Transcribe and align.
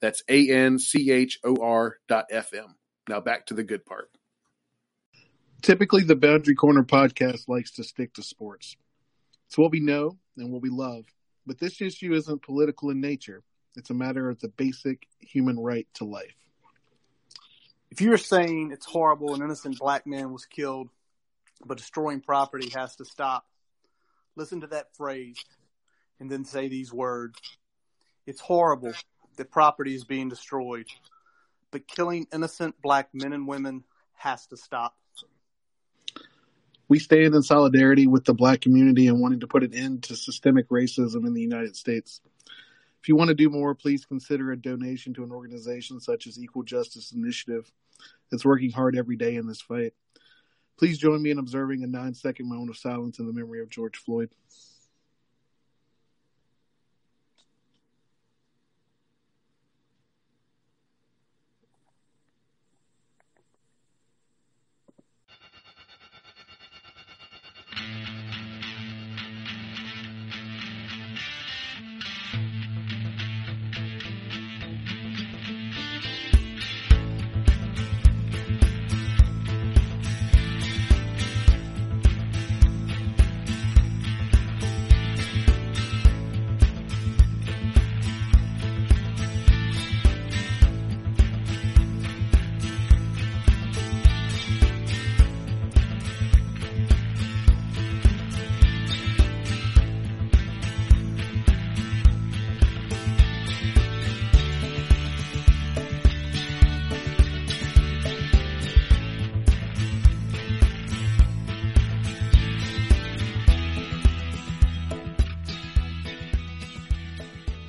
That's 0.00 0.22
A 0.28 0.50
N 0.50 0.78
C 0.78 1.10
H 1.10 1.38
O 1.44 1.56
R 1.56 1.96
dot 2.08 2.26
FM. 2.32 2.74
Now 3.08 3.20
back 3.20 3.46
to 3.46 3.54
the 3.54 3.64
good 3.64 3.84
part. 3.84 4.10
Typically, 5.62 6.02
the 6.02 6.16
Boundary 6.16 6.54
Corner 6.54 6.84
podcast 6.84 7.48
likes 7.48 7.72
to 7.72 7.84
stick 7.84 8.14
to 8.14 8.22
sports. 8.22 8.76
It's 9.48 9.58
what 9.58 9.72
we 9.72 9.80
know 9.80 10.16
and 10.38 10.50
what 10.50 10.62
we 10.62 10.70
love. 10.70 11.04
But 11.46 11.58
this 11.58 11.82
issue 11.82 12.14
isn't 12.14 12.42
political 12.42 12.90
in 12.90 13.00
nature, 13.00 13.42
it's 13.76 13.90
a 13.90 13.94
matter 13.94 14.28
of 14.30 14.40
the 14.40 14.48
basic 14.48 15.06
human 15.20 15.58
right 15.58 15.86
to 15.94 16.04
life. 16.04 16.34
If 17.90 18.00
you're 18.00 18.18
saying 18.18 18.70
it's 18.72 18.86
horrible 18.86 19.34
an 19.34 19.42
innocent 19.42 19.78
black 19.78 20.06
man 20.06 20.32
was 20.32 20.46
killed, 20.46 20.88
but 21.66 21.78
destroying 21.78 22.20
property 22.20 22.70
has 22.76 22.96
to 22.96 23.04
stop, 23.04 23.44
listen 24.36 24.60
to 24.60 24.68
that 24.68 24.94
phrase 24.96 25.44
and 26.20 26.30
then 26.30 26.44
say 26.44 26.68
these 26.68 26.92
words. 26.92 27.38
It's 28.26 28.40
horrible 28.40 28.94
that 29.36 29.50
property 29.50 29.94
is 29.94 30.04
being 30.04 30.28
destroyed, 30.28 30.86
but 31.70 31.86
killing 31.86 32.26
innocent 32.32 32.80
black 32.82 33.08
men 33.12 33.32
and 33.32 33.46
women 33.46 33.84
has 34.14 34.46
to 34.48 34.56
stop. 34.56 34.96
We 36.88 36.98
stand 36.98 37.34
in 37.34 37.42
solidarity 37.42 38.08
with 38.08 38.24
the 38.24 38.34
black 38.34 38.60
community 38.60 39.06
and 39.06 39.20
wanting 39.20 39.40
to 39.40 39.46
put 39.46 39.62
an 39.62 39.72
end 39.72 40.02
to 40.04 40.16
systemic 40.16 40.68
racism 40.70 41.24
in 41.24 41.34
the 41.34 41.40
United 41.40 41.76
States. 41.76 42.20
If 43.00 43.08
you 43.08 43.16
want 43.16 43.28
to 43.28 43.34
do 43.34 43.48
more, 43.48 43.74
please 43.74 44.04
consider 44.04 44.50
a 44.50 44.60
donation 44.60 45.14
to 45.14 45.24
an 45.24 45.30
organization 45.30 46.00
such 46.00 46.26
as 46.26 46.38
Equal 46.38 46.64
Justice 46.64 47.12
Initiative 47.12 47.70
that's 48.30 48.44
working 48.44 48.72
hard 48.72 48.96
every 48.96 49.16
day 49.16 49.36
in 49.36 49.46
this 49.46 49.60
fight. 49.60 49.94
Please 50.78 50.98
join 50.98 51.22
me 51.22 51.30
in 51.30 51.38
observing 51.38 51.82
a 51.82 51.86
nine 51.86 52.14
second 52.14 52.48
moment 52.48 52.70
of 52.70 52.76
silence 52.76 53.18
in 53.18 53.26
the 53.26 53.32
memory 53.32 53.60
of 53.60 53.70
George 53.70 53.96
Floyd. 53.96 54.30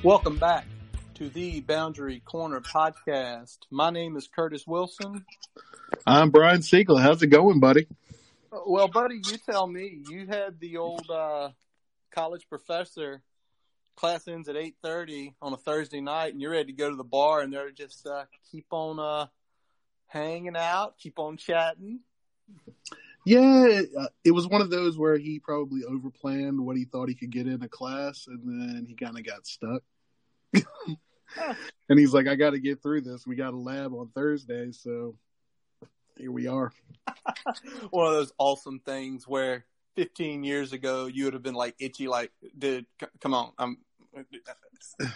Welcome 0.02 0.38
back 0.38 0.66
to 1.14 1.28
the 1.28 1.60
Boundary 1.60 2.18
Corner 2.24 2.60
podcast. 2.60 3.58
My 3.70 3.90
name 3.90 4.16
is 4.16 4.26
Curtis 4.26 4.66
Wilson. 4.66 5.24
I'm 6.04 6.30
Brian 6.30 6.60
Siegel. 6.60 6.98
How's 6.98 7.22
it 7.22 7.28
going, 7.28 7.60
buddy? 7.60 7.86
Well, 8.66 8.88
buddy, 8.88 9.20
you 9.24 9.38
tell 9.48 9.64
me. 9.64 10.02
You 10.10 10.26
had 10.26 10.58
the 10.58 10.78
old 10.78 11.08
uh, 11.08 11.50
college 12.10 12.48
professor 12.48 13.22
class 13.94 14.26
ends 14.26 14.48
at 14.48 14.56
eight 14.56 14.74
thirty 14.82 15.36
on 15.40 15.52
a 15.52 15.56
Thursday 15.56 16.00
night, 16.00 16.32
and 16.32 16.42
you're 16.42 16.50
ready 16.50 16.72
to 16.72 16.76
go 16.76 16.90
to 16.90 16.96
the 16.96 17.04
bar, 17.04 17.40
and 17.40 17.52
they're 17.52 17.70
just 17.70 18.04
uh, 18.04 18.24
keep 18.50 18.66
on 18.72 18.98
uh, 18.98 19.26
hanging 20.08 20.56
out, 20.56 20.98
keep 20.98 21.20
on 21.20 21.36
chatting. 21.36 22.00
Yeah, 23.24 23.66
it, 23.66 23.90
uh, 23.96 24.08
it 24.24 24.32
was 24.32 24.48
one 24.48 24.62
of 24.62 24.70
those 24.70 24.98
where 24.98 25.16
he 25.16 25.38
probably 25.38 25.82
overplanned 25.82 26.58
what 26.58 26.76
he 26.76 26.86
thought 26.86 27.08
he 27.08 27.14
could 27.14 27.30
get 27.30 27.46
in 27.46 27.62
a 27.62 27.68
class, 27.68 28.26
and 28.26 28.40
then 28.44 28.84
he 28.84 28.96
kind 28.96 29.16
of 29.16 29.24
got 29.24 29.46
stuck. 29.46 29.84
and 31.88 31.98
he's 31.98 32.12
like, 32.12 32.26
I 32.26 32.34
got 32.34 32.50
to 32.50 32.58
get 32.58 32.82
through 32.82 33.02
this. 33.02 33.26
We 33.26 33.36
got 33.36 33.54
a 33.54 33.58
lab 33.58 33.94
on 33.94 34.08
Thursday, 34.14 34.72
so 34.72 35.16
here 36.18 36.32
we 36.32 36.46
are. 36.46 36.72
One 37.90 38.06
of 38.06 38.12
those 38.12 38.32
awesome 38.38 38.80
things 38.80 39.26
where 39.26 39.64
15 39.96 40.44
years 40.44 40.72
ago 40.72 41.06
you 41.06 41.24
would 41.24 41.34
have 41.34 41.42
been 41.42 41.54
like 41.54 41.74
itchy, 41.78 42.08
like, 42.08 42.32
dude, 42.56 42.86
c- 43.00 43.06
come 43.20 43.34
on, 43.34 43.52
I'm, 43.58 43.78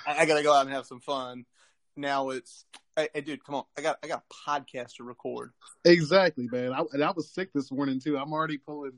I, 0.07 0.21
I 0.21 0.27
got 0.27 0.37
to 0.37 0.43
go 0.43 0.55
out 0.55 0.67
and 0.67 0.75
have 0.75 0.87
some 0.87 1.01
fun. 1.01 1.45
Now 1.97 2.31
it's, 2.31 2.67
hey, 2.95 3.09
hey, 3.15 3.21
dude, 3.23 3.45
come 3.45 3.55
on, 3.55 3.65
I 3.79 3.81
got, 3.81 3.99
I 4.03 4.07
got 4.07 4.25
a 4.31 4.51
podcast 4.51 4.97
to 4.97 5.05
record. 5.05 5.53
Exactly, 5.85 6.49
man. 6.51 6.73
I, 6.73 6.83
and 6.93 7.03
I 7.03 7.11
was 7.13 7.31
sick 7.31 7.53
this 7.55 7.73
morning 7.73 8.01
too. 8.01 8.19
I'm 8.19 8.33
already 8.33 8.59
pulling 8.59 8.93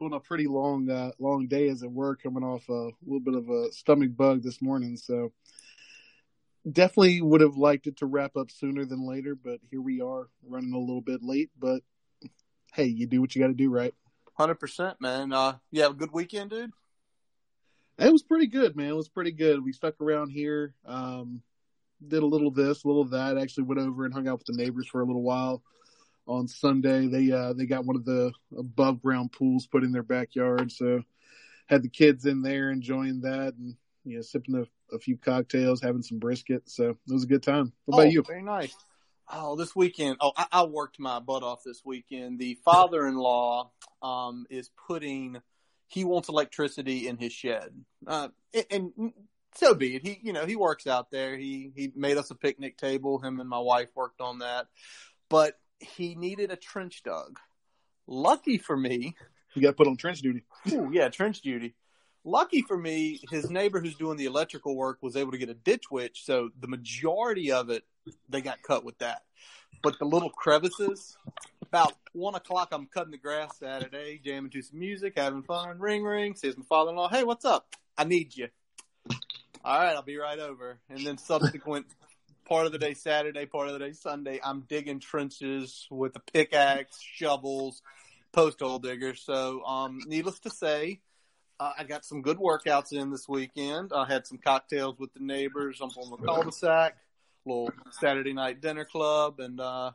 pulling 0.00 0.14
a 0.14 0.20
pretty 0.20 0.46
long 0.46 0.88
uh, 0.90 1.10
long 1.18 1.46
day 1.46 1.68
as 1.68 1.82
it 1.82 1.90
were, 1.90 2.16
coming 2.16 2.42
off 2.42 2.68
a 2.68 2.90
little 3.04 3.20
bit 3.20 3.34
of 3.34 3.48
a 3.48 3.70
stomach 3.72 4.16
bug 4.16 4.42
this 4.42 4.62
morning. 4.62 4.96
So 4.96 5.32
definitely 6.70 7.20
would 7.22 7.40
have 7.40 7.56
liked 7.56 7.86
it 7.86 7.98
to 7.98 8.06
wrap 8.06 8.36
up 8.36 8.50
sooner 8.50 8.84
than 8.84 9.06
later, 9.06 9.34
but 9.34 9.60
here 9.70 9.80
we 9.80 10.00
are 10.00 10.28
running 10.46 10.72
a 10.72 10.78
little 10.78 11.00
bit 11.00 11.22
late. 11.22 11.50
But 11.58 11.82
hey, 12.72 12.86
you 12.86 13.06
do 13.06 13.20
what 13.20 13.34
you 13.34 13.42
got 13.42 13.48
to 13.48 13.54
do, 13.54 13.70
right? 13.70 13.94
Hundred 14.34 14.56
percent, 14.56 15.00
man. 15.00 15.32
Uh, 15.32 15.56
you 15.70 15.82
have 15.82 15.92
a 15.92 15.96
good 15.96 16.12
weekend, 16.12 16.50
dude. 16.50 16.70
It 17.98 18.12
was 18.12 18.22
pretty 18.22 18.46
good, 18.46 18.76
man. 18.76 18.88
It 18.88 18.96
was 18.96 19.08
pretty 19.08 19.32
good. 19.32 19.62
We 19.62 19.72
stuck 19.72 20.00
around 20.00 20.30
here, 20.30 20.74
um, 20.86 21.42
did 22.06 22.22
a 22.22 22.26
little 22.26 22.50
this, 22.50 22.84
a 22.84 22.86
little 22.86 23.04
that. 23.06 23.36
Actually, 23.36 23.64
went 23.64 23.80
over 23.80 24.06
and 24.06 24.14
hung 24.14 24.26
out 24.26 24.38
with 24.38 24.46
the 24.46 24.62
neighbors 24.62 24.88
for 24.88 25.02
a 25.02 25.04
little 25.04 25.22
while. 25.22 25.62
On 26.26 26.46
Sunday, 26.48 27.06
they 27.08 27.30
uh, 27.32 27.52
they 27.52 27.66
got 27.66 27.84
one 27.84 27.96
of 27.96 28.04
the 28.04 28.32
above 28.56 29.02
ground 29.02 29.32
pools 29.32 29.66
put 29.66 29.84
in 29.84 29.92
their 29.92 30.02
backyard, 30.02 30.70
so 30.70 31.02
had 31.66 31.82
the 31.82 31.88
kids 31.88 32.24
in 32.24 32.40
there 32.40 32.70
enjoying 32.70 33.20
that, 33.22 33.54
and 33.58 33.74
you 34.04 34.16
know, 34.16 34.22
sipping 34.22 34.54
a, 34.54 34.66
a 34.92 34.98
few 34.98 35.16
cocktails, 35.16 35.80
having 35.80 36.02
some 36.02 36.18
brisket. 36.18 36.68
So 36.68 36.90
it 36.90 37.12
was 37.12 37.24
a 37.24 37.28
good 37.28 37.42
time. 37.42 37.72
What 37.84 37.96
about 37.96 38.06
oh, 38.08 38.10
you? 38.10 38.22
Very 38.22 38.42
nice. 38.42 38.74
Oh, 39.32 39.56
this 39.56 39.76
weekend. 39.76 40.16
Oh, 40.20 40.32
I, 40.36 40.46
I 40.50 40.62
worked 40.64 40.98
my 40.98 41.20
butt 41.20 41.42
off 41.42 41.62
this 41.64 41.82
weekend. 41.84 42.38
The 42.38 42.58
father-in-law 42.64 43.70
um, 44.02 44.46
is 44.50 44.70
putting. 44.86 45.40
He 45.86 46.04
wants 46.04 46.28
electricity 46.28 47.08
in 47.08 47.16
his 47.16 47.32
shed, 47.32 47.72
uh, 48.06 48.28
and, 48.54 48.92
and 48.98 49.12
so 49.56 49.74
be 49.74 49.96
it. 49.96 50.06
He, 50.06 50.20
you 50.22 50.32
know, 50.32 50.46
he 50.46 50.54
works 50.54 50.86
out 50.86 51.10
there. 51.10 51.36
He 51.36 51.72
he 51.74 51.92
made 51.96 52.16
us 52.16 52.30
a 52.30 52.36
picnic 52.36 52.76
table. 52.76 53.18
Him 53.18 53.40
and 53.40 53.48
my 53.48 53.58
wife 53.58 53.88
worked 53.96 54.20
on 54.20 54.38
that, 54.38 54.66
but 55.28 55.58
he 55.78 56.14
needed 56.14 56.52
a 56.52 56.56
trench 56.56 57.02
dug. 57.02 57.38
Lucky 58.06 58.58
for 58.58 58.76
me, 58.76 59.14
You 59.54 59.62
got 59.62 59.76
put 59.76 59.86
on 59.86 59.96
trench 59.96 60.20
duty. 60.20 60.44
Ooh, 60.72 60.90
yeah, 60.92 61.08
trench 61.08 61.40
duty. 61.40 61.74
Lucky 62.24 62.62
for 62.62 62.76
me, 62.76 63.20
his 63.30 63.50
neighbor 63.50 63.80
who's 63.80 63.94
doing 63.94 64.16
the 64.18 64.26
electrical 64.26 64.76
work 64.76 64.98
was 65.00 65.16
able 65.16 65.32
to 65.32 65.38
get 65.38 65.48
a 65.48 65.54
ditch 65.54 65.90
witch, 65.90 66.22
so 66.24 66.50
the 66.60 66.68
majority 66.68 67.52
of 67.52 67.70
it 67.70 67.84
they 68.28 68.40
got 68.40 68.62
cut 68.62 68.84
with 68.84 68.98
that. 68.98 69.22
But 69.82 69.98
the 69.98 70.04
little 70.04 70.28
crevices, 70.28 71.16
about 71.62 71.94
one 72.12 72.34
o'clock, 72.34 72.68
I'm 72.72 72.86
cutting 72.86 73.12
the 73.12 73.18
grass 73.18 73.58
Saturday, 73.58 74.20
jamming 74.22 74.50
to 74.50 74.62
some 74.62 74.78
music, 74.78 75.14
having 75.16 75.42
fun. 75.42 75.78
Ring 75.78 76.02
ring, 76.02 76.34
says 76.34 76.56
my 76.58 76.64
father-in-law, 76.68 77.08
"Hey, 77.08 77.24
what's 77.24 77.44
up? 77.44 77.74
I 77.96 78.04
need 78.04 78.36
you." 78.36 78.48
All 79.64 79.78
right, 79.78 79.94
I'll 79.94 80.02
be 80.02 80.16
right 80.16 80.38
over. 80.38 80.78
And 80.88 81.06
then 81.06 81.16
subsequent 81.16 81.86
part 82.46 82.66
of 82.66 82.72
the 82.72 82.78
day 82.78 82.94
Saturday, 82.94 83.46
part 83.46 83.68
of 83.68 83.74
the 83.74 83.78
day 83.78 83.92
Sunday, 83.92 84.40
I'm 84.42 84.62
digging 84.62 85.00
trenches 85.00 85.86
with 85.90 86.16
a 86.16 86.20
pickaxe, 86.20 87.00
shovels, 87.00 87.80
post 88.32 88.60
hole 88.60 88.78
digger. 88.78 89.14
So, 89.14 89.62
um, 89.64 90.00
needless 90.06 90.40
to 90.40 90.50
say, 90.50 91.00
uh, 91.60 91.72
I 91.78 91.84
got 91.84 92.04
some 92.06 92.22
good 92.22 92.38
workouts 92.38 92.92
in 92.92 93.10
this 93.10 93.28
weekend. 93.28 93.92
I 93.94 94.06
had 94.06 94.26
some 94.26 94.38
cocktails 94.38 94.98
with 94.98 95.12
the 95.12 95.20
neighbors. 95.20 95.80
I'm 95.82 95.90
on 95.90 96.10
the 96.10 96.16
cul-de-sac. 96.16 96.96
little 97.44 97.70
Saturday 97.90 98.32
night 98.32 98.62
dinner 98.62 98.86
club, 98.86 99.40
and 99.40 99.60
uh, 99.60 99.92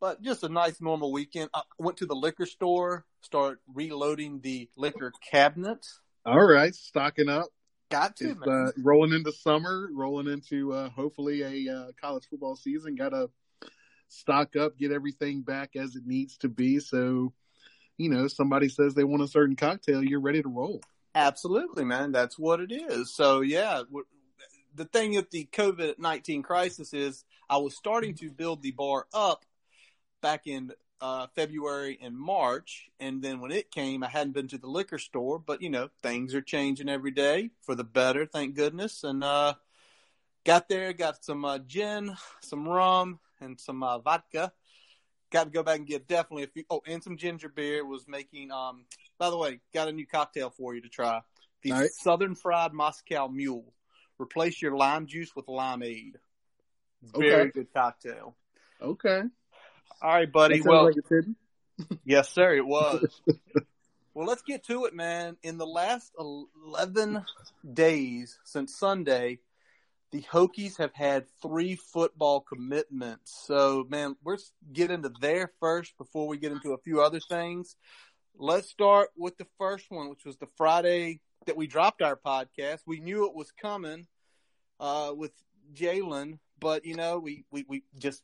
but 0.00 0.22
just 0.22 0.44
a 0.44 0.48
nice 0.48 0.80
normal 0.80 1.10
weekend. 1.10 1.50
I 1.52 1.62
went 1.78 1.96
to 1.98 2.06
the 2.06 2.14
liquor 2.14 2.46
store, 2.46 3.04
start 3.22 3.60
reloading 3.74 4.40
the 4.40 4.68
liquor 4.76 5.12
cabinet. 5.30 5.84
All 6.24 6.44
right, 6.44 6.74
stocking 6.74 7.28
up. 7.28 7.46
Got 7.90 8.16
to 8.16 8.36
uh, 8.46 8.70
rolling 8.78 9.12
into 9.12 9.32
summer, 9.32 9.88
rolling 9.92 10.28
into 10.32 10.72
uh, 10.72 10.90
hopefully 10.90 11.42
a 11.42 11.74
uh, 11.74 11.86
college 12.00 12.24
football 12.30 12.56
season. 12.56 12.94
Got 12.94 13.10
to 13.10 13.30
stock 14.08 14.56
up, 14.56 14.78
get 14.78 14.92
everything 14.92 15.42
back 15.42 15.76
as 15.76 15.96
it 15.96 16.06
needs 16.06 16.36
to 16.38 16.48
be. 16.48 16.78
So, 16.78 17.32
you 17.98 18.08
know, 18.10 18.28
somebody 18.28 18.68
says 18.68 18.94
they 18.94 19.04
want 19.04 19.22
a 19.22 19.28
certain 19.28 19.56
cocktail, 19.56 20.02
you're 20.02 20.20
ready 20.20 20.42
to 20.42 20.48
roll. 20.48 20.80
Absolutely, 21.14 21.84
man. 21.84 22.12
That's 22.12 22.38
what 22.38 22.60
it 22.60 22.72
is. 22.72 23.14
So 23.14 23.40
yeah, 23.40 23.82
the 24.74 24.84
thing 24.84 25.14
with 25.14 25.30
the 25.30 25.48
COVID 25.52 25.98
nineteen 25.98 26.42
crisis 26.42 26.92
is 26.92 27.24
I 27.48 27.58
was 27.58 27.76
starting 27.76 28.14
to 28.16 28.30
build 28.30 28.62
the 28.62 28.72
bar 28.72 29.06
up 29.14 29.44
back 30.22 30.46
in 30.46 30.72
uh, 31.00 31.26
February 31.36 31.98
and 32.02 32.16
March, 32.16 32.88
and 32.98 33.22
then 33.22 33.40
when 33.40 33.52
it 33.52 33.70
came, 33.70 34.02
I 34.02 34.08
hadn't 34.08 34.32
been 34.32 34.48
to 34.48 34.58
the 34.58 34.66
liquor 34.66 34.98
store. 34.98 35.38
But 35.38 35.62
you 35.62 35.70
know, 35.70 35.90
things 36.02 36.34
are 36.34 36.42
changing 36.42 36.88
every 36.88 37.12
day 37.12 37.50
for 37.62 37.74
the 37.74 37.84
better, 37.84 38.26
thank 38.26 38.56
goodness. 38.56 39.04
And 39.04 39.22
uh, 39.22 39.54
got 40.44 40.68
there, 40.68 40.92
got 40.92 41.24
some 41.24 41.44
uh, 41.44 41.58
gin, 41.58 42.16
some 42.40 42.66
rum, 42.66 43.20
and 43.40 43.60
some 43.60 43.82
uh, 43.82 43.98
vodka. 43.98 44.52
Got 45.34 45.44
to 45.46 45.50
go 45.50 45.64
back 45.64 45.78
and 45.78 45.86
get 45.86 46.06
definitely 46.06 46.44
a 46.44 46.46
few. 46.46 46.62
Oh, 46.70 46.80
and 46.86 47.02
some 47.02 47.16
ginger 47.16 47.48
beer. 47.48 47.84
Was 47.84 48.06
making. 48.06 48.52
Um, 48.52 48.84
by 49.18 49.30
the 49.30 49.36
way, 49.36 49.58
got 49.74 49.88
a 49.88 49.92
new 49.92 50.06
cocktail 50.06 50.48
for 50.48 50.76
you 50.76 50.80
to 50.82 50.88
try. 50.88 51.22
The 51.62 51.72
right. 51.72 51.90
Southern 51.90 52.36
Fried 52.36 52.72
Moscow 52.72 53.26
Mule. 53.26 53.74
Replace 54.20 54.62
your 54.62 54.76
lime 54.76 55.06
juice 55.06 55.34
with 55.34 55.46
limeade. 55.46 56.14
Okay. 57.16 57.28
Very 57.28 57.50
good 57.50 57.66
cocktail. 57.74 58.36
Okay. 58.80 59.22
All 60.00 60.14
right, 60.14 60.30
buddy. 60.30 60.62
Well, 60.62 60.84
like 60.84 61.24
yes, 62.04 62.30
sir. 62.30 62.54
It 62.54 62.64
was. 62.64 63.20
well, 64.14 64.28
let's 64.28 64.42
get 64.42 64.64
to 64.66 64.84
it, 64.84 64.94
man. 64.94 65.36
In 65.42 65.58
the 65.58 65.66
last 65.66 66.12
eleven 66.16 67.24
days 67.72 68.38
since 68.44 68.78
Sunday, 68.78 69.40
the 70.14 70.22
Hokies 70.22 70.78
have 70.78 70.94
had 70.94 71.26
three 71.42 71.74
football 71.74 72.40
commitments. 72.40 73.36
So, 73.48 73.84
man, 73.88 74.14
let's 74.24 74.52
get 74.72 74.92
into 74.92 75.10
there 75.20 75.50
first 75.58 75.98
before 75.98 76.28
we 76.28 76.38
get 76.38 76.52
into 76.52 76.72
a 76.72 76.78
few 76.78 77.02
other 77.02 77.18
things. 77.18 77.74
Let's 78.38 78.70
start 78.70 79.08
with 79.16 79.36
the 79.38 79.46
first 79.58 79.90
one, 79.90 80.08
which 80.08 80.24
was 80.24 80.36
the 80.36 80.46
Friday 80.56 81.20
that 81.46 81.56
we 81.56 81.66
dropped 81.66 82.00
our 82.00 82.14
podcast. 82.14 82.82
We 82.86 83.00
knew 83.00 83.26
it 83.26 83.34
was 83.34 83.50
coming 83.60 84.06
uh, 84.78 85.10
with 85.16 85.32
Jalen, 85.74 86.38
but 86.60 86.84
you 86.84 86.94
know, 86.94 87.18
we, 87.18 87.44
we, 87.50 87.64
we 87.68 87.82
just 87.98 88.22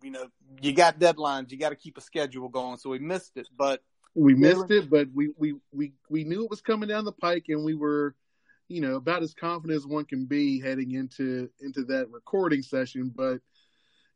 you 0.00 0.12
know, 0.12 0.28
you 0.60 0.72
got 0.72 1.00
deadlines, 1.00 1.50
you 1.50 1.58
got 1.58 1.70
to 1.70 1.76
keep 1.76 1.98
a 1.98 2.00
schedule 2.00 2.50
going, 2.50 2.76
so 2.76 2.88
we 2.88 3.00
missed 3.00 3.36
it. 3.36 3.48
But 3.56 3.82
We 4.14 4.34
missed 4.34 4.70
it, 4.70 4.90
but 4.90 5.08
we, 5.12 5.30
we, 5.36 5.54
we, 5.72 5.92
we 6.08 6.22
knew 6.22 6.44
it 6.44 6.50
was 6.50 6.60
coming 6.60 6.88
down 6.88 7.04
the 7.04 7.12
pike 7.12 7.46
and 7.48 7.64
we 7.64 7.74
were, 7.74 8.14
you 8.72 8.80
know, 8.80 8.96
about 8.96 9.22
as 9.22 9.34
confident 9.34 9.76
as 9.76 9.86
one 9.86 10.04
can 10.04 10.24
be 10.24 10.60
heading 10.60 10.92
into, 10.92 11.50
into 11.60 11.84
that 11.84 12.10
recording 12.10 12.62
session. 12.62 13.12
But 13.14 13.40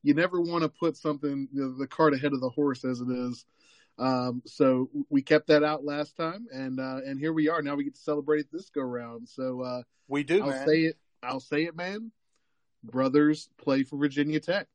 you 0.03 0.15
never 0.15 0.41
want 0.41 0.63
to 0.63 0.69
put 0.69 0.97
something, 0.97 1.49
the, 1.53 1.75
the 1.79 1.87
cart 1.87 2.15
ahead 2.15 2.33
of 2.33 2.41
the 2.41 2.49
horse 2.49 2.85
as 2.85 3.01
it 3.01 3.11
is. 3.11 3.45
Um, 3.99 4.43
so 4.47 4.91
we 5.09 5.23
kept 5.23 5.49
that 5.49 5.63
out 5.63 5.85
last 5.85 6.17
time 6.17 6.47
and, 6.53 6.81
uh, 6.81 7.01
and 7.07 7.19
here 7.19 7.33
we 7.33 7.49
are. 7.49 7.63
Now 7.63 7.75
we 7.75 7.85
get 7.85 7.95
to 7.95 8.01
celebrate 8.01 8.47
this 8.51 8.71
go 8.71 8.83
round. 8.83 9.29
So, 9.29 9.63
uh, 9.63 9.83
we 10.09 10.23
do, 10.23 10.43
I'll 10.43 10.51
man. 10.51 10.67
say 10.67 10.81
it. 10.83 10.97
I'll 11.23 11.41
say 11.41 11.65
it, 11.65 11.77
man. 11.77 12.13
Brothers 12.85 13.49
play 13.59 13.83
for 13.83 13.97
Virginia 13.97 14.41
Tech. 14.41 14.69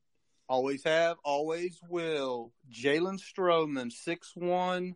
Always 0.50 0.84
have, 0.84 1.18
always 1.24 1.80
will. 1.88 2.51
Jalen 2.69 3.22
Stroman, 3.22 3.92
six 3.92 4.34
one. 4.36 4.95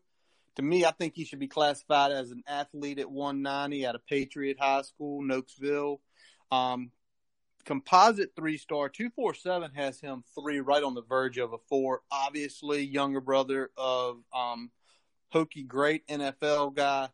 To 0.56 0.62
me, 0.62 0.86
I 0.86 0.92
think 0.92 1.14
he 1.16 1.26
should 1.26 1.40
be 1.40 1.48
classified 1.48 2.12
as 2.12 2.32
an 2.32 2.44
athlete 2.48 3.00
at 3.00 3.12
190 3.12 3.86
out 3.86 3.96
of 3.96 4.06
Patriot 4.08 4.58
High 4.60 4.84
School, 4.84 5.22
Nokesville. 5.22 6.00
Um, 6.52 6.92
composite 7.66 8.32
three 8.36 8.58
star, 8.58 8.88
247 8.88 9.72
has 9.76 10.00
him 10.00 10.24
three, 10.34 10.60
right 10.60 10.84
on 10.84 10.94
the 10.94 11.02
verge 11.02 11.38
of 11.38 11.54
a 11.54 11.58
four. 11.68 12.02
Obviously, 12.12 12.84
younger 12.84 13.20
brother 13.20 13.70
of 13.76 14.22
um, 14.34 14.72
Hokie 15.34 15.68
great 15.68 16.08
NFL 16.08 16.76
guy, 16.76 17.10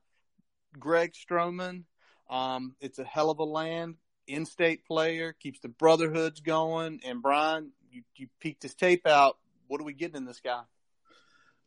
Greg 0.77 1.13
Stroman. 1.13 1.83
Um, 2.29 2.75
it's 2.79 2.99
a 2.99 3.03
hell 3.03 3.29
of 3.29 3.39
a 3.39 3.43
land, 3.43 3.95
in 4.27 4.45
state 4.45 4.85
player, 4.85 5.33
keeps 5.33 5.59
the 5.59 5.67
brotherhoods 5.67 6.39
going. 6.39 7.01
And 7.03 7.21
Brian, 7.21 7.71
you, 7.89 8.03
you 8.15 8.27
peeked 8.39 8.63
his 8.63 8.75
tape 8.75 9.07
out. 9.07 9.38
What 9.67 9.81
are 9.81 9.85
we 9.85 9.93
getting 9.93 10.17
in 10.17 10.25
this 10.25 10.41
guy? 10.41 10.61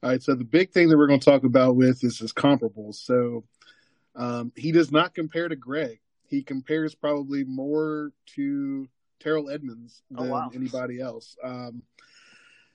All 0.05 0.11
right, 0.11 0.23
so 0.23 0.35
the 0.35 0.45
big 0.45 0.71
thing 0.71 0.91
that 0.91 0.99
we're 0.99 1.06
going 1.06 1.19
to 1.19 1.25
talk 1.25 1.45
about 1.45 1.77
with 1.77 2.05
is 2.05 2.19
his 2.19 2.31
comparables. 2.31 2.97
So 2.97 3.45
um, 4.15 4.53
he 4.55 4.71
does 4.71 4.93
not 4.93 5.15
compare 5.15 5.49
to 5.49 5.56
Greg. 5.56 5.99
He 6.27 6.43
compares 6.43 6.95
probably 6.95 7.43
more 7.45 8.12
to 8.35 8.87
Terrell 9.19 9.49
Edmunds 9.49 10.03
Oh, 10.15 10.25
than 10.25 10.31
wow. 10.31 10.51
anybody 10.55 11.01
else. 11.01 11.39
Um, 11.43 11.85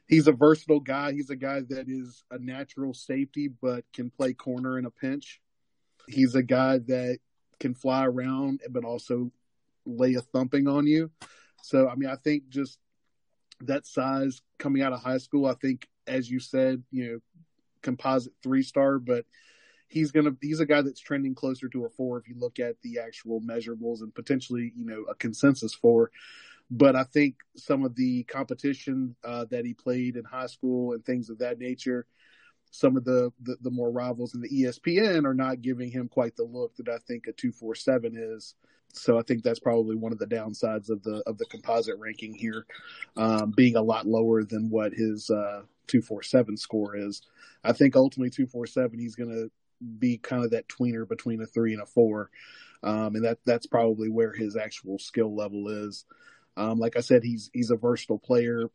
he's 0.08 0.26
a 0.26 0.32
versatile 0.32 0.80
guy. 0.80 1.12
He's 1.12 1.30
a 1.30 1.36
guy 1.36 1.62
that 1.70 1.88
is 1.88 2.24
a 2.32 2.40
natural 2.40 2.96
safety, 2.96 3.48
but 3.48 3.86
can 3.94 4.10
play 4.10 4.34
corner 4.34 4.80
in 4.80 4.86
a 4.88 4.92
pinch. 4.92 5.40
He's 6.08 6.34
a 6.34 6.42
guy 6.42 6.80
that 6.80 7.20
can 7.60 7.76
fly 7.76 8.06
around, 8.06 8.62
but 8.72 8.84
also 8.84 9.30
lay 9.86 10.16
a 10.16 10.22
thumping 10.22 10.68
on 10.68 10.88
you. 10.88 11.12
So, 11.62 11.90
I 11.90 11.94
mean, 11.94 12.10
I 12.10 12.16
think 12.16 12.50
just 12.50 12.80
that 13.62 13.86
size 13.86 14.42
coming 14.58 14.82
out 14.82 14.94
of 14.94 15.04
high 15.04 15.20
school, 15.20 15.46
I 15.46 15.54
think, 15.54 15.88
as 16.10 16.30
you 16.30 16.40
said, 16.40 16.84
you 16.92 17.06
know, 17.06 17.20
composite 17.82 18.34
three 18.44 18.64
star, 18.64 19.00
but 19.00 19.26
he's 19.88 20.12
gonna 20.12 20.32
he's 20.42 20.60
a 20.60 20.66
guy 20.66 20.82
that's 20.82 21.00
trending 21.00 21.36
closer 21.36 21.68
to 21.70 21.86
a 21.86 21.90
four 21.90 22.18
if 22.18 22.28
you 22.28 22.36
look 22.38 22.60
at 22.60 22.76
the 22.82 23.00
actual 23.00 23.42
measurables 23.42 24.02
and 24.02 24.14
potentially, 24.14 24.72
you 24.76 24.86
know, 24.86 25.04
a 25.10 25.16
consensus 25.16 25.74
four. 25.74 26.12
But 26.72 26.96
I 26.96 27.04
think 27.04 27.36
some 27.56 27.84
of 27.84 27.96
the 27.96 28.24
competition 28.24 29.16
uh, 29.24 29.46
that 29.50 29.66
he 29.66 29.74
played 29.74 30.16
in 30.16 30.24
high 30.24 30.46
school 30.46 30.94
and 30.94 31.04
things 31.04 31.30
of 31.30 31.40
that 31.40 31.58
nature, 31.58 32.06
some 32.72 32.96
of 32.96 33.04
the, 33.04 33.34
the 33.42 33.58
the 33.62 33.72
more 33.72 33.92
rivals 33.92 34.36
in 34.36 34.42
the 34.42 34.50
ESPN 34.50 35.26
are 35.26 35.34
not 35.34 35.62
giving 35.62 35.90
him 35.90 36.08
quite 36.08 36.36
the 36.36 36.44
look 36.44 36.76
that 36.78 36.88
I 36.88 37.00
think 37.00 37.28
a 37.28 37.32
two 37.34 37.52
four 37.52 37.76
seven 37.76 38.16
is. 38.16 38.56
So 38.92 39.20
I 39.20 39.22
think 39.22 39.44
that's 39.44 39.60
probably 39.60 39.96
one 39.96 40.12
of 40.12 40.18
the 40.18 40.26
downsides 40.26 40.90
of 40.90 41.04
the 41.04 41.22
of 41.26 41.38
the 41.38 41.46
composite 41.46 41.98
ranking 42.00 42.34
here, 42.34 42.66
um, 43.18 43.52
being 43.52 43.76
a 43.76 43.82
lot 43.82 44.08
lower 44.08 44.44
than 44.44 44.70
what 44.70 44.94
his 44.94 45.30
uh, 45.30 45.62
two 45.90 46.02
four 46.02 46.24
seven 46.24 46.56
score 46.56 46.96
is. 46.96 47.22
I 47.64 47.74
think 47.74 47.96
ultimately 47.96 48.30
two 48.30 48.48
four 48.48 48.66
seven 48.66 49.00
he's 49.00 49.16
going 49.16 49.32
to 49.32 49.52
be 50.00 50.18
kind 50.18 50.44
of 50.44 50.52
that 50.52 50.68
tweener 50.68 51.08
between 51.08 51.42
a 51.42 51.46
three 51.46 51.74
and 51.74 51.82
a 51.82 51.86
four, 51.86 52.30
um, 52.84 53.16
and 53.16 53.26
that 53.26 53.40
that's 53.46 53.68
probably 53.68 54.10
where 54.10 54.32
his 54.32 54.56
actual 54.56 55.00
skill 55.00 55.36
level 55.36 55.68
is. 55.68 56.06
Um, 56.58 56.80
like 56.80 56.96
I 56.98 57.02
said, 57.02 57.24
he's 57.24 57.50
he's 57.54 57.72
a 57.72 57.76
versatile 57.76 58.20
player. 58.20 58.70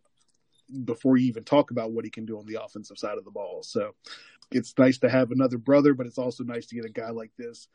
Before 0.85 1.19
you 1.19 1.27
even 1.27 1.45
talk 1.45 1.71
about 1.71 1.93
what 1.93 2.07
he 2.07 2.11
can 2.11 2.25
do 2.25 2.39
on 2.39 2.47
the 2.47 2.63
offensive 2.63 2.99
side 2.99 3.19
of 3.19 3.25
the 3.25 3.31
ball, 3.31 3.63
so 3.63 3.95
it's 4.51 4.73
nice 4.79 4.99
to 4.99 5.11
have 5.11 5.31
another 5.31 5.59
brother, 5.59 5.93
but 5.93 6.07
it's 6.07 6.19
also 6.19 6.43
nice 6.43 6.67
to 6.67 6.75
get 6.75 6.87
a 6.87 6.91
guy 6.91 7.11
like 7.11 7.33
this. 7.37 7.69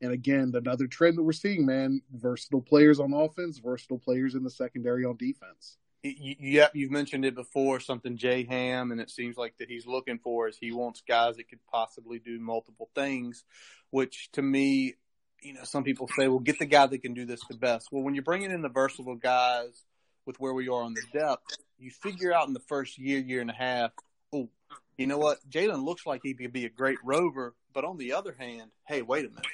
And 0.00 0.12
again, 0.12 0.52
another 0.54 0.86
trend 0.86 1.16
that 1.16 1.22
we're 1.22 1.32
seeing, 1.32 1.64
man, 1.64 2.02
versatile 2.12 2.60
players 2.60 3.00
on 3.00 3.14
offense, 3.14 3.58
versatile 3.58 3.98
players 3.98 4.34
in 4.34 4.44
the 4.44 4.50
secondary 4.50 5.04
on 5.04 5.16
defense. 5.16 5.78
You, 6.02 6.34
you, 6.38 6.64
you've 6.74 6.90
mentioned 6.90 7.24
it 7.24 7.34
before, 7.34 7.80
something 7.80 8.16
Jay 8.16 8.44
Ham, 8.44 8.92
and 8.92 9.00
it 9.00 9.10
seems 9.10 9.36
like 9.36 9.56
that 9.58 9.68
he's 9.68 9.86
looking 9.86 10.18
for 10.18 10.48
is 10.48 10.56
he 10.56 10.72
wants 10.72 11.02
guys 11.06 11.36
that 11.36 11.48
could 11.48 11.58
possibly 11.70 12.18
do 12.18 12.38
multiple 12.38 12.90
things, 12.94 13.44
which 13.90 14.30
to 14.32 14.42
me, 14.42 14.94
you 15.42 15.54
know, 15.54 15.64
some 15.64 15.84
people 15.84 16.08
say, 16.16 16.28
well, 16.28 16.38
get 16.38 16.58
the 16.58 16.66
guy 16.66 16.86
that 16.86 17.02
can 17.02 17.14
do 17.14 17.24
this 17.24 17.40
the 17.48 17.56
best. 17.56 17.88
Well, 17.90 18.02
when 18.02 18.14
you're 18.14 18.24
bringing 18.24 18.50
in 18.50 18.62
the 18.62 18.68
versatile 18.68 19.16
guys 19.16 19.84
with 20.26 20.38
where 20.38 20.54
we 20.54 20.68
are 20.68 20.82
on 20.82 20.94
the 20.94 21.18
depth, 21.18 21.42
you 21.78 21.90
figure 21.90 22.32
out 22.32 22.46
in 22.46 22.54
the 22.54 22.60
first 22.60 22.98
year, 22.98 23.18
year 23.18 23.40
and 23.40 23.50
a 23.50 23.54
half, 23.54 23.90
oh, 24.32 24.48
you 24.96 25.06
know 25.06 25.18
what? 25.18 25.38
Jalen 25.48 25.84
looks 25.84 26.06
like 26.06 26.20
he 26.22 26.34
could 26.34 26.52
be 26.52 26.64
a 26.64 26.70
great 26.70 26.98
rover, 27.04 27.54
but 27.74 27.84
on 27.84 27.98
the 27.98 28.14
other 28.14 28.34
hand, 28.38 28.70
hey, 28.86 29.02
wait 29.02 29.26
a 29.26 29.28
minute. 29.28 29.46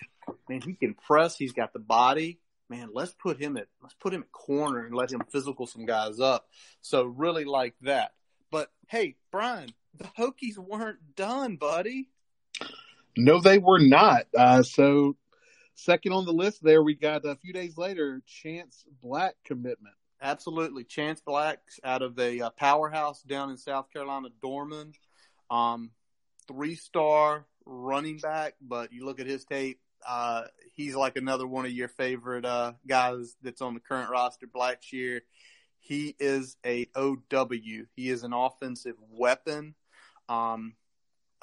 Man, 0.49 0.61
he 0.61 0.75
can 0.75 0.95
press. 0.95 1.37
He's 1.37 1.53
got 1.53 1.73
the 1.73 1.79
body. 1.79 2.39
Man, 2.69 2.91
let's 2.93 3.13
put 3.13 3.39
him 3.39 3.57
at 3.57 3.67
let's 3.83 3.95
put 3.95 4.15
him 4.15 4.23
at 4.23 4.33
corner 4.33 4.87
and 4.87 4.95
let 4.95 5.13
him 5.13 5.23
physical 5.31 5.67
some 5.67 5.85
guys 5.85 6.21
up. 6.21 6.49
So 6.81 7.05
really 7.05 7.45
like 7.45 7.75
that. 7.83 8.13
But 8.51 8.71
hey, 8.89 9.17
Brian, 9.31 9.71
the 9.97 10.05
Hokies 10.19 10.59
weren't 10.59 11.17
done, 11.17 11.57
buddy. 11.57 12.09
No, 13.17 13.41
they 13.41 13.59
were 13.59 13.79
not. 13.79 14.27
Uh, 14.37 14.63
so, 14.63 15.17
second 15.75 16.13
on 16.13 16.25
the 16.25 16.33
list 16.33 16.63
there, 16.63 16.83
we 16.83 16.95
got 16.95 17.25
a 17.25 17.37
few 17.37 17.53
days 17.53 17.77
later, 17.77 18.23
Chance 18.27 18.85
Black 19.03 19.35
commitment. 19.45 19.95
Absolutely, 20.21 20.85
Chance 20.85 21.21
Black's 21.21 21.81
out 21.85 22.01
of 22.01 22.19
a 22.19 22.41
uh, 22.41 22.51
powerhouse 22.51 23.23
down 23.23 23.51
in 23.51 23.57
South 23.57 23.93
Carolina, 23.93 24.29
Dorman. 24.41 24.93
Um, 25.51 25.91
three 26.49 26.75
star 26.75 27.45
running 27.67 28.19
back, 28.19 28.55
but 28.61 28.93
you 28.93 29.05
look 29.05 29.21
at 29.21 29.27
his 29.27 29.45
tape, 29.45 29.81
uh, 30.07 30.45
he's 30.75 30.95
like 30.95 31.17
another 31.17 31.47
one 31.47 31.65
of 31.65 31.73
your 31.73 31.89
favorite 31.89 32.45
uh, 32.45 32.73
guys 32.87 33.37
that's 33.43 33.63
on 33.63 33.75
the 33.75 33.81
current 33.81 34.11
roster. 34.11 34.47
Blackshear, 34.47 35.21
he 35.79 36.15
is 36.19 36.57
a 36.65 36.89
OW. 36.95 37.49
He 37.51 38.09
is 38.09 38.23
an 38.23 38.33
offensive 38.33 38.97
weapon. 39.11 39.75
Um, 40.29 40.75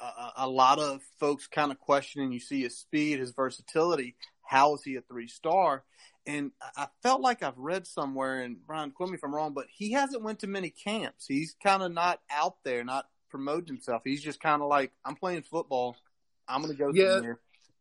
a, 0.00 0.32
a 0.38 0.48
lot 0.48 0.78
of 0.78 1.02
folks 1.18 1.46
kind 1.46 1.70
of 1.70 1.78
questioning. 1.78 2.32
You 2.32 2.40
see 2.40 2.62
his 2.62 2.78
speed, 2.78 3.20
his 3.20 3.32
versatility. 3.32 4.16
How 4.42 4.74
is 4.74 4.82
he 4.82 4.96
a 4.96 5.02
three 5.02 5.28
star? 5.28 5.84
And 6.26 6.52
I 6.76 6.88
felt 7.02 7.22
like 7.22 7.42
I've 7.42 7.58
read 7.58 7.86
somewhere, 7.86 8.42
and 8.42 8.56
Brian, 8.66 8.90
quote 8.90 9.08
me 9.08 9.16
if 9.16 9.24
I'm 9.24 9.34
wrong, 9.34 9.54
but 9.54 9.66
he 9.70 9.92
hasn't 9.92 10.22
went 10.22 10.40
to 10.40 10.46
many 10.46 10.70
camps. 10.70 11.26
He's 11.26 11.56
kind 11.62 11.82
of 11.82 11.92
not 11.92 12.20
out 12.30 12.56
there, 12.62 12.84
not 12.84 13.06
promoting 13.30 13.68
himself. 13.68 14.02
He's 14.04 14.22
just 14.22 14.40
kind 14.40 14.60
of 14.60 14.68
like, 14.68 14.92
I'm 15.04 15.16
playing 15.16 15.42
football. 15.42 15.96
I'm 16.46 16.62
going 16.62 16.76
to 16.76 16.78
go 16.78 16.92
Yeah. 17.22 17.32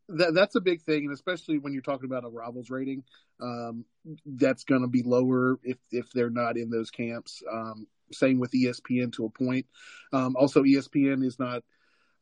That 0.10 0.34
that's 0.34 0.56
a 0.56 0.62
big 0.62 0.82
thing, 0.82 1.06
and 1.06 1.14
especially 1.14 1.58
when 1.60 1.74
you're 1.74 1.82
talking 1.82 2.06
about 2.06 2.26
a 2.26 2.30
rivals 2.30 2.70
rating, 2.70 3.04
um, 3.42 3.86
that's 4.26 4.64
going 4.64 4.82
to 4.82 4.88
be 4.88 5.04
lower 5.04 5.60
if 5.64 5.78
if 5.92 6.12
they're 6.12 6.30
not 6.30 6.58
in 6.58 6.70
those 6.70 6.90
camps. 6.90 7.44
Um, 7.52 7.88
same 8.12 8.40
with 8.40 8.52
ESPN 8.52 9.14
to 9.14 9.26
a 9.26 9.30
point. 9.30 9.66
Um, 10.12 10.36
also, 10.36 10.64
ESPN 10.64 11.24
is 11.24 11.40
not. 11.40 11.64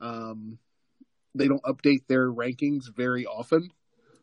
Um, 0.01 0.60
they 1.34 1.48
don't 1.48 1.63
update 1.63 2.08
their 2.08 2.32
rankings 2.32 2.94
very 2.96 3.25
often, 3.25 3.70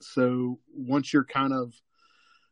so 0.01 0.59
once 0.75 1.13
you're 1.13 1.25
kind 1.25 1.53
of, 1.53 1.75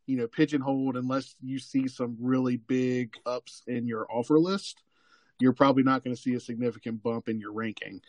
you 0.06 0.16
know, 0.16 0.26
pigeonholed, 0.26 0.96
unless 0.96 1.34
you 1.42 1.58
see 1.58 1.88
some 1.88 2.16
really 2.20 2.56
big 2.56 3.14
ups 3.26 3.62
in 3.66 3.86
your 3.86 4.06
offer 4.10 4.38
list, 4.38 4.82
you're 5.40 5.52
probably 5.52 5.82
not 5.82 6.04
going 6.04 6.14
to 6.14 6.20
see 6.20 6.34
a 6.34 6.40
significant 6.40 7.02
bump 7.02 7.28
in 7.28 7.40
your 7.40 7.52
ranking. 7.52 8.00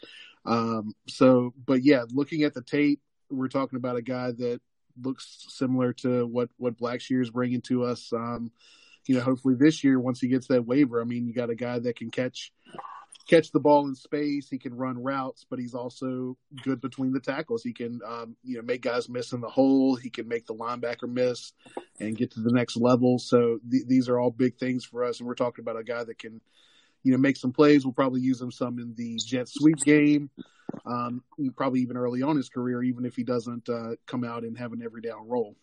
Um, 0.46 0.94
so, 1.08 1.54
but 1.66 1.84
yeah, 1.84 2.04
looking 2.12 2.44
at 2.44 2.54
the 2.54 2.62
tape, 2.62 3.02
we're 3.30 3.48
talking 3.48 3.78
about 3.78 3.98
a 3.98 4.02
guy 4.02 4.32
that 4.32 4.62
looks 5.02 5.46
similar 5.50 5.94
to 5.94 6.26
what 6.26 6.50
what 6.58 6.78
Blackshear 6.78 7.22
is 7.22 7.32
bringing 7.32 7.62
to 7.62 7.84
us. 7.84 8.12
Um, 8.14 8.52
you 9.08 9.16
know, 9.16 9.22
hopefully 9.22 9.56
this 9.56 9.84
year, 9.84 10.00
once 10.00 10.20
he 10.20 10.28
gets 10.28 10.48
that 10.48 10.66
waiver, 10.66 11.02
I 11.02 11.06
mean, 11.06 11.28
you 11.28 11.34
got 11.34 11.50
a 11.50 11.56
guy 11.56 11.80
that 11.80 11.96
can 11.96 12.12
catch 12.12 12.52
catch 13.28 13.52
the 13.52 13.60
ball 13.60 13.88
in 13.88 13.96
space. 13.96 14.50
He 14.50 14.58
can 14.58 14.76
run 14.76 15.02
routes, 15.02 15.46
but 15.50 15.60
he's 15.60 15.74
also 15.74 16.38
good 16.64 16.82
between 16.82 17.14
the 17.14 17.20
tackles. 17.20 17.64
He 17.64 17.74
can, 17.74 18.02
um, 18.06 18.36
you 18.44 18.58
know, 18.58 18.64
make 18.64 18.82
guys 18.82 19.10
miss 19.10 19.32
in 19.32 19.42
the 19.42 19.50
hole. 19.50 19.96
He 19.96 20.10
can 20.10 20.28
make 20.28 20.46
the 20.46 20.56
linebacker 20.56 21.10
miss 21.10 21.54
and 22.00 22.18
get 22.18 22.32
to 22.32 22.42
the 22.42 22.52
next 22.52 22.76
level. 22.76 23.20
So 23.20 23.60
th- 23.70 23.88
these 23.88 24.10
are 24.10 24.20
all 24.20 24.32
big 24.32 24.58
things 24.58 24.84
for 24.84 25.04
us. 25.04 25.20
And 25.20 25.28
we're 25.28 25.36
talking 25.36 25.64
about 25.64 25.80
a 25.80 25.84
guy 25.84 26.04
that 26.04 26.20
can, 26.20 26.42
you 27.04 27.12
know, 27.12 27.18
make 27.18 27.38
some 27.38 27.52
plays. 27.52 27.86
We'll 27.86 27.94
probably 27.94 28.22
use 28.22 28.42
him 28.42 28.52
some 28.52 28.80
in 28.80 28.94
the 28.96 29.18
jet 29.18 29.48
sweep 29.50 29.78
game. 29.78 30.30
Um, 30.86 31.24
probably 31.56 31.82
even 31.82 31.98
early 31.98 32.22
on 32.24 32.36
his 32.36 32.50
career, 32.50 32.82
even 32.84 33.06
if 33.06 33.16
he 33.16 33.24
doesn't 33.24 33.70
uh, 33.70 33.96
come 34.08 34.24
out 34.24 34.44
and 34.44 34.58
have 34.58 34.74
an 34.74 34.82
every 34.84 35.02
down 35.02 35.28
role. 35.28 35.56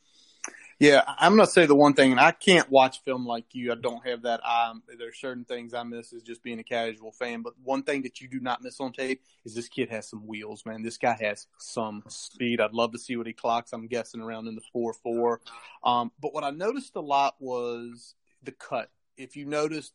Yeah, 0.80 1.02
I'm 1.06 1.36
going 1.36 1.46
to 1.46 1.52
say 1.52 1.66
the 1.66 1.74
one 1.74 1.92
thing, 1.92 2.10
and 2.10 2.18
I 2.18 2.32
can't 2.32 2.70
watch 2.70 3.02
film 3.02 3.26
like 3.26 3.44
you. 3.52 3.70
I 3.70 3.74
don't 3.74 4.06
have 4.06 4.22
that 4.22 4.40
eye. 4.42 4.72
There's 4.98 5.20
certain 5.20 5.44
things 5.44 5.74
I 5.74 5.82
miss 5.82 6.14
as 6.14 6.22
just 6.22 6.42
being 6.42 6.58
a 6.58 6.64
casual 6.64 7.12
fan. 7.12 7.42
But 7.42 7.52
one 7.62 7.82
thing 7.82 8.00
that 8.02 8.22
you 8.22 8.28
do 8.28 8.40
not 8.40 8.62
miss 8.62 8.80
on 8.80 8.94
tape 8.94 9.22
is 9.44 9.54
this 9.54 9.68
kid 9.68 9.90
has 9.90 10.08
some 10.08 10.26
wheels, 10.26 10.64
man. 10.64 10.82
This 10.82 10.96
guy 10.96 11.18
has 11.20 11.48
some 11.58 12.02
speed. 12.08 12.62
I'd 12.62 12.72
love 12.72 12.92
to 12.92 12.98
see 12.98 13.16
what 13.16 13.26
he 13.26 13.34
clocks. 13.34 13.74
I'm 13.74 13.88
guessing 13.88 14.22
around 14.22 14.48
in 14.48 14.54
the 14.54 14.62
4 14.72 14.94
4. 14.94 15.40
Um, 15.84 16.12
but 16.18 16.32
what 16.32 16.44
I 16.44 16.50
noticed 16.50 16.96
a 16.96 17.00
lot 17.00 17.34
was 17.40 18.14
the 18.42 18.52
cut. 18.52 18.90
If 19.18 19.36
you 19.36 19.44
noticed, 19.44 19.92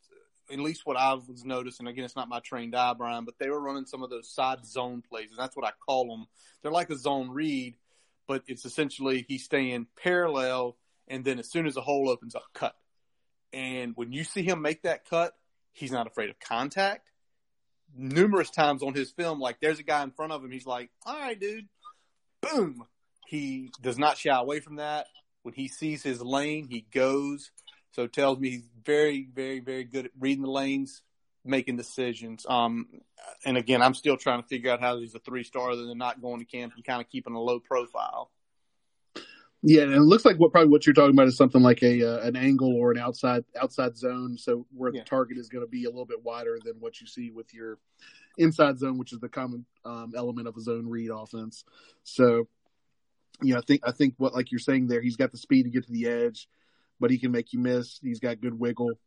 at 0.52 0.60
least 0.60 0.86
what 0.86 0.98
I 0.98 1.14
was 1.14 1.44
noticing, 1.44 1.88
again, 1.88 2.06
it's 2.06 2.16
not 2.16 2.30
my 2.30 2.40
trained 2.40 2.76
eye, 2.76 2.94
Brian, 2.94 3.26
but 3.26 3.40
they 3.40 3.50
were 3.50 3.60
running 3.60 3.86
some 3.86 4.04
of 4.04 4.10
those 4.10 4.30
side 4.30 4.66
zone 4.66 5.02
plays, 5.08 5.30
and 5.30 5.40
that's 5.40 5.56
what 5.56 5.66
I 5.66 5.72
call 5.86 6.08
them. 6.08 6.28
They're 6.62 6.72
like 6.72 6.90
a 6.90 6.98
zone 6.98 7.30
read, 7.32 7.76
but 8.28 8.44
it's 8.48 8.66
essentially 8.66 9.26
he's 9.28 9.44
staying 9.44 9.88
parallel, 10.02 10.78
and 11.08 11.24
then 11.24 11.40
as 11.40 11.50
soon 11.50 11.68
as 11.68 11.78
a 11.78 11.82
hole 11.82 12.10
opens 12.10 12.36
up, 12.36 12.44
cut. 12.54 12.76
And 13.54 13.94
when 13.96 14.12
you 14.12 14.24
see 14.24 14.44
him 14.44 14.62
make 14.62 14.84
that 14.84 15.10
cut, 15.10 15.34
he's 15.72 15.92
not 15.92 16.08
afraid 16.08 16.30
of 16.30 16.40
contact. 16.40 17.12
Numerous 17.96 18.50
times 18.50 18.84
on 18.84 18.94
his 18.94 19.12
film, 19.12 19.40
like 19.40 19.60
there's 19.62 19.80
a 19.80 19.84
guy 19.84 20.04
in 20.04 20.12
front 20.12 20.34
of 20.34 20.44
him, 20.44 20.52
he's 20.52 20.66
like, 20.66 20.90
"All 21.06 21.18
right, 21.18 21.40
dude," 21.40 21.68
boom. 22.42 22.86
He 23.28 23.72
does 23.82 23.98
not 23.98 24.18
shy 24.18 24.38
away 24.38 24.60
from 24.60 24.76
that. 24.76 25.08
When 25.44 25.54
he 25.54 25.68
sees 25.68 26.04
his 26.04 26.22
lane, 26.22 26.68
he 26.70 26.82
goes. 26.92 27.52
So 27.96 28.04
it 28.04 28.12
tells 28.12 28.40
me 28.40 28.50
he's 28.50 28.70
very, 28.84 29.26
very, 29.34 29.62
very 29.62 29.86
good 29.86 30.08
at 30.08 30.12
reading 30.20 30.44
the 30.44 30.52
lanes, 30.52 31.02
making 31.46 31.78
decisions. 31.78 32.46
Um, 32.48 32.88
and 33.46 33.56
again, 33.56 33.82
I'm 33.82 33.94
still 33.94 34.18
trying 34.18 34.42
to 34.42 34.48
figure 34.50 34.70
out 34.70 34.82
how 34.82 35.00
he's 35.00 35.16
a 35.16 35.20
three 35.20 35.46
star 35.46 35.72
other 35.72 35.86
than 35.86 35.98
not 35.98 36.22
going 36.22 36.40
to 36.40 36.46
camp 36.46 36.74
and 36.76 36.84
kind 36.84 37.00
of 37.00 37.10
keeping 37.10 37.36
a 37.36 37.40
low 37.40 37.62
profile. 37.62 38.32
Yeah, 39.64 39.84
and 39.84 39.94
it 39.94 40.02
looks 40.02 40.26
like 40.26 40.36
what 40.36 40.52
probably 40.52 40.72
what 40.72 40.86
you're 40.86 40.94
talking 40.94 41.16
about 41.16 41.28
is 41.28 41.38
something 41.38 41.62
like 41.62 41.84
a 41.84 42.04
uh, 42.04 42.28
an 42.28 42.36
angle 42.36 42.76
or 42.76 42.92
an 42.92 42.98
outside 42.98 43.46
outside 43.60 43.98
zone, 43.98 44.38
so 44.38 44.68
where 44.76 44.92
Yeah. 44.94 45.00
the 45.00 45.06
target 45.06 45.38
is 45.38 45.48
going 45.48 45.64
to 45.64 45.70
be 45.70 45.86
a 45.86 45.90
little 45.90 46.06
bit 46.06 46.22
wider 46.22 46.60
than 46.64 46.76
what 46.82 47.00
you 47.00 47.08
see 47.08 47.32
with 47.32 47.54
your 47.54 47.80
inside 48.38 48.78
zone, 48.78 48.98
which 48.98 49.14
is 49.14 49.20
the 49.22 49.30
common 49.30 49.66
um, 49.86 50.12
element 50.18 50.50
of 50.50 50.58
a 50.58 50.62
zone 50.62 50.90
read 50.90 51.12
offense. 51.12 51.64
So, 52.04 52.50
yeah, 53.42 53.58
I 53.58 53.62
think 53.62 53.82
I 53.86 53.92
think 53.92 54.16
what 54.18 54.34
like 54.34 54.52
you're 54.52 54.60
saying 54.60 54.88
there, 54.88 55.02
he's 55.02 55.16
got 55.16 55.32
the 55.32 55.38
speed 55.38 55.64
to 55.64 55.70
get 55.70 55.86
to 55.86 55.92
the 55.94 56.08
edge, 56.08 56.50
but 57.00 57.12
he 57.12 57.18
can 57.18 57.32
make 57.32 57.54
you 57.54 57.60
miss. 57.60 58.00
He's 58.02 58.20
got 58.20 58.42
good 58.42 58.58
wiggle, 58.60 59.00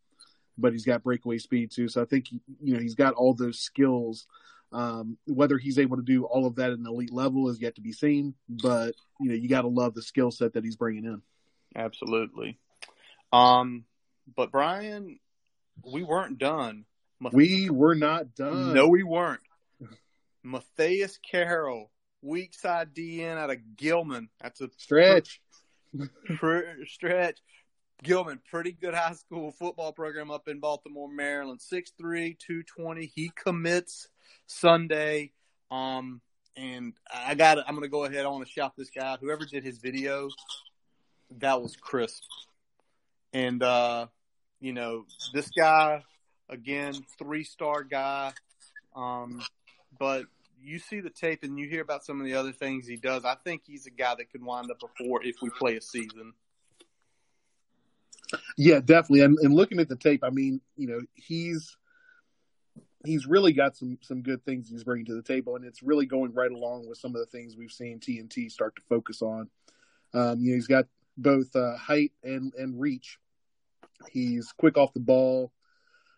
but 0.56 0.72
he's 0.72 0.84
got 0.84 1.02
breakaway 1.02 1.38
speed 1.38 1.70
too. 1.70 1.88
So 1.88 2.02
I 2.02 2.04
think 2.04 2.30
you 2.32 2.40
know 2.74 2.80
he's 2.80 2.94
got 2.94 3.14
all 3.14 3.34
those 3.34 3.58
skills. 3.58 4.26
Um, 4.70 5.16
whether 5.26 5.56
he's 5.56 5.78
able 5.78 5.96
to 5.96 6.02
do 6.02 6.24
all 6.24 6.44
of 6.46 6.56
that 6.56 6.70
at 6.72 6.78
an 6.78 6.86
elite 6.86 7.12
level 7.12 7.48
is 7.48 7.58
yet 7.60 7.76
to 7.76 7.80
be 7.80 7.92
seen, 7.92 8.34
but 8.48 8.94
you 9.20 9.28
know 9.30 9.34
you 9.34 9.48
got 9.48 9.62
to 9.62 9.68
love 9.68 9.94
the 9.94 10.02
skill 10.02 10.30
set 10.30 10.52
that 10.54 10.64
he's 10.64 10.76
bringing 10.76 11.04
in. 11.06 11.22
Absolutely. 11.74 12.58
Um, 13.32 13.84
but 14.36 14.50
Brian, 14.52 15.18
we 15.90 16.02
weren't 16.02 16.38
done. 16.38 16.84
Ma- 17.20 17.30
We 17.32 17.70
were 17.70 17.94
not 17.94 18.34
done. 18.34 18.74
No, 18.74 18.88
we 18.88 19.02
weren't. 19.02 19.40
Matthias 20.42 21.18
Carroll, 21.18 21.90
weak 22.22 22.54
side 22.54 22.94
DN 22.94 23.36
out 23.36 23.50
of 23.50 23.58
Gilman. 23.76 24.28
That's 24.40 24.60
a 24.60 24.70
stretch. 24.76 25.40
pr- 26.36 26.84
stretch. 26.86 27.38
Gilman, 28.02 28.40
pretty 28.50 28.72
good 28.72 28.94
high 28.94 29.14
school 29.14 29.50
football 29.50 29.92
program 29.92 30.30
up 30.30 30.48
in 30.48 30.60
Baltimore, 30.60 31.08
Maryland. 31.08 31.60
6'3", 31.60 32.38
220. 32.38 33.06
He 33.06 33.30
commits 33.34 34.08
Sunday. 34.46 35.32
Um, 35.70 36.20
and 36.56 36.94
I 37.12 37.34
got. 37.34 37.58
I'm 37.58 37.74
going 37.74 37.82
to 37.82 37.88
go 37.88 38.04
ahead. 38.04 38.24
I 38.24 38.28
want 38.28 38.46
to 38.46 38.52
shout 38.52 38.74
this 38.76 38.90
guy. 38.90 39.16
Whoever 39.20 39.44
did 39.44 39.64
his 39.64 39.78
video, 39.78 40.28
that 41.38 41.60
was 41.60 41.76
crisp. 41.76 42.22
And 43.32 43.62
uh, 43.62 44.06
you 44.60 44.72
know, 44.72 45.04
this 45.32 45.50
guy 45.50 46.02
again, 46.48 46.94
three 47.18 47.44
star 47.44 47.84
guy. 47.84 48.32
Um, 48.96 49.42
but 49.98 50.24
you 50.60 50.78
see 50.78 51.00
the 51.00 51.10
tape 51.10 51.44
and 51.44 51.58
you 51.58 51.68
hear 51.68 51.82
about 51.82 52.04
some 52.04 52.20
of 52.20 52.26
the 52.26 52.34
other 52.34 52.52
things 52.52 52.86
he 52.86 52.96
does. 52.96 53.24
I 53.24 53.36
think 53.36 53.62
he's 53.64 53.86
a 53.86 53.90
guy 53.90 54.14
that 54.16 54.30
could 54.32 54.42
wind 54.42 54.70
up 54.70 54.82
a 54.82 54.88
four 54.98 55.22
if 55.22 55.36
we 55.40 55.50
play 55.50 55.76
a 55.76 55.80
season. 55.80 56.32
Yeah, 58.58 58.80
definitely. 58.80 59.20
And, 59.20 59.38
and 59.38 59.54
looking 59.54 59.78
at 59.78 59.88
the 59.88 59.96
tape, 59.96 60.24
I 60.24 60.30
mean, 60.30 60.60
you 60.76 60.88
know, 60.88 61.00
he's 61.14 61.76
he's 63.06 63.24
really 63.24 63.52
got 63.52 63.76
some 63.76 63.98
some 64.02 64.20
good 64.20 64.44
things 64.44 64.68
he's 64.68 64.82
bringing 64.82 65.06
to 65.06 65.14
the 65.14 65.22
table, 65.22 65.54
and 65.54 65.64
it's 65.64 65.80
really 65.80 66.06
going 66.06 66.34
right 66.34 66.50
along 66.50 66.88
with 66.88 66.98
some 66.98 67.14
of 67.14 67.20
the 67.20 67.26
things 67.26 67.56
we've 67.56 67.70
seen 67.70 68.00
TNT 68.00 68.50
start 68.50 68.74
to 68.74 68.82
focus 68.88 69.22
on. 69.22 69.48
Um, 70.12 70.40
you 70.40 70.50
know, 70.50 70.54
he's 70.56 70.66
got 70.66 70.86
both 71.16 71.54
uh, 71.54 71.76
height 71.76 72.10
and 72.24 72.52
and 72.58 72.80
reach. 72.80 73.18
He's 74.10 74.52
quick 74.58 74.76
off 74.76 74.92
the 74.92 75.00
ball. 75.00 75.52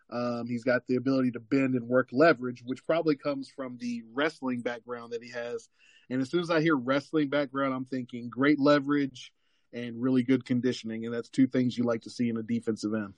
Um, 0.08 0.46
he's 0.48 0.64
got 0.64 0.86
the 0.86 0.96
ability 0.96 1.32
to 1.32 1.40
bend 1.40 1.74
and 1.74 1.88
work 1.88 2.08
leverage, 2.10 2.62
which 2.64 2.86
probably 2.86 3.16
comes 3.16 3.50
from 3.54 3.76
the 3.76 4.02
wrestling 4.14 4.62
background 4.62 5.12
that 5.12 5.22
he 5.22 5.30
has. 5.30 5.68
And 6.08 6.22
as 6.22 6.30
soon 6.30 6.40
as 6.40 6.50
I 6.50 6.62
hear 6.62 6.74
wrestling 6.74 7.28
background, 7.28 7.74
I'm 7.74 7.84
thinking 7.84 8.30
great 8.30 8.58
leverage 8.58 9.30
and 9.72 10.00
really 10.00 10.22
good 10.22 10.44
conditioning, 10.44 11.04
and 11.04 11.14
that's 11.14 11.28
two 11.28 11.46
things 11.46 11.76
you 11.76 11.84
like 11.84 12.02
to 12.02 12.10
see 12.10 12.28
in 12.28 12.36
a 12.36 12.42
defensive 12.42 12.94
end. 12.94 13.14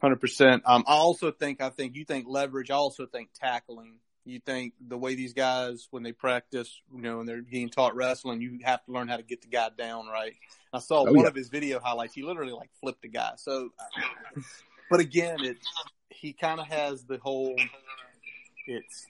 Hundred 0.00 0.20
percent. 0.20 0.62
Um, 0.66 0.84
I 0.86 0.94
also 0.94 1.30
think 1.30 1.60
I 1.62 1.70
think 1.70 1.96
you 1.96 2.04
think 2.04 2.26
leverage. 2.28 2.70
I 2.70 2.74
also 2.74 3.06
think 3.06 3.30
tackling. 3.34 3.94
You 4.26 4.40
think 4.40 4.74
the 4.84 4.98
way 4.98 5.14
these 5.14 5.32
guys 5.34 5.86
when 5.90 6.02
they 6.02 6.12
practice, 6.12 6.80
you 6.92 7.00
know, 7.00 7.20
and 7.20 7.28
they're 7.28 7.40
getting 7.42 7.68
taught 7.70 7.94
wrestling, 7.94 8.40
you 8.40 8.58
have 8.64 8.84
to 8.84 8.92
learn 8.92 9.06
how 9.08 9.16
to 9.16 9.22
get 9.22 9.40
the 9.40 9.48
guy 9.48 9.68
down 9.78 10.06
right. 10.08 10.34
I 10.72 10.80
saw 10.80 11.00
Oh, 11.02 11.04
one 11.12 11.20
yeah. 11.20 11.28
of 11.28 11.34
his 11.34 11.48
video 11.48 11.78
highlights. 11.78 12.12
He 12.14 12.22
literally 12.22 12.52
like 12.52 12.68
flipped 12.80 13.04
a 13.04 13.08
guy. 13.08 13.34
So, 13.36 13.70
but 14.90 15.00
again, 15.00 15.44
it 15.44 15.58
he 16.10 16.32
kind 16.32 16.58
of 16.60 16.66
has 16.66 17.04
the 17.04 17.18
whole. 17.18 17.54
It's 18.66 19.06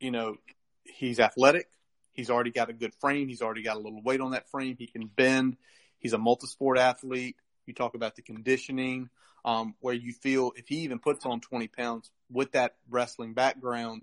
you 0.00 0.10
know 0.12 0.36
he's 0.84 1.18
athletic. 1.20 1.68
He's 2.14 2.30
already 2.30 2.50
got 2.50 2.70
a 2.70 2.72
good 2.72 2.94
frame. 2.94 3.28
He's 3.28 3.42
already 3.42 3.62
got 3.62 3.76
a 3.76 3.80
little 3.80 4.02
weight 4.02 4.20
on 4.20 4.30
that 4.30 4.48
frame. 4.48 4.76
He 4.78 4.86
can 4.86 5.06
bend. 5.06 5.56
He's 5.98 6.12
a 6.12 6.18
multi-sport 6.18 6.78
athlete. 6.78 7.36
You 7.66 7.74
talk 7.74 7.94
about 7.94 8.14
the 8.14 8.22
conditioning, 8.22 9.10
um, 9.44 9.74
where 9.80 9.94
you 9.94 10.12
feel 10.12 10.52
if 10.56 10.68
he 10.68 10.76
even 10.78 10.98
puts 10.98 11.26
on 11.26 11.40
20 11.40 11.68
pounds 11.68 12.10
with 12.30 12.52
that 12.52 12.76
wrestling 12.88 13.34
background, 13.34 14.02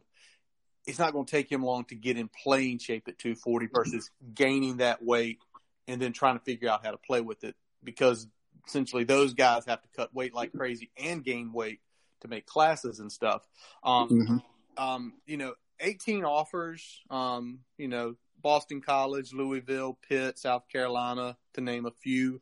it's 0.86 1.00
not 1.00 1.14
going 1.14 1.26
to 1.26 1.32
take 1.32 1.52
him 1.52 1.64
long 1.64 1.86
to 1.86 1.96
get 1.96 2.18
in 2.18 2.28
playing 2.44 2.80
shape 2.80 3.08
at 3.08 3.18
240 3.18 3.68
versus 3.74 4.10
gaining 4.34 4.78
that 4.78 5.04
weight 5.04 5.40
and 5.88 6.02
then 6.02 6.12
trying 6.12 6.38
to 6.38 6.44
figure 6.44 6.70
out 6.70 6.84
how 6.84 6.92
to 6.92 6.98
play 6.98 7.22
with 7.22 7.44
it. 7.44 7.56
Because 7.84 8.28
essentially 8.68 9.04
those 9.04 9.34
guys 9.34 9.66
have 9.66 9.82
to 9.82 9.88
cut 9.96 10.14
weight 10.14 10.34
like 10.34 10.52
crazy 10.54 10.90
and 10.98 11.24
gain 11.24 11.54
weight 11.54 11.80
to 12.22 12.28
make 12.28 12.46
classes 12.46 13.00
and 13.00 13.12
stuff. 13.12 13.48
Um, 13.84 14.10
Mhm. 14.10 14.44
um, 14.78 15.14
you 15.26 15.38
know, 15.38 15.56
18 15.82 16.24
offers, 16.24 17.02
um, 17.10 17.60
you 17.78 17.88
know, 17.88 18.16
Boston 18.42 18.82
College, 18.82 19.34
Louisville, 19.34 19.98
Pitt, 20.08 20.40
South 20.40 20.68
Carolina, 20.72 21.38
to 21.54 21.62
name 21.62 21.86
a 21.86 21.92
few. 21.92 22.42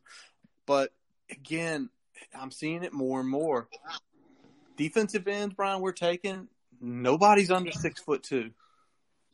But 0.65 0.93
again, 1.29 1.89
I'm 2.39 2.51
seeing 2.51 2.83
it 2.83 2.93
more 2.93 3.19
and 3.19 3.29
more. 3.29 3.67
Defensive 4.77 5.27
ends, 5.27 5.55
Brian, 5.55 5.81
we're 5.81 5.91
taking. 5.91 6.47
Nobody's 6.81 7.51
under 7.51 7.71
six 7.71 7.99
foot 7.99 8.23
two. 8.23 8.51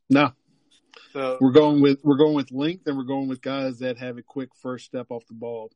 No, 0.10 0.32
So 1.14 1.38
we're 1.40 1.52
going 1.52 1.82
with 1.82 2.00
we're 2.04 2.18
going 2.18 2.36
with 2.36 2.52
length, 2.52 2.88
and 2.88 2.98
we're 2.98 3.04
going 3.04 3.28
with 3.28 3.42
guys 3.42 3.80
that 3.80 3.98
have 3.98 4.18
a 4.18 4.24
quick 4.24 4.50
first 4.62 4.86
step 4.86 5.08
off 5.10 5.26
the 5.28 5.34
ball, 5.34 5.72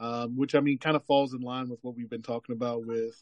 um, 0.00 0.36
which 0.36 0.54
I 0.54 0.60
mean 0.60 0.78
kind 0.78 0.96
of 0.96 1.04
falls 1.04 1.34
in 1.34 1.40
line 1.40 1.68
with 1.68 1.80
what 1.82 1.96
we've 1.96 2.08
been 2.08 2.22
talking 2.22 2.54
about 2.54 2.86
with 2.86 3.14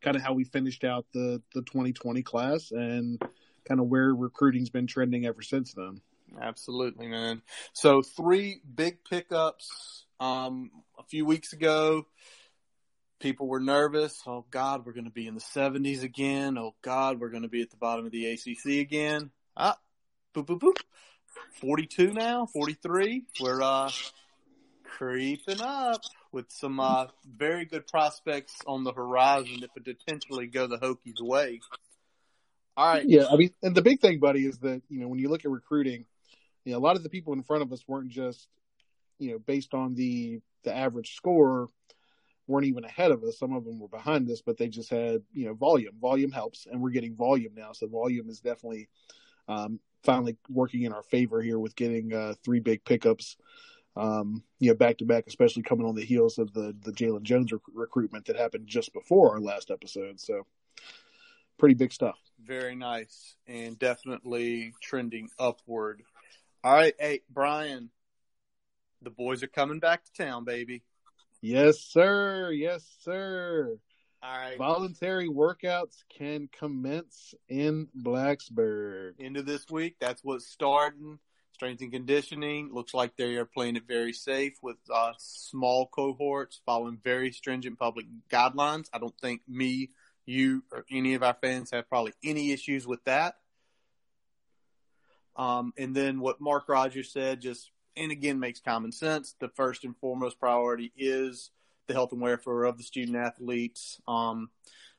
kind 0.00 0.16
of 0.16 0.22
how 0.22 0.32
we 0.32 0.44
finished 0.44 0.84
out 0.84 1.06
the 1.12 1.40
the 1.54 1.62
2020 1.62 2.22
class 2.22 2.72
and 2.72 3.22
kind 3.66 3.80
of 3.80 3.86
where 3.86 4.14
recruiting's 4.14 4.70
been 4.70 4.86
trending 4.86 5.26
ever 5.26 5.42
since 5.42 5.72
then. 5.74 6.00
Absolutely, 6.40 7.08
man. 7.08 7.42
So 7.72 8.02
three 8.02 8.60
big 8.74 9.04
pickups. 9.04 10.04
Um, 10.20 10.70
a 10.98 11.02
few 11.04 11.26
weeks 11.26 11.52
ago, 11.52 12.06
people 13.20 13.48
were 13.48 13.60
nervous. 13.60 14.20
Oh 14.26 14.44
God, 14.50 14.86
we're 14.86 14.92
going 14.92 15.04
to 15.04 15.10
be 15.10 15.26
in 15.26 15.34
the 15.34 15.40
seventies 15.40 16.02
again. 16.02 16.56
Oh 16.58 16.74
God, 16.82 17.20
we're 17.20 17.30
going 17.30 17.42
to 17.42 17.48
be 17.48 17.62
at 17.62 17.70
the 17.70 17.76
bottom 17.76 18.06
of 18.06 18.12
the 18.12 18.26
ACC 18.26 18.80
again. 18.80 19.30
Ah, 19.56 19.78
boop 20.34 20.46
boop 20.46 20.60
boop. 20.60 20.76
Forty-two 21.60 22.12
now, 22.12 22.46
forty-three. 22.46 23.24
We're 23.40 23.62
uh 23.62 23.90
creeping 24.84 25.60
up 25.60 26.02
with 26.30 26.46
some 26.50 26.78
uh 26.78 27.06
very 27.26 27.64
good 27.64 27.86
prospects 27.86 28.54
on 28.66 28.84
the 28.84 28.92
horizon 28.92 29.60
that 29.60 29.72
could 29.72 29.84
potentially 29.84 30.46
go 30.46 30.66
the 30.66 30.78
Hokies' 30.78 31.20
way. 31.20 31.60
All 32.76 32.88
right. 32.88 33.04
Yeah, 33.06 33.26
I 33.30 33.36
mean, 33.36 33.50
and 33.62 33.74
the 33.74 33.82
big 33.82 34.00
thing, 34.00 34.18
buddy, 34.18 34.46
is 34.46 34.58
that 34.60 34.82
you 34.88 35.00
know 35.00 35.08
when 35.08 35.18
you 35.18 35.28
look 35.28 35.44
at 35.44 35.50
recruiting, 35.50 36.06
you 36.64 36.72
know, 36.72 36.78
a 36.78 36.80
lot 36.80 36.96
of 36.96 37.02
the 37.02 37.10
people 37.10 37.32
in 37.32 37.42
front 37.42 37.62
of 37.62 37.72
us 37.72 37.84
weren't 37.86 38.08
just 38.08 38.48
you 39.18 39.32
know 39.32 39.38
based 39.38 39.74
on 39.74 39.94
the 39.94 40.40
the 40.64 40.74
average 40.74 41.14
score 41.14 41.68
weren't 42.46 42.66
even 42.66 42.84
ahead 42.84 43.10
of 43.10 43.22
us. 43.24 43.38
Some 43.38 43.54
of 43.54 43.64
them 43.64 43.78
were 43.78 43.88
behind 43.88 44.28
us, 44.30 44.42
but 44.44 44.56
they 44.56 44.68
just 44.68 44.90
had 44.90 45.22
you 45.32 45.46
know 45.46 45.54
volume. 45.54 45.94
Volume 46.00 46.32
helps, 46.32 46.66
and 46.70 46.80
we're 46.80 46.90
getting 46.90 47.16
volume 47.16 47.52
now, 47.54 47.72
so 47.72 47.86
volume 47.86 48.28
is 48.28 48.40
definitely 48.40 48.88
um, 49.48 49.80
finally 50.02 50.36
working 50.48 50.82
in 50.82 50.92
our 50.92 51.02
favor 51.02 51.40
here 51.40 51.58
with 51.58 51.76
getting 51.76 52.12
uh, 52.12 52.34
three 52.44 52.60
big 52.60 52.84
pickups. 52.84 53.36
Um, 53.94 54.42
you 54.58 54.70
know, 54.70 54.74
back 54.74 54.98
to 54.98 55.04
back, 55.04 55.24
especially 55.26 55.62
coming 55.62 55.86
on 55.86 55.94
the 55.94 56.04
heels 56.04 56.38
of 56.38 56.52
the 56.52 56.74
the 56.82 56.92
Jalen 56.92 57.22
Jones 57.22 57.52
rec- 57.52 57.60
recruitment 57.72 58.26
that 58.26 58.36
happened 58.36 58.66
just 58.66 58.92
before 58.92 59.32
our 59.32 59.40
last 59.40 59.70
episode. 59.70 60.18
So, 60.20 60.46
pretty 61.58 61.74
big 61.74 61.92
stuff. 61.92 62.18
Very 62.44 62.74
nice 62.74 63.36
and 63.46 63.78
definitely 63.78 64.74
trending 64.82 65.28
upward. 65.38 66.02
All 66.64 66.74
right, 66.74 66.94
hey 66.98 67.20
Brian, 67.30 67.90
the 69.00 69.10
boys 69.10 69.42
are 69.42 69.48
coming 69.48 69.78
back 69.78 70.04
to 70.04 70.12
town, 70.12 70.44
baby. 70.44 70.82
Yes, 71.40 71.80
sir. 71.80 72.50
Yes, 72.52 72.84
sir. 73.00 73.76
All 74.22 74.38
right, 74.38 74.56
Voluntary 74.56 75.28
workouts 75.28 76.04
can 76.16 76.48
commence 76.56 77.34
in 77.48 77.88
Blacksburg. 78.00 79.14
into 79.18 79.42
this 79.42 79.68
week, 79.68 79.96
that's 80.00 80.22
what's 80.22 80.46
starting. 80.46 81.18
Strength 81.54 81.82
and 81.82 81.92
conditioning 81.92 82.70
looks 82.72 82.94
like 82.94 83.16
they 83.16 83.36
are 83.36 83.44
playing 83.44 83.76
it 83.76 83.82
very 83.86 84.12
safe 84.12 84.54
with 84.62 84.76
uh, 84.92 85.12
small 85.18 85.86
cohorts, 85.86 86.60
following 86.64 86.98
very 87.04 87.30
stringent 87.30 87.78
public 87.78 88.06
guidelines. 88.30 88.88
I 88.92 88.98
don't 88.98 89.16
think 89.20 89.42
me, 89.48 89.90
you, 90.26 90.62
or 90.72 90.84
any 90.90 91.14
of 91.14 91.22
our 91.22 91.36
fans 91.40 91.70
have 91.70 91.88
probably 91.88 92.12
any 92.24 92.52
issues 92.52 92.86
with 92.86 93.02
that. 93.04 93.36
Um, 95.36 95.72
and 95.78 95.94
then 95.94 96.20
what 96.20 96.40
Mark 96.40 96.68
Rogers 96.68 97.12
said 97.12 97.40
just, 97.40 97.70
and 97.96 98.12
again, 98.12 98.38
makes 98.38 98.60
common 98.60 98.92
sense. 98.92 99.34
The 99.40 99.48
first 99.48 99.84
and 99.84 99.96
foremost 99.96 100.38
priority 100.38 100.92
is 100.96 101.50
the 101.86 101.94
health 101.94 102.12
and 102.12 102.20
welfare 102.20 102.64
of 102.64 102.78
the 102.78 102.84
student 102.84 103.16
athletes. 103.16 104.00
Um, 104.06 104.50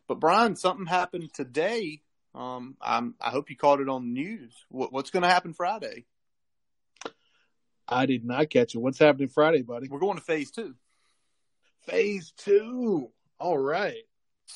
but 0.07 0.19
Brian, 0.19 0.55
something 0.55 0.85
happened 0.85 1.33
today. 1.33 2.01
Um, 2.35 2.75
I'm, 2.81 3.15
I 3.21 3.29
hope 3.29 3.49
you 3.49 3.55
caught 3.55 3.79
it 3.79 3.89
on 3.89 4.05
the 4.05 4.21
news. 4.21 4.53
What, 4.69 4.91
what's 4.91 5.11
going 5.11 5.23
to 5.23 5.29
happen 5.29 5.53
Friday? 5.53 6.05
I 7.87 8.05
did 8.05 8.25
not 8.25 8.49
catch 8.49 8.75
it. 8.75 8.79
What's 8.79 8.99
happening 8.99 9.29
Friday, 9.29 9.61
buddy? 9.61 9.87
We're 9.87 9.99
going 9.99 10.17
to 10.17 10.23
phase 10.23 10.51
two. 10.51 10.73
Phase 11.81 12.33
two. 12.37 13.11
All 13.39 13.57
right. 13.57 14.03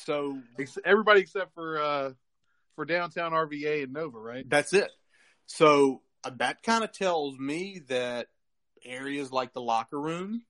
So 0.04 0.38
Ex- 0.58 0.78
Everybody 0.84 1.20
except 1.20 1.54
for 1.54 1.80
uh 1.80 2.12
for 2.74 2.84
downtown 2.84 3.32
RVA 3.32 3.82
and 3.84 3.92
Nova, 3.92 4.18
right? 4.18 4.48
That's 4.48 4.72
it. 4.72 4.90
So 5.46 6.02
uh, 6.22 6.30
that 6.36 6.62
kind 6.62 6.84
of 6.84 6.92
tells 6.92 7.38
me 7.38 7.82
that 7.88 8.28
areas 8.84 9.32
like 9.32 9.52
the 9.52 9.60
locker 9.60 10.00
room, 10.00 10.42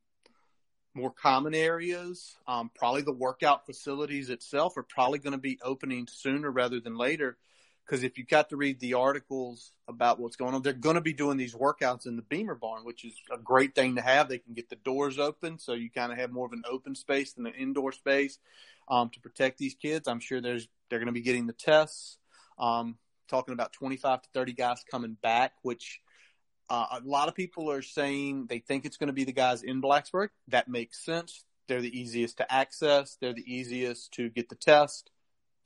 more 0.94 1.10
common 1.10 1.54
areas, 1.54 2.36
um, 2.46 2.70
probably 2.74 3.02
the 3.02 3.14
workout 3.14 3.64
facilities 3.64 4.28
itself 4.28 4.76
are 4.76 4.82
probably 4.82 5.18
going 5.20 5.32
to 5.32 5.38
be 5.38 5.58
opening 5.62 6.06
sooner 6.06 6.50
rather 6.50 6.80
than 6.80 6.98
later. 6.98 7.38
Because 7.88 8.04
if 8.04 8.18
you 8.18 8.24
got 8.24 8.50
to 8.50 8.56
read 8.56 8.80
the 8.80 8.94
articles 8.94 9.72
about 9.88 10.20
what's 10.20 10.36
going 10.36 10.54
on, 10.54 10.60
they're 10.60 10.74
going 10.74 10.96
to 10.96 11.00
be 11.00 11.14
doing 11.14 11.38
these 11.38 11.54
workouts 11.54 12.06
in 12.06 12.16
the 12.16 12.22
Beamer 12.22 12.54
barn, 12.54 12.84
which 12.84 13.02
is 13.02 13.14
a 13.32 13.38
great 13.38 13.74
thing 13.74 13.96
to 13.96 14.02
have. 14.02 14.28
They 14.28 14.38
can 14.38 14.52
get 14.52 14.68
the 14.68 14.76
doors 14.76 15.18
open, 15.18 15.58
so 15.58 15.72
you 15.72 15.90
kind 15.90 16.12
of 16.12 16.18
have 16.18 16.30
more 16.30 16.44
of 16.44 16.52
an 16.52 16.64
open 16.70 16.94
space 16.94 17.32
than 17.32 17.46
an 17.46 17.54
indoor 17.54 17.92
space 17.92 18.38
um, 18.88 19.08
to 19.10 19.20
protect 19.20 19.56
these 19.56 19.74
kids. 19.74 20.06
I'm 20.06 20.20
sure 20.20 20.42
there's 20.42 20.68
they're 20.90 20.98
going 20.98 21.06
to 21.06 21.12
be 21.12 21.22
getting 21.22 21.46
the 21.46 21.54
tests. 21.54 22.18
Um, 22.58 22.96
talking 23.28 23.54
about 23.54 23.72
25 23.72 24.22
to 24.22 24.28
30 24.34 24.52
guys 24.52 24.84
coming 24.90 25.16
back, 25.22 25.52
which 25.62 26.00
uh, 26.70 26.86
a 26.92 27.00
lot 27.04 27.28
of 27.28 27.34
people 27.34 27.70
are 27.70 27.82
saying 27.82 28.46
they 28.48 28.58
think 28.58 28.84
it's 28.84 28.96
going 28.96 29.08
to 29.08 29.12
be 29.12 29.24
the 29.24 29.32
guys 29.32 29.62
in 29.62 29.80
Blacksburg. 29.80 30.28
That 30.48 30.68
makes 30.68 31.04
sense. 31.04 31.44
They're 31.68 31.80
the 31.82 31.98
easiest 31.98 32.38
to 32.38 32.52
access. 32.52 33.16
They're 33.20 33.34
the 33.34 33.54
easiest 33.54 34.12
to 34.12 34.28
get 34.30 34.48
the 34.48 34.54
test, 34.54 35.10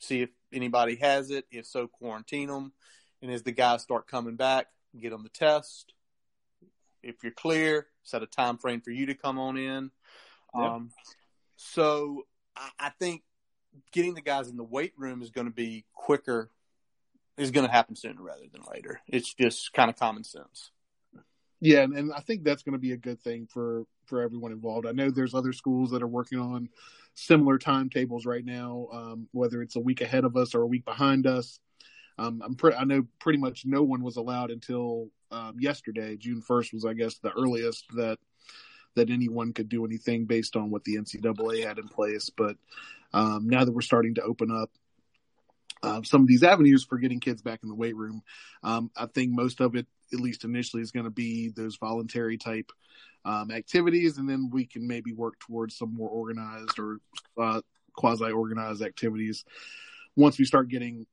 see 0.02 0.22
if 0.22 0.30
anybody 0.52 0.96
has 0.96 1.30
it. 1.30 1.46
If 1.50 1.66
so, 1.66 1.86
quarantine 1.86 2.48
them. 2.48 2.72
And 3.20 3.30
as 3.30 3.42
the 3.42 3.52
guys 3.52 3.82
start 3.82 4.08
coming 4.08 4.36
back, 4.36 4.66
get 4.98 5.10
them 5.10 5.22
the 5.22 5.28
test. 5.28 5.92
If 7.02 7.22
you're 7.22 7.32
clear, 7.32 7.86
set 8.02 8.22
a 8.22 8.26
time 8.26 8.58
frame 8.58 8.80
for 8.80 8.90
you 8.90 9.06
to 9.06 9.14
come 9.14 9.38
on 9.38 9.56
in. 9.56 9.90
Yep. 10.54 10.64
Um, 10.64 10.90
so 11.56 12.26
I, 12.56 12.70
I 12.78 12.90
think 12.90 13.22
getting 13.92 14.14
the 14.14 14.20
guys 14.20 14.48
in 14.48 14.56
the 14.56 14.64
weight 14.64 14.92
room 14.96 15.22
is 15.22 15.30
going 15.30 15.46
to 15.46 15.52
be 15.52 15.84
quicker 15.94 16.50
is 17.38 17.50
going 17.50 17.66
to 17.66 17.72
happen 17.72 17.96
sooner 17.96 18.22
rather 18.22 18.44
than 18.52 18.62
later. 18.70 19.00
It's 19.08 19.32
just 19.32 19.72
kind 19.72 19.88
of 19.88 19.96
common 19.96 20.24
sense. 20.24 20.70
Yeah, 21.60 21.82
and, 21.82 21.96
and 21.96 22.12
I 22.12 22.20
think 22.20 22.42
that's 22.42 22.62
going 22.62 22.74
to 22.74 22.78
be 22.78 22.92
a 22.92 22.96
good 22.96 23.20
thing 23.20 23.46
for 23.46 23.84
for 24.06 24.20
everyone 24.20 24.52
involved. 24.52 24.86
I 24.86 24.92
know 24.92 25.10
there's 25.10 25.34
other 25.34 25.52
schools 25.52 25.90
that 25.92 26.02
are 26.02 26.08
working 26.08 26.38
on 26.38 26.68
similar 27.14 27.58
timetables 27.58 28.26
right 28.26 28.44
now, 28.44 28.88
um, 28.92 29.28
whether 29.32 29.62
it's 29.62 29.76
a 29.76 29.80
week 29.80 30.00
ahead 30.00 30.24
of 30.24 30.36
us 30.36 30.54
or 30.54 30.62
a 30.62 30.66
week 30.66 30.84
behind 30.84 31.26
us. 31.26 31.58
Um, 32.18 32.42
I'm 32.44 32.54
pre- 32.54 32.74
I 32.74 32.84
know 32.84 33.06
pretty 33.18 33.38
much 33.38 33.64
no 33.64 33.82
one 33.82 34.02
was 34.02 34.16
allowed 34.16 34.50
until 34.50 35.08
um, 35.30 35.56
yesterday. 35.58 36.16
June 36.16 36.42
1st 36.42 36.74
was, 36.74 36.84
I 36.84 36.92
guess, 36.92 37.18
the 37.18 37.32
earliest 37.32 37.86
that 37.96 38.18
that 38.94 39.10
anyone 39.10 39.54
could 39.54 39.70
do 39.70 39.86
anything 39.86 40.26
based 40.26 40.54
on 40.54 40.70
what 40.70 40.84
the 40.84 40.96
NCAA 40.96 41.66
had 41.66 41.78
in 41.78 41.88
place. 41.88 42.30
But 42.30 42.56
um, 43.14 43.48
now 43.48 43.64
that 43.64 43.72
we're 43.72 43.80
starting 43.80 44.16
to 44.16 44.22
open 44.22 44.50
up 44.50 44.70
uh, 45.82 46.02
some 46.02 46.20
of 46.20 46.28
these 46.28 46.42
avenues 46.42 46.84
for 46.84 46.98
getting 46.98 47.18
kids 47.18 47.40
back 47.40 47.60
in 47.62 47.70
the 47.70 47.74
weight 47.74 47.96
room, 47.96 48.22
um, 48.62 48.90
I 48.96 49.06
think 49.06 49.32
most 49.32 49.60
of 49.60 49.74
it, 49.76 49.86
at 50.12 50.20
least 50.20 50.44
initially, 50.44 50.82
is 50.82 50.92
going 50.92 51.04
to 51.04 51.10
be 51.10 51.48
those 51.48 51.76
voluntary 51.76 52.38
type 52.38 52.70
um, 53.24 53.50
activities, 53.50 54.18
and 54.18 54.28
then 54.28 54.50
we 54.50 54.66
can 54.66 54.86
maybe 54.86 55.12
work 55.12 55.38
towards 55.38 55.76
some 55.76 55.94
more 55.94 56.10
organized 56.10 56.78
or 56.78 56.98
uh, 57.40 57.60
quasi 57.94 58.30
organized 58.30 58.82
activities 58.82 59.44
once 60.16 60.38
we 60.38 60.44
start 60.44 60.68
getting 60.68 61.06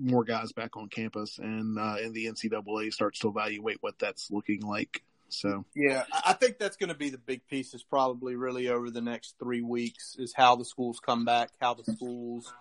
more 0.00 0.24
guys 0.24 0.52
back 0.52 0.76
on 0.76 0.88
campus 0.88 1.38
and 1.38 1.78
uh, 1.78 1.96
and 2.02 2.14
the 2.14 2.26
NCAA 2.26 2.92
starts 2.92 3.20
to 3.20 3.28
evaluate 3.28 3.78
what 3.80 3.98
that's 3.98 4.30
looking 4.30 4.60
like. 4.62 5.02
So 5.28 5.64
Yeah, 5.74 6.04
I 6.24 6.32
think 6.34 6.58
that's 6.58 6.76
going 6.76 6.88
to 6.88 6.96
be 6.96 7.10
the 7.10 7.18
big 7.18 7.46
piece. 7.48 7.74
Is 7.74 7.82
probably 7.82 8.36
really 8.36 8.68
over 8.68 8.90
the 8.90 9.00
next 9.00 9.34
three 9.38 9.62
weeks 9.62 10.16
is 10.18 10.32
how 10.34 10.56
the 10.56 10.64
schools 10.64 11.00
come 11.00 11.24
back, 11.24 11.50
how 11.60 11.74
the 11.74 11.84
schools 11.84 12.52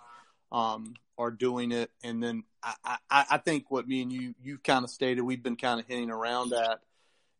um, 0.52 0.96
are 1.18 1.32
doing 1.32 1.72
it, 1.72 1.92
and 2.04 2.22
then 2.22 2.44
I, 2.64 2.98
I, 3.10 3.26
I 3.32 3.38
think 3.38 3.70
what 3.70 3.88
me 3.88 4.02
and 4.02 4.12
you 4.12 4.36
you 4.42 4.58
kind 4.58 4.84
of 4.84 4.90
stated 4.90 5.22
we've 5.22 5.44
been 5.44 5.56
kind 5.56 5.80
of 5.80 5.86
hitting 5.88 6.10
around 6.10 6.54
at 6.54 6.80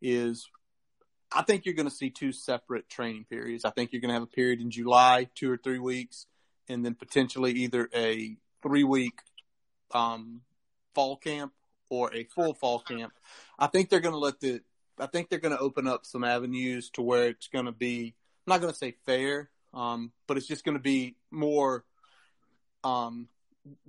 is 0.02 0.50
I 1.32 1.42
think 1.42 1.66
you're 1.66 1.76
going 1.76 1.90
to 1.90 1.96
see 1.96 2.10
two 2.10 2.32
separate 2.32 2.90
training 2.90 3.26
periods. 3.30 3.66
I 3.66 3.72
think 3.72 3.92
you're 3.92 4.02
going 4.02 4.10
to 4.10 4.16
have 4.16 4.24
a 4.24 4.28
period 4.28 4.62
in 4.62 4.72
July, 4.72 5.28
two 5.36 5.52
or 5.52 5.58
three 5.58 5.80
weeks, 5.80 6.28
and 6.70 6.86
then 6.86 6.96
potentially 6.96 7.52
either 7.52 7.90
a 7.94 8.38
three 8.62 8.84
week 8.84 9.20
um, 9.94 10.42
fall 10.94 11.18
camp 11.18 11.54
or 11.90 12.14
a 12.14 12.24
full 12.24 12.54
fall 12.54 12.80
camp. 12.80 13.14
I 13.60 13.68
think 13.68 13.90
they're 13.90 14.00
going 14.00 14.14
to 14.14 14.20
let 14.20 14.40
the 14.40 14.62
I 14.98 15.08
think 15.08 15.30
they're 15.30 15.40
going 15.40 15.56
to 15.56 15.62
open 15.62 15.88
up 15.88 16.06
some 16.06 16.24
avenues 16.24 16.90
to 16.92 17.02
where 17.02 17.28
it's 17.28 17.48
going 17.48 17.66
to 17.66 17.74
be 17.74 18.16
I'm 18.46 18.52
not 18.52 18.62
going 18.62 18.72
to 18.72 18.78
say 18.78 18.96
fair, 19.06 19.50
um, 19.74 20.12
but 20.28 20.38
it's 20.38 20.48
just 20.48 20.64
going 20.64 20.78
to 20.78 20.84
be 20.84 21.16
more, 21.32 21.84
um, 22.84 23.28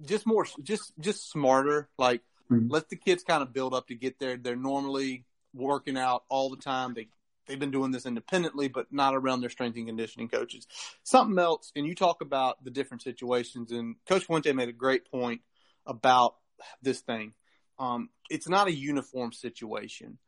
just 0.05 0.27
more, 0.27 0.47
just 0.63 0.93
just 0.99 1.31
smarter. 1.31 1.89
Like 1.99 2.23
Mhm. 2.51 2.71
let 2.71 2.89
the 2.89 2.97
kids 2.97 3.25
kind 3.25 3.43
of 3.43 3.53
build 3.53 3.75
up 3.75 3.89
to 3.89 3.95
get 3.95 4.19
there. 4.19 4.37
They're 4.37 4.57
normally 4.57 5.25
working 5.53 5.97
out 5.97 6.25
all 6.29 6.51
the 6.51 6.57
time. 6.57 6.95
They 6.95 7.09
they've 7.47 7.59
been 7.59 7.71
doing 7.71 7.93
this 7.93 8.07
independently, 8.07 8.69
but 8.69 8.93
not 8.93 9.15
around 9.15 9.41
their 9.41 9.51
strength 9.51 9.77
and 9.77 9.87
conditioning 9.87 10.29
coaches. 10.29 10.67
Something 11.03 11.39
else, 11.39 11.73
and 11.77 11.87
you 11.87 11.95
talk 11.95 12.21
about 12.21 12.63
the 12.65 12.71
different 12.71 13.03
situations, 13.03 13.73
and 13.73 13.97
Coach 14.07 14.25
Fuente 14.25 14.53
made 14.53 14.69
a 14.69 14.73
great 14.73 15.11
point 15.11 15.43
about 15.87 16.37
this 16.83 17.01
thing. 17.01 17.35
Um, 17.79 18.11
it's 18.31 18.49
not 18.49 18.69
a 18.69 18.73
uniform 18.73 19.33
situation. 19.33 20.19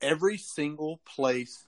Every 0.00 0.36
single 0.38 1.00
place 1.04 1.66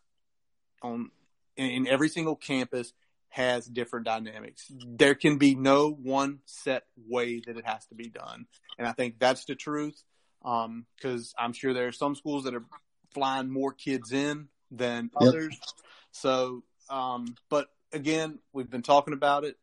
on 0.83 1.11
in, 1.57 1.71
in 1.71 1.87
every 1.89 2.09
single 2.09 2.37
campus 2.37 2.93
has 3.31 3.67
different 3.67 4.05
dynamics. 4.07 4.71
There 4.71 5.15
can 5.15 5.39
be 5.39 5.55
no 5.55 5.91
one 5.91 6.41
set 6.45 6.85
way 7.09 7.41
that 7.47 7.57
it 7.57 7.67
has 7.67 7.87
to 7.87 7.95
be 7.95 8.09
done, 8.09 8.47
and 8.79 8.87
I 8.87 8.93
think 8.93 9.19
that's 9.19 9.45
the 9.45 9.55
truth. 9.55 10.03
Because 10.43 11.35
I'm 11.39 11.53
sure 11.53 11.75
there 11.75 11.89
are 11.89 11.93
some 11.93 12.15
schools 12.15 12.45
that 12.45 12.55
are 12.55 12.65
flying 13.13 13.51
more 13.51 13.73
kids 13.73 14.13
in 14.13 14.49
than 14.71 15.11
Yep. 15.21 15.29
others. 15.29 15.59
So, 16.13 16.63
um, 16.89 17.37
but 17.51 17.69
again, 17.93 18.39
we've 18.53 18.71
been 18.71 18.83
talking 18.83 19.15
about 19.15 19.45
it. 19.45 19.59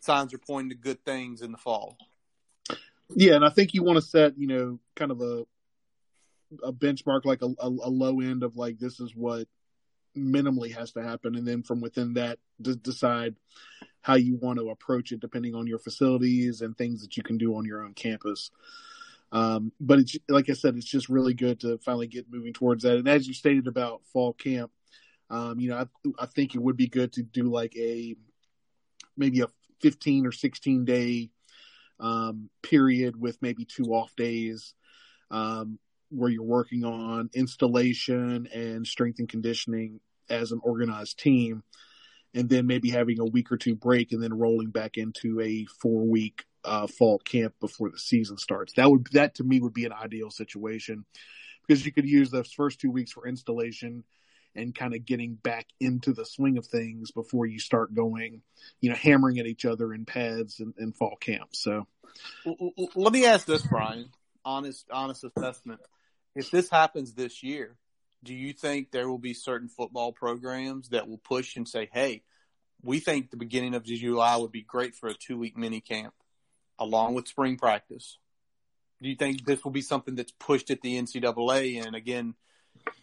Signs 0.00 0.34
are 0.34 0.38
pointing 0.38 0.70
to 0.70 0.74
good 0.76 1.04
things 1.04 1.42
in 1.42 1.50
the 1.50 1.58
fall. 1.58 1.96
Yeah, 3.14 3.34
and 3.34 3.44
I 3.44 3.50
think 3.50 3.72
you 3.72 3.82
want 3.82 3.96
to 3.96 4.02
set, 4.02 4.38
you 4.38 4.46
know, 4.46 4.78
kind 4.94 5.10
of 5.10 5.20
a 5.20 5.46
a 6.62 6.72
benchmark, 6.72 7.24
like 7.24 7.42
a, 7.42 7.46
a, 7.46 7.68
a 7.68 7.90
low 7.90 8.20
end 8.20 8.42
of 8.42 8.56
like 8.56 8.78
this 8.78 9.00
is 9.00 9.14
what 9.14 9.48
minimally 10.16 10.74
has 10.74 10.92
to 10.92 11.02
happen, 11.02 11.34
and 11.36 11.46
then 11.46 11.62
from 11.62 11.80
within 11.80 12.14
that, 12.14 12.38
d- 12.60 12.76
decide 12.80 13.36
how 14.02 14.14
you 14.14 14.36
want 14.36 14.58
to 14.58 14.70
approach 14.70 15.12
it, 15.12 15.20
depending 15.20 15.54
on 15.54 15.66
your 15.66 15.78
facilities 15.78 16.60
and 16.60 16.76
things 16.76 17.02
that 17.02 17.16
you 17.16 17.22
can 17.22 17.36
do 17.36 17.56
on 17.56 17.64
your 17.64 17.82
own 17.84 17.94
campus. 17.94 18.50
Um, 19.32 19.72
but 19.80 19.98
it's 19.98 20.16
like 20.28 20.48
I 20.48 20.54
said, 20.54 20.76
it's 20.76 20.86
just 20.86 21.08
really 21.08 21.34
good 21.34 21.60
to 21.60 21.78
finally 21.78 22.06
get 22.06 22.30
moving 22.30 22.52
towards 22.52 22.84
that. 22.84 22.96
And 22.96 23.08
as 23.08 23.28
you 23.28 23.34
stated 23.34 23.66
about 23.66 24.02
fall 24.12 24.32
camp, 24.32 24.70
um, 25.30 25.60
you 25.60 25.68
know, 25.68 25.76
I, 25.76 26.22
I 26.22 26.26
think 26.26 26.54
it 26.54 26.62
would 26.62 26.76
be 26.76 26.88
good 26.88 27.12
to 27.14 27.22
do 27.22 27.44
like 27.44 27.76
a 27.76 28.16
maybe 29.16 29.40
a 29.40 29.48
15 29.82 30.26
or 30.26 30.32
16 30.32 30.84
day 30.84 31.30
um, 32.00 32.48
period 32.62 33.20
with 33.20 33.40
maybe 33.42 33.64
two 33.64 33.92
off 33.92 34.14
days 34.16 34.74
um, 35.30 35.78
where 36.10 36.30
you're 36.30 36.42
working 36.42 36.84
on 36.84 37.30
installation 37.34 38.48
and 38.52 38.86
strength 38.86 39.18
and 39.18 39.28
conditioning 39.28 40.00
as 40.30 40.52
an 40.52 40.60
organized 40.62 41.18
team, 41.18 41.62
and 42.34 42.48
then 42.48 42.66
maybe 42.66 42.90
having 42.90 43.20
a 43.20 43.24
week 43.24 43.50
or 43.50 43.56
two 43.56 43.74
break 43.74 44.12
and 44.12 44.22
then 44.22 44.34
rolling 44.34 44.70
back 44.70 44.96
into 44.96 45.40
a 45.40 45.66
four 45.80 46.06
week 46.06 46.44
uh, 46.64 46.86
fall 46.86 47.18
camp 47.18 47.54
before 47.60 47.90
the 47.90 47.98
season 47.98 48.36
starts. 48.36 48.74
That 48.74 48.90
would 48.90 49.06
that 49.12 49.36
to 49.36 49.44
me 49.44 49.60
would 49.60 49.74
be 49.74 49.86
an 49.86 49.92
ideal 49.92 50.30
situation 50.30 51.04
because 51.66 51.84
you 51.84 51.92
could 51.92 52.08
use 52.08 52.30
those 52.30 52.52
first 52.52 52.80
two 52.80 52.90
weeks 52.90 53.12
for 53.12 53.26
installation 53.26 54.04
and 54.54 54.74
kind 54.74 54.94
of 54.94 55.04
getting 55.04 55.34
back 55.34 55.66
into 55.78 56.12
the 56.12 56.24
swing 56.24 56.58
of 56.58 56.66
things 56.66 57.12
before 57.12 57.46
you 57.46 57.60
start 57.60 57.94
going, 57.94 58.42
you 58.80 58.90
know, 58.90 58.96
hammering 58.96 59.38
at 59.38 59.46
each 59.46 59.64
other 59.64 59.92
in 59.94 60.04
pads 60.04 60.58
and, 60.60 60.74
and 60.78 60.96
fall 60.96 61.16
camp. 61.16 61.50
So 61.54 61.86
Let 62.94 63.12
me 63.12 63.26
ask 63.26 63.46
this, 63.46 63.62
Brian. 63.62 64.10
Honest, 64.44 64.86
honest 64.90 65.24
assessment. 65.24 65.80
If 66.38 66.52
this 66.52 66.70
happens 66.70 67.14
this 67.14 67.42
year, 67.42 67.76
do 68.22 68.32
you 68.32 68.52
think 68.52 68.92
there 68.92 69.08
will 69.08 69.18
be 69.18 69.34
certain 69.34 69.68
football 69.68 70.12
programs 70.12 70.90
that 70.90 71.08
will 71.08 71.18
push 71.18 71.56
and 71.56 71.66
say, 71.66 71.88
"Hey, 71.92 72.22
we 72.80 73.00
think 73.00 73.30
the 73.30 73.36
beginning 73.36 73.74
of 73.74 73.82
July 73.82 74.36
would 74.36 74.52
be 74.52 74.62
great 74.62 74.94
for 74.94 75.08
a 75.08 75.14
two-week 75.14 75.56
mini 75.56 75.80
camp, 75.80 76.14
along 76.78 77.14
with 77.14 77.26
spring 77.26 77.56
practice"? 77.56 78.18
Do 79.02 79.08
you 79.08 79.16
think 79.16 79.46
this 79.46 79.64
will 79.64 79.72
be 79.72 79.82
something 79.82 80.14
that's 80.14 80.30
pushed 80.30 80.70
at 80.70 80.80
the 80.80 80.96
NCAA? 80.96 81.84
And 81.84 81.96
again, 81.96 82.36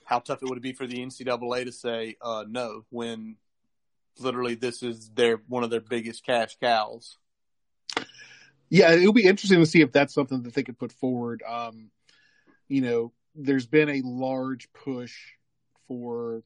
how 0.05 0.19
tough 0.19 0.41
it 0.41 0.49
would 0.49 0.61
be 0.61 0.71
for 0.71 0.87
the 0.87 0.99
NCAA 0.99 1.65
to 1.65 1.73
say 1.73 2.15
uh, 2.21 2.45
no 2.47 2.85
when 2.89 3.35
literally 4.17 4.55
this 4.55 4.81
is 4.81 5.09
their 5.09 5.41
one 5.49 5.65
of 5.65 5.69
their 5.69 5.81
biggest 5.81 6.25
cash 6.25 6.55
cows? 6.57 7.17
Yeah, 8.69 8.93
it'll 8.93 9.11
be 9.11 9.25
interesting 9.25 9.59
to 9.59 9.65
see 9.65 9.81
if 9.81 9.91
that's 9.91 10.13
something 10.13 10.43
that 10.43 10.53
they 10.53 10.63
could 10.63 10.79
put 10.79 10.93
forward. 10.93 11.43
Um, 11.45 11.91
you 12.69 12.79
know, 12.79 13.11
there's 13.35 13.65
been 13.65 13.89
a 13.89 14.01
large 14.03 14.71
push 14.73 15.15
for, 15.87 16.43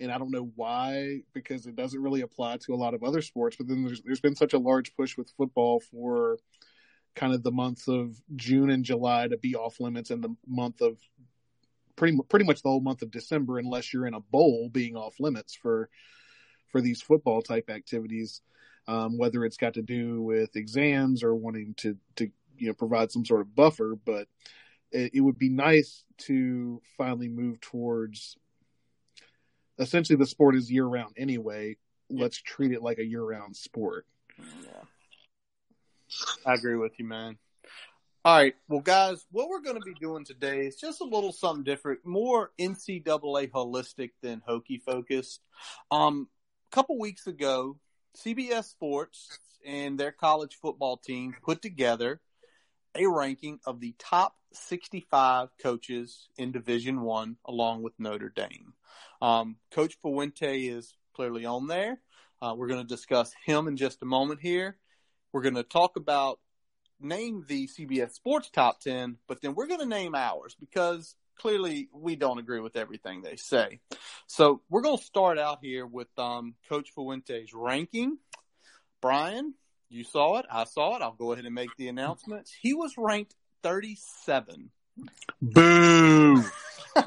and 0.00 0.10
I 0.10 0.18
don't 0.18 0.30
know 0.30 0.50
why, 0.56 1.22
because 1.32 1.66
it 1.66 1.76
doesn't 1.76 2.02
really 2.02 2.22
apply 2.22 2.58
to 2.58 2.74
a 2.74 2.76
lot 2.76 2.94
of 2.94 3.02
other 3.02 3.22
sports. 3.22 3.56
But 3.56 3.68
then 3.68 3.84
there's 3.84 4.02
there's 4.02 4.20
been 4.20 4.36
such 4.36 4.52
a 4.52 4.58
large 4.58 4.94
push 4.96 5.16
with 5.16 5.32
football 5.36 5.80
for 5.80 6.38
kind 7.14 7.32
of 7.32 7.42
the 7.42 7.52
months 7.52 7.88
of 7.88 8.20
June 8.34 8.70
and 8.70 8.84
July 8.84 9.28
to 9.28 9.36
be 9.36 9.54
off 9.54 9.80
limits, 9.80 10.10
and 10.10 10.22
the 10.22 10.34
month 10.46 10.80
of 10.80 10.96
pretty 11.96 12.18
pretty 12.28 12.44
much 12.44 12.62
the 12.62 12.68
whole 12.68 12.80
month 12.80 13.02
of 13.02 13.10
December, 13.10 13.58
unless 13.58 13.92
you're 13.92 14.06
in 14.06 14.14
a 14.14 14.20
bowl, 14.20 14.68
being 14.70 14.96
off 14.96 15.20
limits 15.20 15.54
for 15.54 15.88
for 16.72 16.80
these 16.80 17.00
football 17.00 17.40
type 17.40 17.70
activities 17.70 18.42
um, 18.86 19.16
whether 19.16 19.44
it's 19.44 19.56
got 19.56 19.74
to 19.74 19.82
do 19.82 20.22
with 20.22 20.56
exams 20.56 21.22
or 21.22 21.34
wanting 21.34 21.74
to, 21.78 21.96
to 22.16 22.30
you 22.58 22.68
know 22.68 22.74
provide 22.74 23.10
some 23.10 23.24
sort 23.24 23.40
of 23.40 23.54
buffer. 23.54 23.96
But 24.04 24.28
it, 24.94 25.20
would 25.20 25.38
be 25.38 25.48
nice 25.48 26.04
to 26.18 26.80
finally 26.96 27.28
move 27.28 27.60
towards 27.60 28.36
essentially 29.78 30.16
the 30.16 30.26
sport 30.26 30.54
is 30.54 30.70
year 30.70 30.86
round 30.86 31.14
anyway. 31.16 31.76
Let's 32.08 32.40
treat 32.40 32.72
it 32.72 32.82
like 32.82 32.98
a 32.98 33.04
year 33.04 33.22
round 33.22 33.56
sport. 33.56 34.06
Yeah. 34.38 34.82
I 36.46 36.54
agree 36.54 36.76
with 36.76 36.92
you, 36.98 37.06
man. 37.06 37.38
All 38.24 38.36
right. 38.36 38.54
Well, 38.68 38.80
guys, 38.80 39.26
what 39.32 39.48
we're 39.48 39.60
going 39.60 39.76
to 39.76 39.84
be 39.84 39.94
doing 39.94 40.24
today 40.24 40.66
is 40.66 40.76
just 40.76 41.00
a 41.00 41.04
little 41.04 41.32
something 41.32 41.64
different, 41.64 42.06
more 42.06 42.52
NCAA 42.58 43.50
holistic 43.50 44.12
than 44.22 44.42
hokey 44.46 44.78
focused. 44.78 45.40
Um, 45.90 46.28
a 46.72 46.74
couple 46.74 46.98
weeks 46.98 47.26
ago, 47.26 47.78
CBS 48.16 48.64
Sports 48.64 49.38
and 49.66 49.98
their 49.98 50.12
college 50.12 50.56
football 50.60 50.96
team 50.96 51.34
put 51.42 51.60
together 51.60 52.20
a 52.94 53.06
ranking 53.06 53.60
of 53.66 53.80
the 53.80 53.94
top 53.98 54.36
65 54.52 55.48
coaches 55.60 56.28
in 56.36 56.52
Division 56.52 57.00
One, 57.00 57.36
along 57.44 57.82
with 57.82 57.92
Notre 57.98 58.28
Dame. 58.28 58.74
Um, 59.20 59.56
Coach 59.70 59.96
Fuente 60.02 60.66
is 60.66 60.94
clearly 61.14 61.44
on 61.44 61.66
there. 61.66 62.00
Uh, 62.40 62.54
we're 62.56 62.68
going 62.68 62.82
to 62.82 62.86
discuss 62.86 63.32
him 63.44 63.68
in 63.68 63.76
just 63.76 64.02
a 64.02 64.06
moment 64.06 64.40
here. 64.40 64.76
We're 65.32 65.42
going 65.42 65.54
to 65.54 65.62
talk 65.62 65.96
about 65.96 66.40
name 67.00 67.44
the 67.48 67.66
CBS 67.66 68.12
Sports 68.12 68.50
top 68.50 68.80
10, 68.80 69.18
but 69.26 69.40
then 69.40 69.54
we're 69.54 69.66
going 69.66 69.80
to 69.80 69.86
name 69.86 70.14
ours 70.14 70.56
because 70.58 71.16
clearly 71.36 71.88
we 71.92 72.16
don't 72.16 72.38
agree 72.38 72.60
with 72.60 72.76
everything 72.76 73.22
they 73.22 73.36
say. 73.36 73.80
So 74.26 74.62
we're 74.70 74.82
going 74.82 74.98
to 74.98 75.04
start 75.04 75.38
out 75.38 75.58
here 75.62 75.86
with 75.86 76.08
um, 76.18 76.54
Coach 76.68 76.90
Fuente's 76.94 77.52
ranking. 77.52 78.18
Brian, 79.00 79.54
you 79.88 80.04
saw 80.04 80.38
it. 80.38 80.46
I 80.50 80.64
saw 80.64 80.96
it. 80.96 81.02
I'll 81.02 81.12
go 81.12 81.32
ahead 81.32 81.44
and 81.44 81.54
make 81.54 81.70
the 81.76 81.88
announcements. 81.88 82.52
He 82.60 82.74
was 82.74 82.94
ranked 82.96 83.34
37. 83.62 84.70
Boo! 85.40 86.44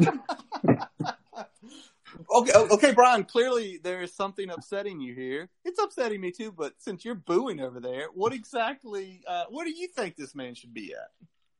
Okay, 2.34 2.52
okay, 2.54 2.94
Brian. 2.94 3.24
Clearly, 3.24 3.80
there 3.84 4.02
is 4.02 4.14
something 4.14 4.50
upsetting 4.50 5.00
you 5.00 5.14
here. 5.14 5.50
It's 5.66 5.82
upsetting 5.82 6.22
me 6.22 6.32
too. 6.32 6.52
But 6.52 6.74
since 6.78 7.06
you're 7.06 7.16
booing 7.16 7.60
over 7.60 7.80
there, 7.80 8.08
what 8.14 8.34
exactly? 8.34 9.22
Uh, 9.28 9.46
what 9.50 9.66
do 9.66 9.72
you 9.72 9.88
think 9.88 10.16
this 10.16 10.34
man 10.34 10.56
should 10.56 10.74
be 10.74 10.94
at? 10.94 11.10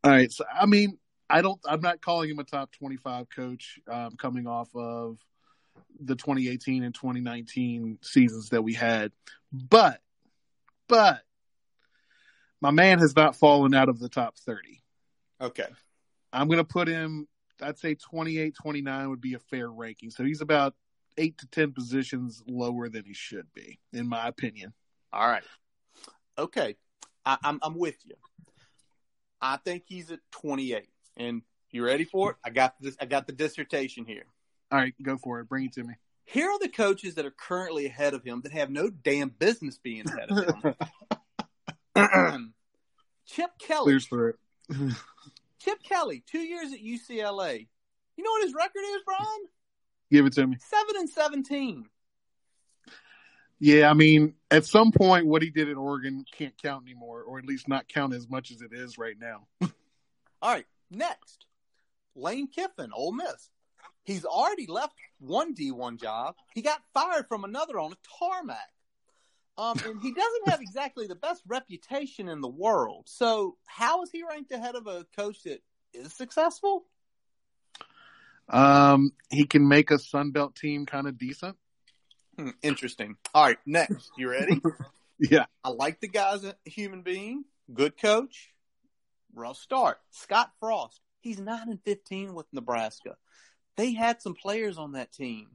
All 0.04 0.12
right. 0.12 0.32
So 0.32 0.46
I 0.52 0.66
mean, 0.66 0.98
I 1.30 1.42
don't. 1.42 1.60
I'm 1.66 1.82
not 1.82 2.02
calling 2.02 2.30
him 2.30 2.40
a 2.40 2.44
top 2.44 2.72
25 2.74 3.30
coach 3.30 3.80
um, 3.92 4.12
coming 4.18 4.48
off 4.48 4.70
of 4.76 5.18
the 6.00 6.16
2018 6.16 6.84
and 6.84 6.94
2019 6.94 8.00
seasons 8.02 8.50
that 8.50 8.64
we 8.64 8.74
had, 8.74 9.12
but 9.52 10.02
but 10.88 11.22
my 12.62 12.72
man 12.72 13.00
has 13.00 13.16
not 13.16 13.36
fallen 13.36 13.74
out 13.74 13.90
of 13.90 14.00
the 14.00 14.10
top 14.10 14.38
30. 14.38 14.82
Okay, 15.42 15.68
I'm 16.34 16.48
going 16.48 16.58
to 16.58 16.64
put 16.64 16.88
him. 16.88 17.28
I'd 17.62 17.80
say 17.80 17.96
28, 17.96 18.56
29 18.56 19.10
would 19.10 19.22
be 19.22 19.34
a 19.34 19.40
fair 19.40 19.70
ranking. 19.70 20.12
So 20.12 20.24
he's 20.24 20.42
about 20.42 20.76
eight 21.18 21.38
to 21.40 21.48
10 21.48 21.72
positions 21.74 22.44
lower 22.48 22.90
than 22.90 23.04
he 23.04 23.14
should 23.14 23.48
be, 23.54 23.80
in 23.94 24.08
my 24.08 24.28
opinion. 24.28 24.74
all 25.12 25.28
right, 25.28 25.44
okay. 26.38 26.76
I, 27.26 27.38
I'm 27.44 27.60
I'm 27.62 27.78
with 27.78 27.98
you. 28.06 28.16
I 29.42 29.58
think 29.58 29.84
he's 29.86 30.12
at 30.12 30.20
28. 30.32 30.88
And 31.18 31.42
you 31.72 31.84
ready 31.84 32.06
for 32.06 32.32
it? 32.32 32.38
I 32.44 32.50
got 32.50 32.76
this. 32.80 32.96
I 33.02 33.06
got 33.06 33.28
the 33.28 33.34
dissertation 33.34 34.06
here. 34.06 34.26
All 34.72 34.80
right, 34.80 34.94
go 35.02 35.18
for 35.18 35.40
it. 35.40 35.50
Bring 35.50 35.66
it 35.66 35.74
to 35.74 35.84
me. 35.84 35.94
Here 36.30 36.50
are 36.50 36.60
the 36.60 36.68
coaches 36.68 37.16
that 37.16 37.26
are 37.26 37.32
currently 37.32 37.86
ahead 37.86 38.14
of 38.14 38.22
him 38.22 38.42
that 38.42 38.52
have 38.52 38.70
no 38.70 38.90
damn 38.90 39.30
business 39.30 39.78
being 39.78 40.04
ahead 40.10 40.30
of 40.30 40.76
him. 41.96 42.54
Chip 43.26 43.52
Kelly. 43.60 43.86
Clears 43.86 44.06
for 44.06 44.30
it. 44.30 44.36
Chip 45.60 45.82
Kelly, 45.84 46.26
two 46.30 46.40
years 46.40 46.74
at 46.74 46.80
UCLA. 46.80 47.68
You 48.18 48.24
know 48.26 48.32
what 48.32 48.44
his 48.44 48.54
record 48.54 48.82
is, 48.82 49.02
Brian? 49.06 49.48
Give 50.12 50.26
it 50.26 50.34
to 50.34 50.48
me. 50.48 50.58
Seven 50.60 50.98
and 50.98 51.10
seventeen. 51.10 51.86
Yeah, 53.60 53.90
I 53.90 53.94
mean, 53.94 54.34
at 54.52 54.66
some 54.66 54.92
point, 54.92 55.28
what 55.28 55.42
he 55.42 55.50
did 55.50 55.70
at 55.70 55.78
Oregon 55.78 56.26
can't 56.38 56.54
count 56.62 56.84
anymore, 56.84 57.24
or 57.24 57.40
at 57.40 57.46
least 57.46 57.70
not 57.70 57.88
count 57.88 58.14
as 58.14 58.30
much 58.30 58.52
as 58.52 58.62
it 58.62 58.72
is 58.74 58.98
right 58.98 59.16
now. 59.18 59.48
All 60.42 60.54
right, 60.54 60.66
next, 60.92 61.46
Lane 62.16 62.50
Kiffin, 62.50 62.92
Ole 62.94 63.14
Miss. 63.14 63.50
He's 64.08 64.24
already 64.24 64.68
left 64.68 64.96
one 65.20 65.54
D1 65.54 66.00
job. 66.00 66.36
He 66.56 66.62
got 66.62 66.82
fired 66.94 67.28
from 67.28 67.44
another 67.44 67.78
on 67.78 67.92
a 67.92 67.98
tarmac. 68.18 68.58
Um, 69.58 69.78
and 69.86 70.02
he 70.02 70.14
doesn't 70.14 70.48
have 70.48 70.62
exactly 70.62 71.08
the 71.08 71.16
best 71.16 71.44
reputation 71.46 72.30
in 72.30 72.40
the 72.40 72.48
world. 72.48 73.04
So, 73.10 73.58
how 73.66 74.04
is 74.04 74.10
he 74.10 74.24
ranked 74.24 74.54
ahead 74.54 74.76
of 74.76 74.88
a 74.88 75.06
coach 75.18 75.44
that 75.44 75.62
is 75.94 76.14
successful? 76.14 76.86
Um, 78.48 79.12
he 79.30 79.46
can 79.46 79.68
make 79.68 79.92
a 79.92 80.00
Sun 80.00 80.32
Belt 80.32 80.56
team 80.56 80.86
kind 80.86 81.08
of 81.08 81.18
decent. 81.18 81.58
Hmm, 82.38 82.52
interesting. 82.62 83.18
All 83.34 83.44
right, 83.44 83.58
next. 83.66 84.12
You 84.18 84.30
ready? 84.30 84.62
Yeah. 85.20 85.46
I 85.64 85.70
like 85.70 86.00
the 86.00 86.08
guy's 86.08 86.44
a 86.44 86.54
human 86.64 87.02
being, 87.02 87.44
good 87.74 88.00
coach, 88.00 88.54
rough 89.34 89.58
start. 89.58 89.98
Scott 90.12 90.52
Frost, 90.60 91.02
he's 91.22 91.40
9 91.40 91.70
and 91.70 91.82
15 91.84 92.36
with 92.36 92.46
Nebraska. 92.54 93.18
They 93.78 93.94
had 93.94 94.22
some 94.22 94.34
players 94.34 94.78
on 94.78 94.94
that 94.94 95.14
team. 95.14 95.50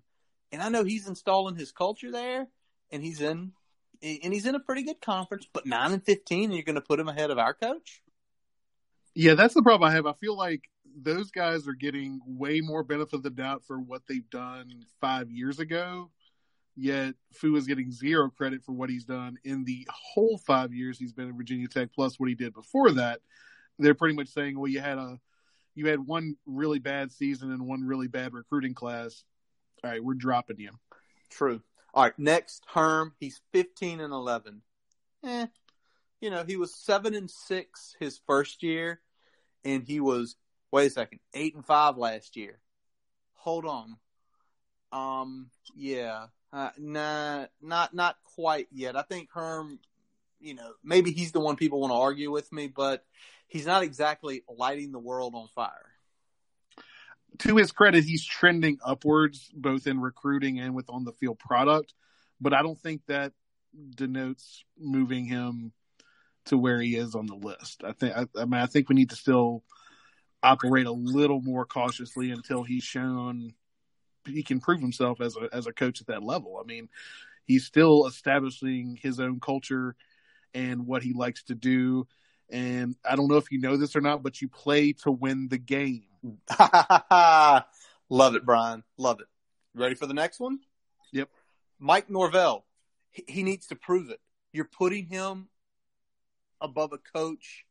And 0.53 0.63
I 0.63 0.69
know 0.69 0.85
he's 0.85 1.09
installing 1.09 1.57
his 1.57 1.73
culture 1.73 2.11
there 2.11 2.47
and 2.91 3.03
he's 3.03 3.21
in 3.21 3.53
and 4.03 4.33
he's 4.33 4.47
in 4.47 4.55
a 4.55 4.61
pretty 4.61 4.83
good 4.83 5.01
conference, 5.01 5.47
but 5.53 5.67
9 5.67 5.93
and 5.93 6.05
15 6.05 6.45
and 6.45 6.55
you're 6.55 6.65
going 6.65 6.75
to 6.75 6.81
put 6.81 6.99
him 6.99 7.09
ahead 7.09 7.31
of 7.31 7.39
our 7.39 7.55
coach? 7.55 8.03
Yeah, 9.15 9.35
that's 9.35 9.55
the 9.55 9.63
problem 9.63 9.89
I 9.89 9.95
have. 9.95 10.07
I 10.07 10.13
feel 10.15 10.37
like 10.37 10.63
those 10.97 11.31
guys 11.31 11.69
are 11.69 11.75
getting 11.75 12.21
way 12.27 12.61
more 12.61 12.83
benefit 12.83 13.15
of 13.15 13.23
the 13.23 13.31
doubt 13.31 13.65
for 13.65 13.79
what 13.79 14.03
they've 14.09 14.29
done 14.29 14.85
five 15.01 15.31
years 15.31 15.59
ago. 15.59 16.11
Yet 16.75 17.15
Fu 17.35 17.55
is 17.57 17.67
getting 17.67 17.93
zero 17.93 18.31
credit 18.31 18.65
for 18.65 18.73
what 18.73 18.89
he's 18.89 19.05
done 19.05 19.37
in 19.45 19.65
the 19.65 19.87
whole 19.91 20.39
five 20.39 20.73
years 20.73 20.99
he's 20.99 21.13
been 21.13 21.29
at 21.29 21.35
Virginia 21.35 21.69
Tech, 21.69 21.91
plus 21.95 22.19
what 22.19 22.29
he 22.29 22.35
did 22.35 22.55
before 22.55 22.93
that. 22.93 23.21
They're 23.79 23.95
pretty 23.95 24.15
much 24.15 24.29
saying, 24.29 24.59
well, 24.59 24.69
you 24.69 24.81
had 24.81 24.99
a 24.99 25.19
you 25.75 25.89
had 25.89 26.07
one 26.07 26.37
really 26.47 26.79
bad 26.79 27.13
season 27.13 27.51
and 27.51 27.67
one 27.67 27.85
really 27.85 28.09
bad 28.09 28.35
recruiting 28.35 28.75
class. 28.75 29.25
All 29.83 29.91
right, 29.91 30.03
we're 30.03 30.15
dropping 30.15 30.59
you. 30.59 30.71
True. 31.31 31.63
All 31.95 32.05
right, 32.05 32.19
next 32.19 32.65
Herm, 32.69 33.15
he's 33.19 33.41
15 33.53 34.01
and 34.01 34.13
11. 34.13 34.63
Eh, 35.25 35.47
you 36.21 36.31
know, 36.31 36.45
he 36.45 36.57
was 36.57 36.75
7 36.75 37.15
and 37.15 37.31
6 37.31 37.97
his 38.01 38.21
first 38.27 38.63
year 38.63 39.01
and 39.65 39.85
he 39.85 40.01
was 40.01 40.37
wait 40.71 40.87
a 40.87 40.91
second, 40.91 41.21
8 41.35 41.55
and 41.57 41.67
5 41.67 41.99
last 41.99 42.37
year. 42.37 42.59
Hold 43.35 43.67
on. 43.67 43.97
Um, 44.93 45.51
yeah. 45.75 46.27
Uh, 46.53 46.71
nah, 46.79 47.47
not 47.63 47.95
not 47.95 48.17
quite 48.37 48.69
yet. 48.71 48.97
I 48.97 49.03
think 49.03 49.31
Herm, 49.33 49.79
you 50.43 50.55
know, 50.55 50.73
maybe 50.85 51.13
he's 51.13 51.33
the 51.33 51.41
one 51.41 51.57
people 51.57 51.81
want 51.81 51.93
to 51.93 51.97
argue 51.97 52.31
with 52.31 52.51
me, 52.53 52.67
but 52.67 53.05
he's 53.47 53.67
not 53.67 53.83
exactly 53.83 54.43
lighting 54.49 54.93
the 54.93 54.99
world 54.99 55.35
on 55.35 55.49
fire. 55.55 55.91
To 57.39 57.57
his 57.57 57.73
credit, 57.73 58.05
he's 58.05 58.25
trending 58.25 58.79
upwards 58.85 59.51
both 59.55 59.87
in 59.87 60.01
recruiting 60.01 60.61
and 60.61 60.75
with 60.75 60.91
on 60.91 61.05
the 61.05 61.13
field 61.13 61.39
product, 61.39 61.95
but 62.41 62.53
I 62.53 62.63
don't 62.63 62.79
think 62.79 63.03
that 63.07 63.33
denotes 63.95 64.65
moving 64.79 65.25
him 65.25 65.73
to 66.47 66.59
where 66.59 66.81
he 66.81 66.97
is 66.97 67.15
on 67.15 67.27
the 67.27 67.35
list. 67.35 67.85
I 67.85 67.93
think 67.93 68.17
I, 68.17 68.27
I 68.37 68.45
mean 68.45 68.61
I 68.61 68.67
think 68.67 68.89
we 68.89 68.97
need 68.97 69.11
to 69.11 69.17
still 69.17 69.63
operate 70.43 70.87
a 70.87 70.93
little 70.93 71.41
more 71.41 71.65
cautiously 71.65 72.33
until 72.33 72.65
he's 72.65 72.83
shown 72.83 73.55
he 74.27 74.43
can 74.43 74.61
prove 74.61 74.81
himself 74.81 75.21
as 75.21 75.37
a 75.37 75.55
as 75.55 75.67
a 75.67 75.73
coach 75.73 76.01
at 76.01 76.07
that 76.09 76.23
level. 76.23 76.61
I 76.63 76.67
mean, 76.67 76.89
he's 77.45 77.65
still 77.65 78.07
establishing 78.07 78.99
his 79.01 79.21
own 79.21 79.41
culture 79.41 79.97
and 80.55 80.87
what 80.87 81.03
he 81.03 81.13
likes 81.13 81.45
to 81.45 81.55
do. 81.55 82.07
And 82.51 82.97
I 83.09 83.17
don't 83.17 83.29
know 83.29 83.37
if 83.37 83.51
you 83.51 83.61
know 83.61 83.77
this 83.77 83.97
or 83.97 84.01
not, 84.01 84.23
but 84.23 84.41
you 84.43 84.49
play 84.49 84.93
to 85.05 85.11
win 85.11 85.49
the 85.49 85.59
game. 85.59 86.05
Love 88.11 88.35
it, 88.35 88.45
Brian. 88.45 88.85
Love 88.99 89.21
it. 89.21 89.27
Ready 89.75 89.95
for 89.95 90.07
the 90.07 90.15
next 90.15 90.39
one? 90.39 90.59
Yep. 91.13 91.31
Mike 91.79 92.11
Norvell. 92.11 92.65
He, 93.11 93.43
needs 93.43 93.67
to 93.67 93.77
prove 93.77 94.09
it. 94.09 94.21
You're 94.53 94.65
putting 94.65 95.07
him 95.07 95.49
above 96.63 96.93
a 96.93 96.99
coach 96.99 97.67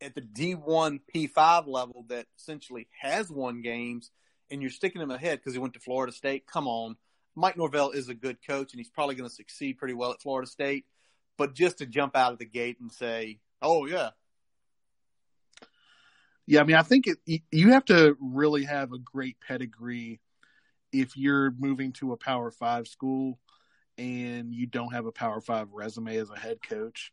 at 0.00 0.16
the 0.16 0.20
D1 0.20 1.00
P5 1.14 1.68
level 1.68 2.06
that 2.08 2.26
essentially 2.36 2.88
has 3.00 3.30
won 3.30 3.62
games 3.62 4.10
and 4.50 4.60
you're 4.60 4.70
sticking 4.70 5.00
him 5.00 5.12
ahead 5.12 5.38
because 5.38 5.52
he 5.52 5.60
went 5.60 5.74
to 5.74 5.80
Florida 5.80 6.12
State. 6.12 6.46
Come 6.46 6.66
on. 6.66 6.96
Mike 7.36 7.56
Norvell 7.56 7.90
is 7.90 8.08
a 8.08 8.14
good 8.14 8.38
coach 8.44 8.72
and 8.72 8.80
he's 8.80 8.90
probably 8.90 9.14
going 9.14 9.28
to 9.28 9.34
succeed 9.34 9.78
pretty 9.78 9.94
well 9.94 10.10
at 10.10 10.20
Florida 10.20 10.48
State. 10.48 10.86
But 11.36 11.54
just 11.54 11.78
to 11.78 11.86
jump 11.86 12.16
out 12.16 12.32
of 12.32 12.38
the 12.38 12.44
gate 12.44 12.78
and 12.80 12.92
say, 12.92 13.40
oh, 13.60 13.86
yeah. 13.86 14.10
Yeah, 16.46 16.60
I 16.60 16.64
mean, 16.64 16.76
I 16.76 16.82
think 16.82 17.06
it, 17.06 17.42
you 17.50 17.72
have 17.72 17.86
to 17.86 18.16
really 18.20 18.64
have 18.64 18.92
a 18.92 18.98
great 18.98 19.36
pedigree 19.40 20.20
if 20.92 21.16
you're 21.16 21.50
moving 21.58 21.92
to 21.94 22.12
a 22.12 22.16
Power 22.16 22.50
Five 22.50 22.86
school 22.86 23.38
and 23.96 24.54
you 24.54 24.66
don't 24.66 24.92
have 24.92 25.06
a 25.06 25.12
Power 25.12 25.40
Five 25.40 25.72
resume 25.72 26.16
as 26.16 26.30
a 26.30 26.38
head 26.38 26.58
coach. 26.62 27.12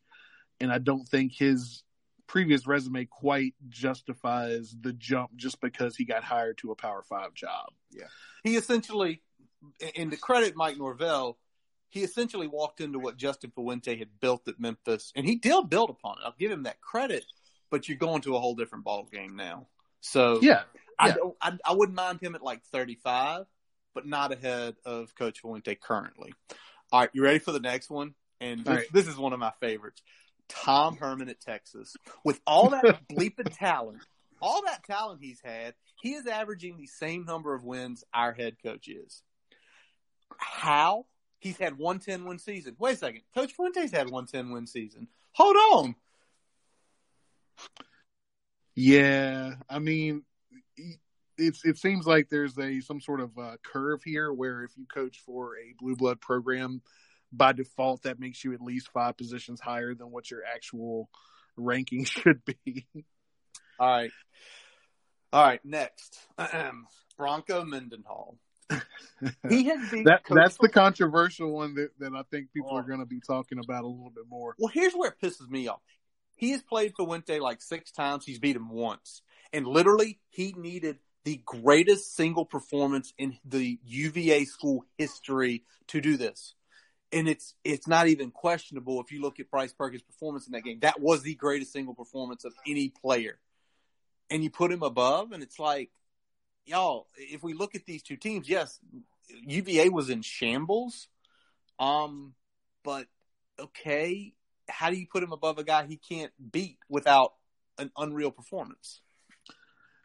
And 0.59 0.71
I 0.71 0.77
don't 0.77 1.07
think 1.07 1.33
his 1.33 1.83
previous 2.27 2.67
resume 2.67 3.05
quite 3.05 3.55
justifies 3.69 4.75
the 4.79 4.93
jump 4.93 5.35
just 5.35 5.59
because 5.59 5.95
he 5.95 6.05
got 6.05 6.23
hired 6.23 6.57
to 6.59 6.71
a 6.71 6.75
Power 6.75 7.03
Five 7.03 7.33
job. 7.33 7.69
Yeah, 7.89 8.07
he 8.43 8.55
essentially, 8.55 9.21
and 9.97 10.11
to 10.11 10.17
credit 10.17 10.55
Mike 10.55 10.77
Norvell, 10.77 11.37
he 11.91 12.03
essentially 12.03 12.47
walked 12.47 12.81
into 12.81 12.99
what 12.99 13.17
Justin 13.17 13.51
Fuente 13.53 13.95
had 13.97 14.19
built 14.19 14.47
at 14.47 14.59
Memphis, 14.59 15.11
and 15.15 15.25
he 15.25 15.35
did 15.35 15.69
build 15.69 15.89
upon 15.89 16.17
it. 16.17 16.25
I'll 16.25 16.35
give 16.39 16.51
him 16.51 16.63
that 16.63 16.81
credit, 16.81 17.25
but 17.69 17.87
you're 17.87 17.97
going 17.97 18.21
to 18.21 18.35
a 18.35 18.39
whole 18.39 18.55
different 18.55 18.85
ball 18.85 19.07
game 19.11 19.35
now. 19.35 19.67
So 19.99 20.39
yeah, 20.41 20.63
I 20.97 21.09
yeah. 21.09 21.15
I, 21.41 21.57
I 21.65 21.73
wouldn't 21.73 21.95
mind 21.95 22.19
him 22.21 22.33
at 22.33 22.41
like 22.41 22.63
35, 22.71 23.45
but 23.93 24.07
not 24.07 24.31
ahead 24.31 24.75
of 24.85 25.13
Coach 25.15 25.41
Fuente 25.41 25.75
currently. 25.75 26.33
All 26.91 27.01
right, 27.01 27.09
you 27.13 27.23
ready 27.23 27.39
for 27.39 27.51
the 27.51 27.59
next 27.59 27.89
one? 27.89 28.15
And 28.39 28.65
this, 28.65 28.75
right. 28.75 28.87
this 28.91 29.07
is 29.07 29.17
one 29.17 29.33
of 29.33 29.39
my 29.39 29.51
favorites. 29.59 30.01
Tom 30.49 30.97
Herman 30.97 31.29
at 31.29 31.39
Texas. 31.39 31.95
With 32.23 32.39
all 32.47 32.69
that 32.69 33.07
bleeping 33.11 33.55
talent, 33.57 34.03
all 34.41 34.63
that 34.65 34.83
talent 34.83 35.19
he's 35.21 35.39
had, 35.43 35.75
he 36.01 36.13
is 36.13 36.25
averaging 36.25 36.77
the 36.77 36.87
same 36.87 37.25
number 37.25 37.53
of 37.53 37.63
wins 37.63 38.03
our 38.13 38.33
head 38.33 38.55
coach 38.63 38.87
is. 38.87 39.21
How? 40.37 41.05
He's 41.41 41.57
had 41.57 41.77
one 41.79 41.97
10 41.97 42.23
win 42.25 42.37
season. 42.37 42.75
Wait 42.77 42.93
a 42.93 42.97
second. 42.97 43.21
Coach 43.33 43.53
Fuente's 43.57 43.91
had 43.91 44.11
one 44.11 44.27
10 44.27 44.51
win 44.51 44.67
season. 44.67 45.07
Hold 45.33 45.55
on. 45.73 45.95
Yeah, 48.75 49.55
I 49.67 49.79
mean, 49.79 50.23
it's 51.37 51.65
it 51.65 51.77
seems 51.77 52.05
like 52.05 52.29
there's 52.29 52.57
a 52.59 52.79
some 52.81 53.01
sort 53.01 53.21
of 53.21 53.37
uh, 53.37 53.57
curve 53.63 54.03
here 54.03 54.31
where 54.31 54.63
if 54.63 54.77
you 54.77 54.85
coach 54.85 55.19
for 55.25 55.57
a 55.57 55.73
blue 55.79 55.95
blood 55.95 56.21
program, 56.21 56.81
by 57.33 57.53
default 57.53 58.03
that 58.03 58.19
makes 58.19 58.43
you 58.43 58.53
at 58.53 58.61
least 58.61 58.89
five 58.93 59.17
positions 59.17 59.59
higher 59.59 59.95
than 59.95 60.11
what 60.11 60.29
your 60.29 60.41
actual 60.45 61.09
ranking 61.57 62.03
should 62.05 62.45
be. 62.45 62.85
All 63.79 63.89
right. 63.89 64.11
All 65.33 65.43
right, 65.43 65.63
next. 65.65 66.19
Bronco 67.17 67.65
Mendenhall. 67.65 68.37
He 69.49 69.63
has 69.69 69.89
been 69.89 70.03
that 70.05 70.21
that's 70.29 70.57
the 70.57 70.69
controversial 70.69 71.51
one 71.51 71.75
that, 71.75 71.89
that 71.99 72.13
I 72.13 72.23
think 72.31 72.51
people 72.53 72.71
Oh. 72.71 72.77
are 72.77 72.83
going 72.83 72.99
to 72.99 73.05
be 73.05 73.19
talking 73.19 73.59
about 73.59 73.83
a 73.83 73.87
little 73.87 74.11
bit 74.13 74.25
more. 74.29 74.55
Well, 74.57 74.71
here's 74.73 74.93
where 74.93 75.09
it 75.11 75.21
pisses 75.21 75.49
me 75.49 75.67
off. 75.67 75.81
He 76.35 76.51
has 76.51 76.61
played 76.63 76.93
Fuente 76.95 77.39
like 77.39 77.61
six 77.61 77.91
times. 77.91 78.25
He's 78.25 78.39
beat 78.39 78.55
him 78.55 78.69
once. 78.69 79.21
And 79.53 79.67
literally, 79.67 80.19
he 80.29 80.53
needed 80.57 80.97
the 81.23 81.39
greatest 81.45 82.15
single 82.15 82.45
performance 82.45 83.13
in 83.17 83.37
the 83.45 83.79
UVA 83.85 84.45
school 84.45 84.85
history 84.97 85.63
to 85.87 86.01
do 86.01 86.17
this. 86.17 86.55
And 87.11 87.27
it's 87.27 87.53
it's 87.63 87.87
not 87.87 88.07
even 88.07 88.31
questionable 88.31 89.01
if 89.01 89.11
you 89.11 89.21
look 89.21 89.39
at 89.39 89.51
Bryce 89.51 89.73
Perkins' 89.73 90.01
performance 90.01 90.47
in 90.47 90.53
that 90.53 90.63
game. 90.63 90.79
That 90.81 90.99
was 90.99 91.21
the 91.21 91.35
greatest 91.35 91.73
single 91.73 91.93
performance 91.93 92.45
of 92.45 92.53
any 92.65 92.89
player. 92.89 93.37
And 94.31 94.43
you 94.43 94.49
put 94.49 94.71
him 94.71 94.81
above, 94.81 95.33
and 95.33 95.43
it's 95.43 95.59
like, 95.59 95.91
y'all, 96.65 97.07
if 97.15 97.43
we 97.43 97.53
look 97.53 97.75
at 97.75 97.85
these 97.85 98.03
two 98.03 98.17
teams, 98.17 98.47
yes, 98.47 98.79
UVA 99.29 99.89
was 99.89 100.09
in 100.09 100.21
shambles. 100.21 101.07
Um, 101.79 102.33
but 102.83 103.07
okay, 103.59 104.33
how 104.69 104.89
do 104.89 104.95
you 104.95 105.07
put 105.07 105.23
him 105.23 105.31
above 105.31 105.57
a 105.57 105.63
guy 105.63 105.85
he 105.85 105.97
can't 105.97 106.31
beat 106.51 106.77
without 106.89 107.33
an 107.77 107.91
unreal 107.97 108.31
performance? 108.31 109.01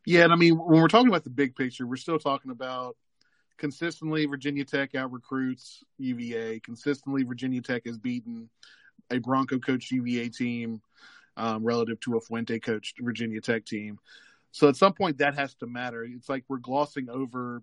Yeah, 0.04 0.24
and 0.24 0.32
I 0.32 0.36
mean 0.36 0.56
when 0.56 0.80
we're 0.80 0.88
talking 0.88 1.08
about 1.08 1.24
the 1.24 1.30
big 1.30 1.56
picture, 1.56 1.86
we're 1.86 1.96
still 1.96 2.18
talking 2.18 2.50
about 2.50 2.96
consistently 3.58 4.26
Virginia 4.26 4.64
Tech 4.64 4.94
out 4.94 5.12
recruits 5.12 5.82
UVA. 5.98 6.60
Consistently, 6.60 7.24
Virginia 7.24 7.60
Tech 7.60 7.82
has 7.86 7.98
beaten 7.98 8.48
a 9.10 9.18
Bronco 9.18 9.58
coached 9.58 9.90
UVA 9.90 10.28
team 10.28 10.80
um, 11.36 11.64
relative 11.64 12.00
to 12.00 12.16
a 12.16 12.20
Fuente 12.20 12.58
coached 12.58 12.98
Virginia 13.00 13.40
Tech 13.40 13.64
team. 13.64 13.98
So 14.56 14.70
at 14.70 14.76
some 14.76 14.94
point, 14.94 15.18
that 15.18 15.34
has 15.34 15.54
to 15.56 15.66
matter. 15.66 16.02
It's 16.02 16.30
like 16.30 16.44
we're 16.48 16.56
glossing 16.56 17.10
over 17.10 17.62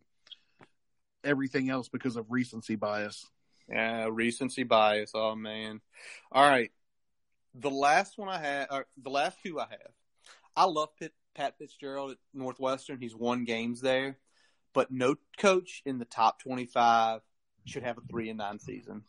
everything 1.24 1.72
else 1.72 1.90
because 1.90 2.18
of 2.18 2.28
recency 2.30 2.76
bias. 2.76 3.26
Yeah, 3.68 4.10
recency 4.12 4.62
bias. 4.62 5.10
Oh 5.16 5.36
man. 5.36 5.82
All 6.32 6.48
right. 6.48 6.70
The 7.56 7.72
last 7.72 8.20
one 8.20 8.30
I 8.30 8.38
have, 8.38 8.68
or 8.70 8.86
the 9.02 9.10
last 9.10 9.40
two 9.44 9.60
I 9.60 9.66
have. 9.72 9.92
I 10.56 10.66
love 10.66 10.90
Pitt, 11.00 11.14
Pat 11.34 11.58
Fitzgerald 11.58 12.12
at 12.12 12.18
Northwestern. 12.32 13.02
He's 13.02 13.16
won 13.16 13.44
games 13.44 13.82
there, 13.82 14.20
but 14.72 14.92
no 14.92 15.16
coach 15.40 15.82
in 15.88 15.98
the 15.98 16.06
top 16.06 16.44
twenty-five 16.44 17.22
should 17.66 17.82
have 17.82 17.98
a 17.98 18.02
three 18.02 18.30
and 18.30 18.38
nine 18.38 18.60
season. 18.60 19.02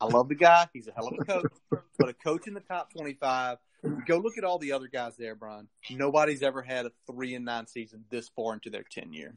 I 0.00 0.04
love 0.04 0.28
the 0.28 0.36
guy. 0.36 0.68
He's 0.72 0.86
a 0.86 0.92
hell 0.92 1.08
of 1.08 1.14
a 1.18 1.24
coach, 1.24 1.52
but 1.98 2.08
a 2.08 2.14
coach 2.14 2.46
in 2.46 2.54
the 2.54 2.60
top 2.60 2.92
twenty-five. 2.92 3.58
Go 4.06 4.18
look 4.18 4.38
at 4.38 4.44
all 4.44 4.58
the 4.58 4.72
other 4.72 4.86
guys 4.86 5.16
there, 5.16 5.34
Brian. 5.34 5.66
Nobody's 5.90 6.42
ever 6.42 6.62
had 6.62 6.86
a 6.86 6.92
three 7.06 7.34
and 7.34 7.44
nine 7.44 7.66
season 7.66 8.04
this 8.10 8.28
far 8.28 8.54
into 8.54 8.70
their 8.70 8.84
tenure. 8.84 9.34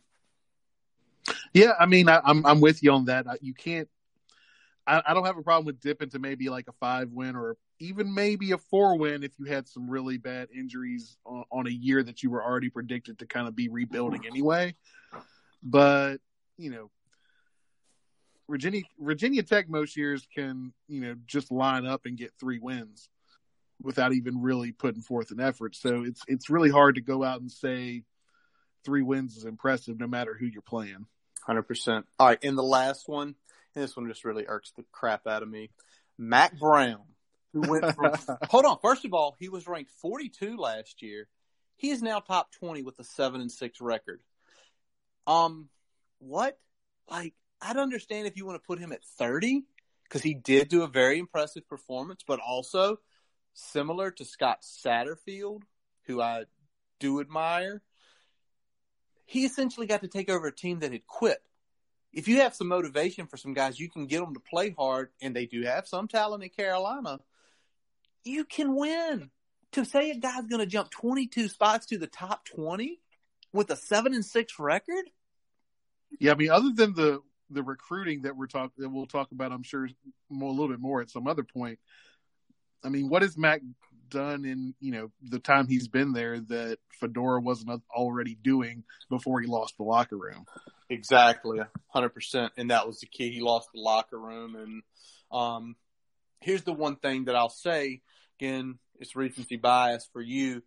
Yeah, 1.54 1.74
I 1.80 1.88
mean, 1.88 2.08
I, 2.08 2.22
I'm 2.24 2.46
I'm 2.46 2.62
with 2.62 2.84
you 2.84 2.92
on 2.92 3.06
that. 3.06 3.26
You 3.42 3.56
can't. 3.56 3.90
I, 4.86 5.02
I 5.08 5.14
don't 5.16 5.26
have 5.26 5.38
a 5.38 5.42
problem 5.42 5.66
with 5.66 5.80
dipping 5.80 6.10
to 6.12 6.20
maybe 6.20 6.50
like 6.50 6.68
a 6.68 6.74
five 6.74 7.10
win 7.10 7.36
or 7.36 7.58
even 7.80 8.14
maybe 8.14 8.52
a 8.52 8.58
four 8.60 8.98
win 8.98 9.24
if 9.24 9.32
you 9.40 9.46
had 9.46 9.68
some 9.68 9.90
really 9.90 10.18
bad 10.18 10.50
injuries 10.56 11.18
on, 11.26 11.44
on 11.52 11.68
a 11.68 11.72
year 11.72 12.04
that 12.04 12.22
you 12.22 12.30
were 12.30 12.44
already 12.44 12.70
predicted 12.70 13.18
to 13.20 13.26
kind 13.26 13.48
of 13.48 13.56
be 13.56 13.68
rebuilding 13.68 14.28
anyway. 14.28 14.76
But 15.64 16.18
you 16.58 16.70
know, 16.70 16.92
Virginia 18.48 18.84
Virginia 19.00 19.42
Tech 19.42 19.68
most 19.68 19.98
years 19.98 20.28
can 20.36 20.72
you 20.88 21.02
know 21.02 21.16
just 21.26 21.52
line 21.52 21.88
up 21.88 22.06
and 22.06 22.16
get 22.16 22.32
three 22.40 22.60
wins 22.60 23.10
without 23.82 24.14
even 24.14 24.42
really 24.42 24.72
putting 24.72 25.02
forth 25.02 25.32
an 25.32 25.40
effort. 25.40 25.76
So 25.76 26.04
it's 26.04 26.22
it's 26.28 26.50
really 26.50 26.70
hard 26.70 26.96
to 26.96 27.02
go 27.02 27.24
out 27.24 27.42
and 27.42 27.52
say 27.52 28.04
three 28.84 29.02
wins 29.02 29.36
is 29.38 29.46
impressive 29.46 30.00
no 30.00 30.08
matter 30.08 30.36
who 30.38 30.46
you're 30.46 30.62
playing. 30.62 31.06
Hundred 31.46 31.64
percent. 31.64 32.06
All 32.20 32.28
right, 32.28 32.44
and 32.44 32.58
the 32.58 32.64
last 32.64 33.08
one, 33.08 33.36
and 33.76 33.84
this 33.84 33.96
one 33.96 34.08
just 34.08 34.26
really 34.26 34.46
irks 34.48 34.72
the 34.76 34.84
crap 34.92 35.28
out 35.28 35.44
of 35.44 35.50
me. 35.50 35.70
Mack 36.18 36.58
Brown, 36.58 37.04
who 37.54 37.62
went 37.62 37.94
from 37.96 38.14
hold 38.50 38.66
on. 38.66 38.80
First 38.82 39.06
of 39.06 39.14
all, 39.14 39.36
he 39.40 39.50
was 39.50 39.68
ranked 39.68 39.92
42 40.02 40.58
last 40.58 41.02
year. 41.02 41.28
He 41.78 41.90
is 41.90 42.02
now 42.02 42.20
top 42.20 42.52
20 42.54 42.84
with 42.84 42.98
a 43.00 43.04
seven 43.04 43.42
and 43.42 43.52
six 43.52 43.82
record. 43.82 44.22
Um, 45.28 45.70
what? 46.20 46.58
Like, 47.10 47.34
I'd 47.62 47.78
understand 47.78 48.28
if 48.28 48.38
you 48.38 48.46
want 48.46 48.62
to 48.62 48.66
put 48.66 48.80
him 48.80 48.92
at 48.92 49.04
30 49.18 49.64
because 50.04 50.22
he 50.22 50.34
did 50.34 50.70
do 50.70 50.84
a 50.84 50.88
very 50.88 51.20
impressive 51.20 51.68
performance, 51.68 52.24
but 52.26 52.40
also 52.40 52.98
similar 53.56 54.12
to 54.12 54.26
Scott 54.26 54.60
Satterfield, 54.62 55.64
who 56.06 56.22
I 56.22 56.44
do 57.00 57.20
admire 57.20 57.82
he 59.26 59.46
essentially 59.46 59.88
got 59.88 60.02
to 60.02 60.08
take 60.08 60.30
over 60.30 60.48
a 60.48 60.56
team 60.56 60.80
that 60.80 60.92
had 60.92 61.06
quit. 61.08 61.40
If 62.14 62.28
you 62.28 62.42
have 62.42 62.56
some 62.56 62.68
motivation 62.68 63.28
for 63.28 63.38
some 63.38 63.54
guys, 63.54 63.80
you 63.80 63.90
can 63.90 64.06
get 64.06 64.22
them 64.22 64.36
to 64.36 64.40
play 64.40 64.74
hard, 64.78 65.10
and 65.22 65.36
they 65.36 65.46
do 65.46 65.64
have 65.64 65.88
some 65.88 66.08
talent 66.08 66.44
in 66.44 66.50
Carolina. 66.50 67.20
You 68.24 68.46
can 68.46 68.76
win. 68.76 69.32
To 69.74 69.84
say 69.84 70.12
a 70.12 70.16
guy's 70.16 70.46
going 70.46 70.62
to 70.62 70.66
jump 70.66 70.90
22 70.92 71.50
spots 71.50 71.88
to 71.88 71.98
the 71.98 72.08
top 72.08 72.46
20 72.46 73.02
with 73.52 73.70
a 73.72 73.76
seven 73.76 74.14
and 74.14 74.24
six 74.24 74.58
record. 74.58 75.10
Yeah, 76.18 76.32
I 76.32 76.36
mean, 76.36 76.52
other 76.52 76.72
than 76.74 76.94
the 76.94 77.22
the 77.50 77.62
recruiting 77.62 78.22
that 78.22 78.38
we're 78.38 78.48
talking 78.48 78.72
that 78.78 78.90
we'll 78.90 79.06
talk 79.06 79.32
about, 79.32 79.52
I'm 79.52 79.64
sure 79.64 79.90
more, 80.30 80.50
a 80.50 80.52
little 80.54 80.70
bit 80.70 80.80
more 80.80 81.02
at 81.02 81.10
some 81.10 81.28
other 81.28 81.44
point. 81.44 81.80
I 82.84 82.90
mean, 82.90 83.10
what 83.10 83.22
has 83.22 83.38
Mack 83.38 83.62
done 84.10 84.46
in 84.46 84.74
you 84.80 84.92
know 84.92 85.12
the 85.24 85.40
time 85.40 85.68
he's 85.68 85.88
been 85.88 86.14
there 86.14 86.40
that 86.40 86.78
Fedora 87.00 87.42
wasn't 87.42 87.82
already 87.94 88.36
doing 88.36 88.84
before 89.10 89.42
he 89.42 89.48
lost 89.48 89.76
the 89.78 89.84
locker 89.84 90.18
room. 90.18 90.46
Exactly, 90.90 91.60
hundred 91.88 92.10
percent, 92.10 92.54
and 92.58 92.72
that 92.72 92.88
was 92.88 93.00
the 93.00 93.08
key. 93.08 93.32
He 93.32 93.42
lost 93.42 93.70
the 93.74 93.82
locker 93.82 94.20
room, 94.20 94.56
and 94.56 94.84
um, 95.32 95.76
here's 96.40 96.64
the 96.64 96.74
one 96.74 96.96
thing 96.96 97.26
that 97.26 97.36
I'll 97.36 97.50
say 97.50 98.02
again: 98.40 98.80
it's 99.00 99.16
recency 99.16 99.58
bias 99.58 100.08
for 100.12 100.22
you. 100.22 100.64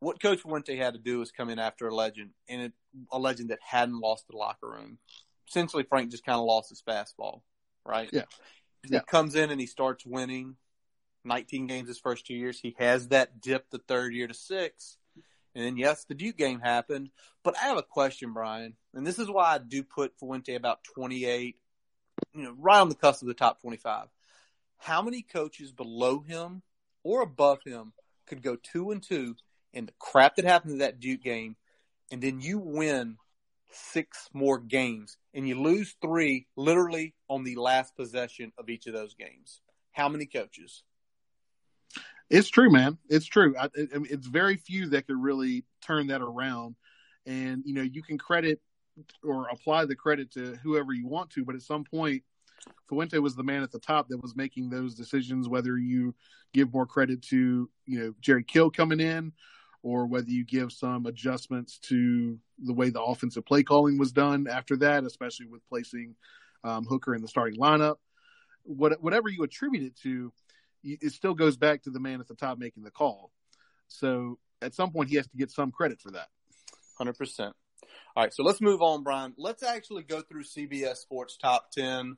What 0.00 0.20
Coach 0.20 0.40
Fuente 0.40 0.76
had 0.76 0.94
to 0.94 1.00
do 1.00 1.22
is 1.22 1.30
come 1.30 1.48
in 1.48 1.58
after 1.58 1.86
a 1.86 1.94
legend, 1.94 2.30
and 2.48 2.62
it, 2.62 2.72
a 3.12 3.18
legend 3.18 3.50
that 3.50 3.60
hadn't 3.62 4.00
lost 4.00 4.24
the 4.28 4.36
locker 4.36 4.68
room. 4.68 4.98
Essentially, 5.48 5.84
Frank 5.84 6.10
just 6.10 6.24
kind 6.24 6.38
of 6.38 6.44
lost 6.44 6.70
his 6.70 6.82
fastball, 6.82 7.42
right? 7.86 8.08
Yeah. 8.12 8.24
He 8.82 8.98
comes 9.00 9.34
in 9.34 9.50
and 9.50 9.58
he 9.58 9.66
starts 9.66 10.04
winning 10.04 10.56
19 11.24 11.66
games 11.66 11.88
his 11.88 11.98
first 11.98 12.26
two 12.26 12.34
years. 12.34 12.60
He 12.60 12.74
has 12.78 13.08
that 13.08 13.40
dip 13.40 13.70
the 13.70 13.78
third 13.78 14.14
year 14.14 14.26
to 14.26 14.34
six. 14.34 14.96
And 15.54 15.64
then, 15.64 15.76
yes, 15.76 16.04
the 16.04 16.14
Duke 16.14 16.36
game 16.36 16.60
happened. 16.60 17.10
But 17.42 17.56
I 17.56 17.66
have 17.66 17.78
a 17.78 17.82
question, 17.82 18.32
Brian. 18.32 18.74
And 18.92 19.06
this 19.06 19.18
is 19.18 19.30
why 19.30 19.54
I 19.54 19.58
do 19.58 19.82
put 19.82 20.18
Fuente 20.18 20.54
about 20.54 20.84
28, 20.84 21.56
you 22.34 22.42
know, 22.42 22.54
right 22.58 22.80
on 22.80 22.88
the 22.88 22.94
cusp 22.94 23.22
of 23.22 23.28
the 23.28 23.34
top 23.34 23.60
25. 23.60 24.08
How 24.78 25.02
many 25.02 25.22
coaches 25.22 25.72
below 25.72 26.20
him 26.20 26.62
or 27.02 27.22
above 27.22 27.58
him 27.64 27.92
could 28.26 28.42
go 28.42 28.56
two 28.56 28.90
and 28.90 29.02
two 29.02 29.36
in 29.72 29.86
the 29.86 29.94
crap 29.98 30.36
that 30.36 30.44
happened 30.44 30.74
to 30.74 30.78
that 30.78 31.00
Duke 31.00 31.22
game, 31.22 31.56
and 32.10 32.22
then 32.22 32.40
you 32.40 32.58
win 32.58 33.18
six 33.70 34.28
more 34.32 34.58
games 34.58 35.16
and 35.32 35.48
you 35.48 35.60
lose 35.60 35.96
three 36.00 36.46
literally 36.56 37.14
on 37.28 37.42
the 37.42 37.56
last 37.56 37.96
possession 37.96 38.52
of 38.56 38.70
each 38.70 38.86
of 38.86 38.92
those 38.92 39.14
games? 39.14 39.60
How 39.92 40.08
many 40.08 40.26
coaches? 40.26 40.82
It's 42.30 42.48
true, 42.48 42.70
man. 42.70 42.98
It's 43.08 43.26
true. 43.26 43.54
I, 43.58 43.66
it, 43.74 43.90
it's 43.92 44.26
very 44.26 44.56
few 44.56 44.88
that 44.90 45.06
could 45.06 45.20
really 45.20 45.64
turn 45.82 46.08
that 46.08 46.22
around. 46.22 46.76
And, 47.26 47.62
you 47.64 47.74
know, 47.74 47.82
you 47.82 48.02
can 48.02 48.18
credit 48.18 48.60
or 49.22 49.48
apply 49.48 49.84
the 49.86 49.96
credit 49.96 50.32
to 50.32 50.56
whoever 50.62 50.92
you 50.92 51.06
want 51.06 51.30
to, 51.30 51.44
but 51.44 51.54
at 51.54 51.62
some 51.62 51.84
point, 51.84 52.22
Fuente 52.88 53.18
was 53.18 53.34
the 53.34 53.42
man 53.42 53.62
at 53.62 53.72
the 53.72 53.80
top 53.80 54.08
that 54.08 54.22
was 54.22 54.36
making 54.36 54.70
those 54.70 54.94
decisions, 54.94 55.48
whether 55.48 55.76
you 55.76 56.14
give 56.52 56.72
more 56.72 56.86
credit 56.86 57.20
to, 57.22 57.68
you 57.86 57.98
know, 57.98 58.14
Jerry 58.20 58.44
Kill 58.44 58.70
coming 58.70 59.00
in 59.00 59.32
or 59.82 60.06
whether 60.06 60.30
you 60.30 60.44
give 60.44 60.72
some 60.72 61.04
adjustments 61.04 61.78
to 61.78 62.38
the 62.58 62.72
way 62.72 62.88
the 62.88 63.02
offensive 63.02 63.44
play 63.44 63.62
calling 63.62 63.98
was 63.98 64.12
done 64.12 64.46
after 64.48 64.76
that, 64.76 65.04
especially 65.04 65.46
with 65.46 65.66
placing 65.68 66.14
um, 66.62 66.84
Hooker 66.86 67.14
in 67.14 67.20
the 67.20 67.28
starting 67.28 67.60
lineup. 67.60 67.96
What, 68.62 69.02
whatever 69.02 69.28
you 69.28 69.42
attribute 69.42 69.84
it 69.84 69.96
to, 70.02 70.32
it 70.84 71.12
still 71.12 71.34
goes 71.34 71.56
back 71.56 71.82
to 71.82 71.90
the 71.90 72.00
man 72.00 72.20
at 72.20 72.28
the 72.28 72.34
top 72.34 72.58
making 72.58 72.82
the 72.82 72.90
call. 72.90 73.32
So 73.88 74.38
at 74.62 74.74
some 74.74 74.92
point, 74.92 75.10
he 75.10 75.16
has 75.16 75.26
to 75.28 75.36
get 75.36 75.50
some 75.50 75.70
credit 75.70 76.00
for 76.00 76.10
that. 76.12 76.28
Hundred 76.96 77.18
percent. 77.18 77.54
All 78.16 78.22
right, 78.22 78.32
so 78.32 78.44
let's 78.44 78.60
move 78.60 78.80
on, 78.80 79.02
Brian. 79.02 79.34
Let's 79.36 79.62
actually 79.62 80.04
go 80.04 80.22
through 80.22 80.44
CBS 80.44 80.96
Sports 80.96 81.36
Top 81.36 81.70
Ten. 81.72 82.16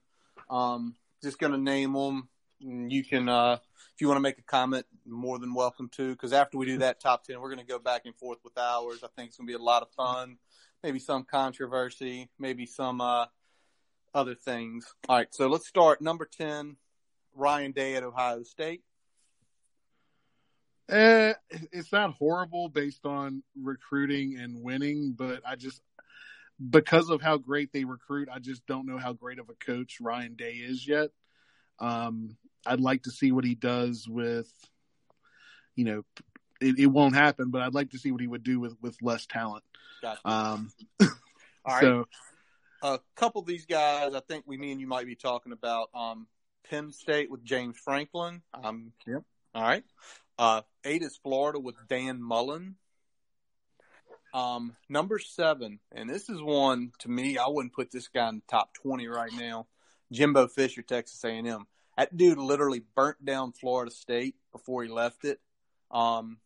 Um, 0.51 0.95
just 1.23 1.39
going 1.39 1.53
to 1.53 1.59
name 1.59 1.95
them. 1.95 2.29
You 2.59 3.05
can, 3.05 3.29
uh, 3.29 3.59
if 3.95 4.01
you 4.01 4.07
want 4.07 4.17
to 4.17 4.23
make 4.23 4.39
a 4.39 4.43
comment, 4.43 4.87
more 5.07 5.39
than 5.39 5.55
welcome 5.55 5.89
to. 5.97 6.11
Because 6.11 6.33
after 6.33 6.59
we 6.59 6.67
do 6.67 6.79
that 6.79 7.01
top 7.01 7.25
ten, 7.25 7.41
we're 7.41 7.49
going 7.49 7.65
to 7.65 7.71
go 7.71 7.79
back 7.79 8.03
and 8.05 8.15
forth 8.15 8.39
with 8.45 8.57
ours. 8.59 9.01
I 9.03 9.09
think 9.17 9.29
it's 9.29 9.39
going 9.39 9.47
to 9.47 9.51
be 9.51 9.59
a 9.59 9.63
lot 9.63 9.83
of 9.83 9.89
fun. 9.97 10.39
Maybe 10.83 10.99
some 10.99 11.25
controversy. 11.25 12.29
Maybe 12.39 12.67
some 12.67 13.01
uh, 13.01 13.27
other 14.15 14.35
things. 14.35 14.95
All 15.09 15.17
right, 15.17 15.29
so 15.31 15.49
let's 15.49 15.67
start. 15.67 16.01
Number 16.01 16.27
ten, 16.27 16.77
Ryan 17.37 17.73
Day 17.73 17.95
at 17.95 18.03
Ohio 18.03 18.43
State? 18.43 18.83
Uh, 20.89 21.35
it's 21.73 21.93
not 21.93 22.15
horrible 22.15 22.69
based 22.69 23.05
on 23.07 23.43
recruiting 23.61 24.39
and 24.39 24.63
winning, 24.63 25.15
but 25.17 25.43
I 25.45 25.57
just 25.57 25.83
because 26.71 27.11
of 27.11 27.21
how 27.21 27.37
great 27.37 27.73
they 27.73 27.85
recruit, 27.85 28.29
I 28.33 28.39
just 28.39 28.65
don't 28.67 28.87
know 28.87 28.99
how 28.99 29.13
great 29.13 29.39
of 29.39 29.51
a 29.51 29.55
coach 29.55 29.99
Ryan 30.01 30.35
Day 30.35 30.53
is 30.53 30.87
yet. 30.87 31.11
Um, 31.79 32.37
I'd 32.65 32.81
like 32.81 33.03
to 33.03 33.11
see 33.11 33.33
what 33.33 33.45
he 33.45 33.55
does 33.55 34.09
with, 34.09 34.51
you 35.75 35.85
know, 35.85 36.05
it, 36.61 36.79
it, 36.79 36.87
won't 36.87 37.15
happen, 37.15 37.51
but 37.51 37.61
I'd 37.61 37.75
like 37.75 37.91
to 37.91 37.99
see 37.99 38.11
what 38.11 38.23
he 38.23 38.27
would 38.27 38.43
do 38.43 38.59
with 38.59 38.77
with 38.81 38.97
less 39.03 39.27
talent. 39.27 39.65
Gotcha. 40.01 40.21
Um, 40.25 40.71
All 41.01 41.09
right. 41.67 41.81
So, 41.83 42.09
a 42.83 43.01
couple 43.15 43.41
of 43.41 43.47
these 43.47 43.67
guys, 43.67 44.15
I 44.15 44.21
think 44.21 44.45
we, 44.47 44.57
me 44.57 44.73
and 44.73 44.81
you 44.81 44.87
might 44.87 45.07
be 45.07 45.17
talking 45.17 45.53
about. 45.53 45.91
Um, 45.95 46.27
Penn 46.71 46.93
State 46.93 47.31
with 47.31 47.45
James 47.45 47.77
Franklin. 47.77 48.43
Um, 48.55 48.93
yep. 49.07 49.23
All 49.55 49.63
right. 49.63 49.85
Uh, 50.39 50.63
eight 50.85 51.03
is 51.03 51.17
Florida 51.17 51.59
with 51.59 51.77
Dan 51.89 52.23
Mullen. 52.23 52.77
Um, 54.35 54.77
number 54.89 55.19
seven, 55.19 55.81
and 55.93 56.11
this 56.11 56.29
is 56.29 56.43
one 56.43 56.93
to 56.99 57.09
me. 57.09 57.39
I 57.39 57.49
wouldn't 57.49 57.73
put 57.73 57.91
this 57.91 58.09
guy 58.09 58.29
in 58.29 58.37
the 58.37 58.43
top 58.49 58.75
twenty 58.75 59.07
right 59.07 59.33
now. 59.33 59.67
Jimbo 60.13 60.49
Fisher, 60.49 60.83
Texas 60.83 61.25
A&M. 61.25 61.67
That 61.97 62.15
dude 62.15 62.39
literally 62.39 62.83
burnt 62.95 63.25
down 63.25 63.53
Florida 63.53 63.91
State 63.91 64.37
before 64.53 64.83
he 64.83 64.91
left 64.91 65.25
it. 65.25 65.41
Um, 65.91 66.39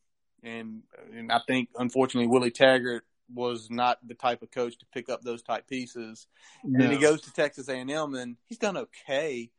and 0.43 0.83
and 1.13 1.33
I 1.33 1.41
think 1.47 1.71
unfortunately 1.77 2.29
Willie 2.29 2.53
Taggart 2.53 3.05
was 3.35 3.69
not 3.71 3.99
the 4.07 4.15
type 4.15 4.43
of 4.43 4.51
coach 4.51 4.79
to 4.79 4.87
pick 4.93 5.09
up 5.09 5.23
those 5.23 5.43
type 5.43 5.67
pieces. 5.67 6.27
No. 6.65 6.85
And 6.85 6.93
he 6.93 6.99
goes 6.99 7.23
to 7.23 7.33
Texas 7.33 7.69
A&M 7.69 8.15
and 8.15 8.37
he's 8.47 8.59
done 8.59 8.77
okay, 8.77 9.51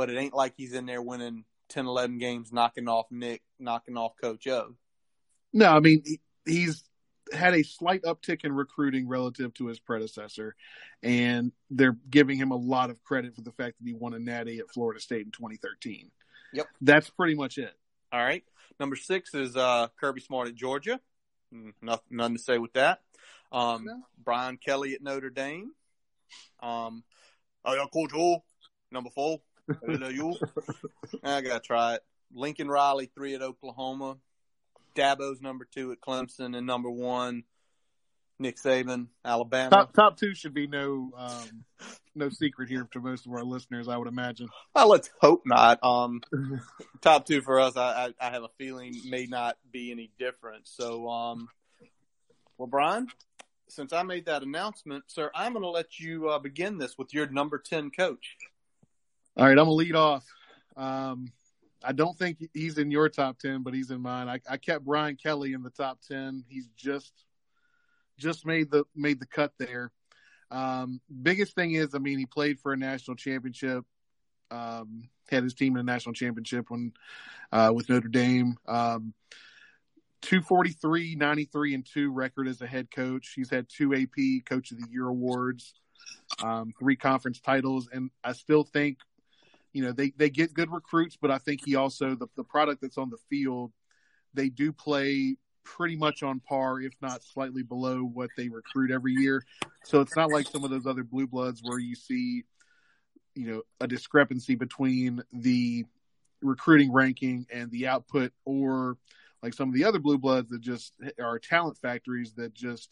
but 0.00 0.08
it 0.08 0.16
ain't 0.16 0.32
like 0.32 0.54
he's 0.56 0.72
in 0.72 0.86
there 0.86 1.02
winning 1.02 1.44
10, 1.68 1.84
11 1.84 2.16
games, 2.16 2.50
knocking 2.54 2.88
off 2.88 3.04
Nick, 3.10 3.42
knocking 3.58 3.98
off 3.98 4.12
Coach 4.18 4.46
O. 4.46 4.74
No, 5.52 5.66
I 5.66 5.80
mean, 5.80 6.02
he's 6.46 6.82
had 7.34 7.52
a 7.52 7.62
slight 7.62 8.02
uptick 8.04 8.46
in 8.46 8.54
recruiting 8.54 9.06
relative 9.06 9.52
to 9.52 9.66
his 9.66 9.78
predecessor, 9.78 10.56
and 11.02 11.52
they're 11.68 11.98
giving 12.08 12.38
him 12.38 12.50
a 12.50 12.56
lot 12.56 12.88
of 12.88 13.04
credit 13.04 13.34
for 13.34 13.42
the 13.42 13.52
fact 13.52 13.76
that 13.78 13.86
he 13.86 13.92
won 13.92 14.14
a 14.14 14.18
natty 14.18 14.58
at 14.58 14.70
Florida 14.70 14.98
State 15.00 15.26
in 15.26 15.32
2013. 15.32 16.10
Yep. 16.54 16.66
That's 16.80 17.10
pretty 17.10 17.34
much 17.34 17.58
it. 17.58 17.74
All 18.10 18.24
right. 18.24 18.42
Number 18.78 18.96
six 18.96 19.34
is 19.34 19.54
uh, 19.54 19.88
Kirby 20.00 20.22
Smart 20.22 20.48
at 20.48 20.54
Georgia. 20.54 20.98
Mm, 21.54 21.74
Nothing, 21.82 22.16
nothing 22.16 22.36
to 22.36 22.42
say 22.42 22.56
with 22.56 22.72
that. 22.72 23.02
Um, 23.52 23.84
No. 23.84 24.00
Brian 24.16 24.56
Kelly 24.56 24.94
at 24.94 25.02
Notre 25.02 25.28
Dame. 25.28 25.72
Um, 26.60 27.04
oh, 27.66 27.74
yeah, 27.74 27.84
Coach 27.92 28.12
O, 28.14 28.42
number 28.90 29.10
four. 29.10 29.42
LSU. 29.74 30.34
I 31.24 31.40
gotta 31.40 31.60
try 31.60 31.94
it. 31.94 32.02
Lincoln 32.32 32.68
Riley, 32.68 33.10
three 33.14 33.34
at 33.34 33.42
Oklahoma. 33.42 34.18
Dabo's 34.94 35.40
number 35.40 35.66
two 35.72 35.92
at 35.92 36.00
Clemson, 36.00 36.56
and 36.56 36.66
number 36.66 36.90
one, 36.90 37.44
Nick 38.38 38.56
Saban, 38.56 39.08
Alabama. 39.24 39.70
Top 39.70 39.92
top 39.92 40.16
two 40.16 40.34
should 40.34 40.54
be 40.54 40.66
no 40.66 41.12
um, 41.16 41.64
no 42.14 42.28
secret 42.28 42.68
here 42.68 42.86
to 42.92 43.00
most 43.00 43.26
of 43.26 43.32
our 43.32 43.44
listeners, 43.44 43.88
I 43.88 43.96
would 43.96 44.08
imagine. 44.08 44.48
Well, 44.74 44.88
let's 44.88 45.10
hope 45.20 45.42
not. 45.44 45.78
Um, 45.82 46.22
top 47.00 47.26
two 47.26 47.40
for 47.42 47.60
us, 47.60 47.76
I, 47.76 48.12
I, 48.20 48.28
I 48.28 48.30
have 48.30 48.42
a 48.42 48.50
feeling 48.58 48.94
may 49.06 49.26
not 49.26 49.56
be 49.70 49.92
any 49.92 50.10
different. 50.18 50.66
So, 50.66 51.08
um, 51.08 51.48
well, 52.58 52.66
Brian, 52.66 53.08
since 53.68 53.92
I 53.92 54.02
made 54.02 54.26
that 54.26 54.42
announcement, 54.42 55.04
sir, 55.06 55.30
I'm 55.34 55.52
going 55.52 55.62
to 55.62 55.70
let 55.70 55.98
you 55.98 56.28
uh, 56.28 56.38
begin 56.38 56.78
this 56.78 56.98
with 56.98 57.14
your 57.14 57.26
number 57.28 57.58
ten 57.58 57.90
coach. 57.90 58.36
All 59.40 59.46
right, 59.46 59.52
I'm 59.52 59.64
gonna 59.64 59.70
lead 59.70 59.96
off. 59.96 60.26
Um, 60.76 61.32
I 61.82 61.92
don't 61.92 62.14
think 62.18 62.46
he's 62.52 62.76
in 62.76 62.90
your 62.90 63.08
top 63.08 63.38
ten, 63.38 63.62
but 63.62 63.72
he's 63.72 63.90
in 63.90 64.02
mine. 64.02 64.28
I, 64.28 64.38
I 64.46 64.58
kept 64.58 64.84
Brian 64.84 65.16
Kelly 65.16 65.54
in 65.54 65.62
the 65.62 65.70
top 65.70 65.98
ten. 66.06 66.44
He's 66.46 66.68
just 66.76 67.10
just 68.18 68.44
made 68.44 68.70
the 68.70 68.84
made 68.94 69.18
the 69.18 69.24
cut 69.24 69.54
there. 69.58 69.92
Um, 70.50 71.00
biggest 71.22 71.54
thing 71.54 71.72
is, 71.72 71.94
I 71.94 71.98
mean, 72.00 72.18
he 72.18 72.26
played 72.26 72.60
for 72.60 72.74
a 72.74 72.76
national 72.76 73.16
championship. 73.16 73.86
Um, 74.50 75.08
had 75.30 75.42
his 75.42 75.54
team 75.54 75.74
in 75.74 75.80
a 75.80 75.84
national 75.84 76.12
championship 76.12 76.66
when 76.68 76.92
uh, 77.50 77.72
with 77.74 77.88
Notre 77.88 78.08
Dame. 78.08 78.58
Um, 78.68 79.14
243, 80.20 81.14
93, 81.14 81.74
and 81.76 81.86
2 81.86 82.12
record 82.12 82.46
as 82.46 82.60
a 82.60 82.66
head 82.66 82.90
coach. 82.90 83.32
He's 83.34 83.48
had 83.48 83.70
two 83.70 83.94
AP 83.94 84.44
Coach 84.44 84.70
of 84.70 84.76
the 84.76 84.86
Year 84.90 85.08
awards, 85.08 85.72
um, 86.44 86.74
three 86.78 86.96
conference 86.96 87.40
titles, 87.40 87.88
and 87.90 88.10
I 88.22 88.34
still 88.34 88.64
think, 88.64 88.98
you 89.72 89.82
know, 89.82 89.92
they, 89.92 90.12
they 90.16 90.30
get 90.30 90.54
good 90.54 90.70
recruits, 90.70 91.16
but 91.20 91.30
I 91.30 91.38
think 91.38 91.60
he 91.64 91.76
also, 91.76 92.14
the, 92.14 92.26
the 92.36 92.44
product 92.44 92.80
that's 92.82 92.98
on 92.98 93.10
the 93.10 93.18
field, 93.28 93.72
they 94.34 94.48
do 94.48 94.72
play 94.72 95.36
pretty 95.64 95.96
much 95.96 96.22
on 96.22 96.40
par, 96.40 96.80
if 96.80 96.92
not 97.00 97.22
slightly 97.22 97.62
below 97.62 98.02
what 98.02 98.30
they 98.36 98.48
recruit 98.48 98.90
every 98.90 99.12
year. 99.12 99.44
So 99.84 100.00
it's 100.00 100.16
not 100.16 100.30
like 100.30 100.46
some 100.46 100.64
of 100.64 100.70
those 100.70 100.86
other 100.86 101.04
blue 101.04 101.26
bloods 101.26 101.60
where 101.62 101.78
you 101.78 101.94
see, 101.94 102.44
you 103.34 103.46
know, 103.46 103.62
a 103.80 103.86
discrepancy 103.86 104.54
between 104.54 105.22
the 105.32 105.84
recruiting 106.42 106.92
ranking 106.92 107.46
and 107.52 107.70
the 107.70 107.86
output 107.86 108.32
or 108.44 108.96
like 109.42 109.54
some 109.54 109.68
of 109.68 109.74
the 109.74 109.84
other 109.84 109.98
blue 109.98 110.18
bloods 110.18 110.50
that 110.50 110.60
just 110.60 110.94
are 111.20 111.38
talent 111.38 111.78
factories 111.78 112.34
that 112.34 112.54
just 112.54 112.90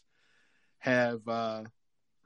have 0.79 1.27
uh 1.27 1.63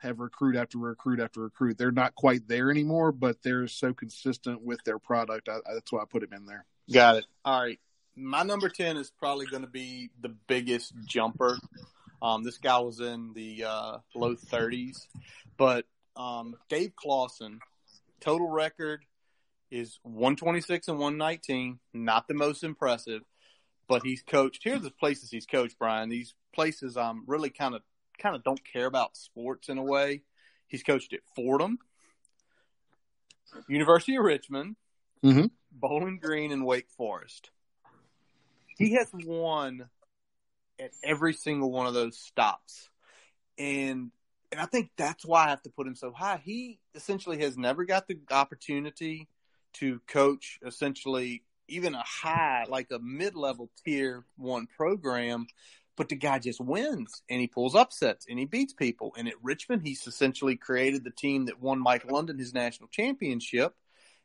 have 0.02 0.18
recruit 0.18 0.56
after 0.56 0.78
recruit 0.78 1.20
after 1.20 1.40
recruit. 1.40 1.78
They're 1.78 1.92
not 1.92 2.14
quite 2.14 2.48
there 2.48 2.70
anymore, 2.70 3.12
but 3.12 3.42
they're 3.42 3.68
so 3.68 3.94
consistent 3.94 4.62
with 4.62 4.82
their 4.84 4.98
product. 4.98 5.48
I, 5.48 5.58
that's 5.72 5.92
why 5.92 6.02
I 6.02 6.04
put 6.04 6.22
him 6.22 6.32
in 6.32 6.46
there. 6.46 6.66
Got 6.92 7.16
it. 7.16 7.24
All 7.44 7.62
right. 7.62 7.78
My 8.16 8.42
number 8.42 8.68
10 8.68 8.96
is 8.96 9.10
probably 9.10 9.46
going 9.46 9.62
to 9.62 9.68
be 9.68 10.10
the 10.20 10.34
biggest 10.46 10.92
jumper. 11.06 11.56
Um, 12.20 12.42
this 12.42 12.58
guy 12.58 12.78
was 12.78 13.00
in 13.00 13.32
the 13.34 13.64
uh, 13.64 13.98
low 14.14 14.34
30s, 14.34 15.06
but 15.56 15.86
um, 16.14 16.56
Dave 16.68 16.94
Clawson, 16.94 17.60
total 18.20 18.50
record 18.50 19.04
is 19.70 19.98
126 20.02 20.88
and 20.88 20.98
119. 20.98 21.78
Not 21.94 22.28
the 22.28 22.34
most 22.34 22.62
impressive, 22.62 23.22
but 23.88 24.02
he's 24.04 24.22
coached. 24.22 24.62
Here's 24.62 24.82
the 24.82 24.90
places 24.90 25.30
he's 25.30 25.46
coached, 25.46 25.78
Brian. 25.78 26.10
These 26.10 26.34
places 26.54 26.96
I'm 26.96 27.24
really 27.26 27.50
kind 27.50 27.74
of 27.74 27.82
kind 28.22 28.36
of 28.36 28.44
don't 28.44 28.62
care 28.64 28.86
about 28.86 29.16
sports 29.16 29.68
in 29.68 29.78
a 29.78 29.82
way. 29.82 30.22
He's 30.68 30.82
coached 30.82 31.12
at 31.12 31.20
Fordham, 31.34 31.78
University 33.68 34.16
of 34.16 34.24
Richmond, 34.24 34.76
Mhm. 35.22 35.50
Bowling 35.70 36.18
Green, 36.18 36.52
and 36.52 36.64
Wake 36.64 36.88
Forest. 36.90 37.50
He 38.78 38.92
has 38.94 39.10
won 39.12 39.90
at 40.78 40.92
every 41.02 41.34
single 41.34 41.70
one 41.70 41.86
of 41.86 41.94
those 41.94 42.18
stops, 42.18 42.88
and 43.58 44.12
and 44.50 44.60
I 44.60 44.66
think 44.66 44.90
that's 44.96 45.24
why 45.24 45.46
I 45.46 45.48
have 45.48 45.62
to 45.62 45.70
put 45.70 45.86
him 45.86 45.94
so 45.94 46.12
high. 46.12 46.36
He 46.36 46.78
essentially 46.94 47.38
has 47.38 47.56
never 47.56 47.86
got 47.86 48.06
the 48.06 48.20
opportunity 48.30 49.28
to 49.74 50.00
coach 50.00 50.58
essentially 50.62 51.42
even 51.68 51.94
a 51.94 52.02
high, 52.02 52.66
like 52.68 52.90
a 52.90 52.98
mid 52.98 53.34
level 53.34 53.70
tier 53.82 54.26
one 54.36 54.66
program, 54.66 55.46
but 55.96 56.08
the 56.08 56.16
guy 56.16 56.38
just 56.38 56.60
wins 56.60 57.22
and 57.28 57.40
he 57.40 57.46
pulls 57.46 57.74
upsets 57.74 58.26
and 58.28 58.38
he 58.38 58.44
beats 58.44 58.72
people. 58.72 59.14
And 59.16 59.28
at 59.28 59.34
Richmond, 59.42 59.82
he's 59.86 60.06
essentially 60.06 60.56
created 60.56 61.04
the 61.04 61.10
team 61.10 61.46
that 61.46 61.60
won 61.60 61.78
Mike 61.78 62.10
London 62.10 62.38
his 62.38 62.54
national 62.54 62.88
championship. 62.88 63.74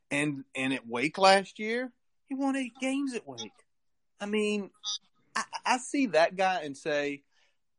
And 0.10 0.46
and 0.56 0.74
at 0.74 0.88
Wake 0.88 1.18
last 1.18 1.60
year, 1.60 1.92
he 2.30 2.36
won 2.36 2.56
eight 2.56 2.74
games 2.80 3.14
at 3.14 3.28
Wake. 3.28 3.52
I 4.20 4.26
mean, 4.26 4.70
I, 5.36 5.44
I 5.66 5.78
see 5.78 6.08
that 6.08 6.36
guy 6.36 6.62
and 6.64 6.76
say, 6.76 7.24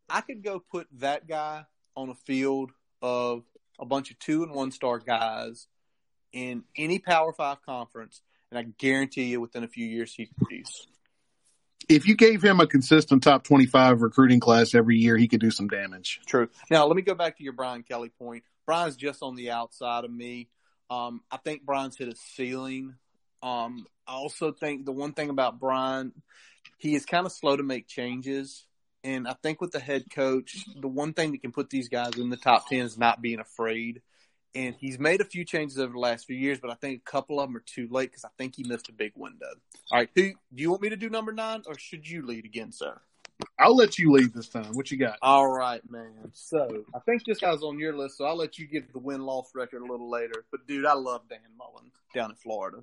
I 0.09 0.20
could 0.20 0.43
go 0.43 0.61
put 0.61 0.86
that 0.99 1.26
guy 1.26 1.64
on 1.97 2.11
a 2.11 2.14
field 2.14 2.70
of 3.01 3.45
a 3.78 3.86
bunch 3.86 4.11
of 4.11 4.18
two 4.18 4.43
and 4.43 4.53
one 4.53 4.70
star 4.72 4.99
guys 4.99 5.66
in 6.32 6.64
any 6.76 6.99
Power 6.99 7.32
Five 7.32 7.62
conference, 7.62 8.20
and 8.51 8.59
I 8.59 8.62
guarantee 8.78 9.24
you, 9.24 9.41
within 9.41 9.64
a 9.64 9.68
few 9.68 9.86
years, 9.86 10.14
he'd 10.14 10.36
produce. 10.36 10.86
If 11.89 12.07
you 12.07 12.16
gave 12.16 12.43
him 12.43 12.61
a 12.61 12.66
consistent 12.66 13.22
top 13.22 13.45
25 13.45 14.03
recruiting 14.03 14.41
class 14.41 14.74
every 14.74 14.97
year, 14.97 15.16
he 15.16 15.29
could 15.29 15.41
do 15.41 15.51
some 15.51 15.68
damage. 15.68 16.20
True. 16.26 16.49
Now, 16.70 16.87
let 16.87 16.97
me 16.97 17.03
go 17.03 17.14
back 17.14 17.39
to 17.39 17.45
your 17.45 17.53
Brian 17.53 17.83
Kelly 17.83 18.11
point. 18.18 18.45
Brian's 18.66 18.97
just 18.97 19.22
on 19.22 19.37
the 19.37 19.51
outside 19.51 20.05
of 20.05 20.11
me. 20.11 20.49
Um, 20.91 21.22
I 21.31 21.39
think 21.39 21.64
Brian's 21.64 21.97
hit 21.97 22.09
a 22.09 22.16
ceiling. 22.16 22.95
Um, 23.43 23.87
I 24.07 24.12
also 24.12 24.53
think 24.53 24.85
the 24.85 24.93
one 24.93 25.12
thing 25.12 25.31
about 25.31 25.61
Brian, 25.61 26.12
he 26.79 26.95
is 26.95 27.07
kind 27.07 27.26
of 27.26 27.33
slow 27.33 27.57
to 27.57 27.62
make 27.62 27.89
changes. 27.89 28.66
And 29.05 29.29
I 29.29 29.35
think 29.43 29.61
with 29.61 29.70
the 29.70 29.81
head 29.81 30.05
coach, 30.11 30.66
the 30.79 30.89
one 30.89 31.12
thing 31.12 31.33
that 31.33 31.43
can 31.43 31.53
put 31.53 31.70
these 31.70 31.89
guys 31.89 32.16
in 32.18 32.31
the 32.31 32.37
top 32.37 32.68
10 32.68 32.81
is 32.81 32.99
not 32.99 33.22
being 33.22 33.41
afraid. 33.41 34.03
And 34.55 34.74
he's 34.74 34.99
made 34.99 35.20
a 35.20 35.24
few 35.24 35.44
changes 35.44 35.78
over 35.78 35.92
the 35.92 35.99
last 35.99 36.26
few 36.26 36.36
years, 36.36 36.59
but 36.59 36.70
I 36.70 36.74
think 36.74 37.03
a 37.07 37.11
couple 37.11 37.38
of 37.38 37.49
them 37.49 37.57
are 37.57 37.64
too 37.66 37.86
late 37.90 38.11
because 38.11 38.24
I 38.24 38.30
think 38.38 38.57
he 38.57 38.64
missed 38.64 38.88
a 38.88 38.92
big 38.92 39.12
window. 39.14 39.46
All 39.92 39.99
right, 39.99 40.09
who 40.14 40.22
do 40.22 40.62
you 40.62 40.70
want 40.70 40.82
me 40.82 40.88
to 40.88 40.96
do 40.96 41.11
number 41.11 41.32
nine, 41.32 41.62
or 41.66 41.78
should 41.78 42.09
you 42.09 42.24
lead 42.24 42.44
again, 42.44 42.72
sir? 42.72 42.99
I'll 43.59 43.76
let 43.76 43.99
you 43.99 44.11
lead 44.11 44.32
this 44.34 44.49
time. 44.49 44.72
What 44.72 44.90
you 44.90 44.99
got? 44.99 45.18
All 45.22 45.49
right, 45.49 45.80
man. 45.88 46.30
So 46.32 46.84
I 46.94 46.99
think 47.01 47.24
this 47.24 47.38
guy's 47.38 47.62
on 47.62 47.78
your 47.78 47.96
list, 47.96 48.18
so 48.18 48.24
I'll 48.24 48.36
let 48.36 48.59
you 48.59 48.66
give 48.66 48.92
the 48.92 48.99
win 48.99 49.22
loss 49.22 49.51
record 49.55 49.82
a 49.82 49.86
little 49.86 50.11
later. 50.11 50.44
But 50.51 50.66
dude, 50.66 50.86
I 50.86 50.94
love 50.94 51.22
Dan 51.28 51.38
Mullen 51.57 51.90
down 52.14 52.30
in 52.30 52.36
Florida. 52.36 52.78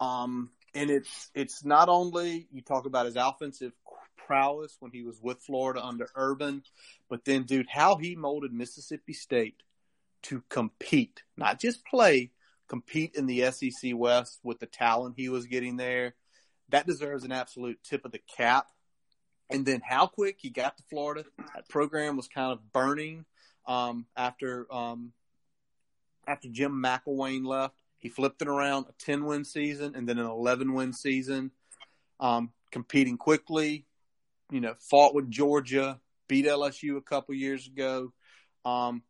Um, 0.00 0.50
and 0.74 0.90
it's 0.90 1.30
it's 1.34 1.64
not 1.64 1.88
only 1.88 2.46
you 2.52 2.62
talk 2.62 2.86
about 2.86 3.06
his 3.06 3.16
offensive 3.16 3.72
prowess 4.26 4.76
when 4.80 4.90
he 4.90 5.02
was 5.02 5.20
with 5.20 5.40
Florida 5.42 5.84
under 5.84 6.08
Urban, 6.14 6.62
but 7.08 7.24
then 7.24 7.44
dude, 7.44 7.66
how 7.68 7.96
he 7.96 8.16
molded 8.16 8.52
Mississippi 8.52 9.12
State 9.12 9.56
to 10.24 10.42
compete, 10.48 11.22
not 11.36 11.60
just 11.60 11.84
play, 11.84 12.30
compete 12.68 13.14
in 13.14 13.26
the 13.26 13.50
SEC 13.50 13.92
West 13.94 14.40
with 14.42 14.58
the 14.58 14.66
talent 14.66 15.14
he 15.16 15.28
was 15.28 15.46
getting 15.46 15.76
there. 15.76 16.14
That 16.70 16.86
deserves 16.86 17.24
an 17.24 17.32
absolute 17.32 17.78
tip 17.84 18.04
of 18.04 18.12
the 18.12 18.20
cap 18.36 18.68
and 19.50 19.66
then 19.66 19.82
how 19.86 20.06
quick 20.06 20.38
he 20.40 20.50
got 20.50 20.76
to 20.76 20.82
Florida. 20.90 21.24
That 21.54 21.68
program 21.68 22.16
was 22.16 22.28
kind 22.28 22.52
of 22.52 22.72
burning 22.72 23.24
um, 23.66 24.06
after 24.16 24.66
um, 24.72 25.12
after 26.26 26.48
Jim 26.48 26.72
McElwain 26.72 27.44
left. 27.46 27.74
He 27.98 28.08
flipped 28.08 28.42
it 28.42 28.48
around 28.48 28.86
a 28.88 28.92
ten 28.98 29.24
win 29.24 29.44
season 29.44 29.94
and 29.94 30.08
then 30.08 30.18
an 30.18 30.26
eleven 30.26 30.74
win 30.74 30.92
season, 30.92 31.50
um, 32.20 32.50
competing 32.70 33.18
quickly. 33.18 33.86
You 34.50 34.60
know, 34.60 34.74
fought 34.78 35.14
with 35.14 35.30
Georgia, 35.30 36.00
beat 36.28 36.46
LSU 36.46 36.96
a 36.96 37.02
couple 37.02 37.34
years 37.34 37.66
ago. 37.66 38.12
Um, 38.64 39.02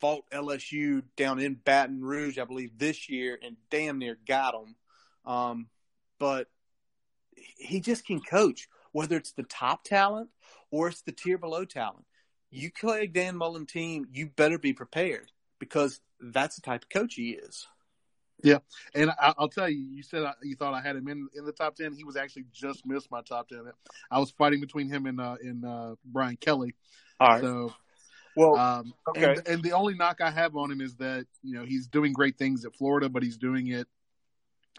fought 0.00 0.24
LSU 0.30 1.02
down 1.16 1.38
in 1.40 1.54
Baton 1.54 2.02
Rouge, 2.02 2.38
I 2.38 2.44
believe, 2.44 2.78
this 2.78 3.08
year, 3.08 3.38
and 3.42 3.56
damn 3.70 3.98
near 3.98 4.18
got 4.26 4.52
them. 4.52 4.76
Um, 5.24 5.66
but 6.18 6.48
he 7.34 7.80
just 7.80 8.06
can 8.06 8.20
coach 8.20 8.68
whether 8.92 9.16
it's 9.16 9.32
the 9.32 9.42
top 9.44 9.84
talent 9.84 10.30
or 10.70 10.88
it's 10.88 11.02
the 11.02 11.12
tier 11.12 11.38
below 11.38 11.64
talent. 11.64 12.04
You 12.50 12.70
play 12.72 13.02
a 13.02 13.06
Dan 13.06 13.36
Mullen 13.36 13.66
team, 13.66 14.06
you 14.12 14.26
better 14.26 14.58
be 14.58 14.72
prepared 14.72 15.30
because 15.58 16.00
that's 16.20 16.56
the 16.56 16.62
type 16.62 16.82
of 16.82 16.88
coach 16.88 17.14
he 17.14 17.30
is. 17.30 17.66
Yeah, 18.42 18.58
and 18.94 19.10
I, 19.10 19.34
I'll 19.38 19.48
tell 19.48 19.68
you, 19.68 19.78
you 19.78 20.02
said 20.02 20.22
I, 20.22 20.32
you 20.42 20.56
thought 20.56 20.72
I 20.72 20.80
had 20.80 20.96
him 20.96 21.08
in, 21.08 21.28
in 21.36 21.44
the 21.44 21.52
top 21.52 21.76
ten. 21.76 21.92
He 21.92 22.04
was 22.04 22.16
actually 22.16 22.46
just 22.52 22.86
missed 22.86 23.10
my 23.10 23.20
top 23.20 23.48
ten. 23.48 23.70
I 24.10 24.18
was 24.18 24.30
fighting 24.30 24.60
between 24.60 24.88
him 24.88 25.04
and 25.06 25.20
uh, 25.20 25.36
and 25.42 25.64
uh, 25.64 25.94
Brian 26.04 26.36
Kelly. 26.36 26.74
All 27.18 27.28
right. 27.28 27.42
So, 27.42 27.74
well, 28.40 28.56
um, 28.56 28.94
okay. 29.08 29.24
and 29.24 29.48
and 29.48 29.62
the 29.62 29.72
only 29.72 29.94
knock 29.94 30.20
I 30.20 30.30
have 30.30 30.56
on 30.56 30.70
him 30.70 30.80
is 30.80 30.96
that 30.96 31.26
you 31.42 31.54
know 31.54 31.64
he's 31.64 31.86
doing 31.86 32.12
great 32.12 32.38
things 32.38 32.64
at 32.64 32.74
Florida, 32.74 33.08
but 33.08 33.22
he's 33.22 33.36
doing 33.36 33.68
it, 33.68 33.86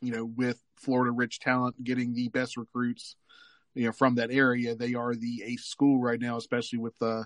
you 0.01 0.11
know, 0.11 0.25
with 0.25 0.61
Florida 0.75 1.11
rich 1.11 1.39
talent, 1.39 1.81
getting 1.83 2.13
the 2.13 2.29
best 2.29 2.57
recruits, 2.57 3.15
you 3.75 3.85
know, 3.85 3.91
from 3.91 4.15
that 4.15 4.31
area. 4.31 4.75
They 4.75 4.95
are 4.95 5.15
the 5.15 5.43
ace 5.45 5.65
school 5.65 5.99
right 5.99 6.19
now, 6.19 6.37
especially 6.37 6.79
with 6.79 6.99
uh 7.01 7.23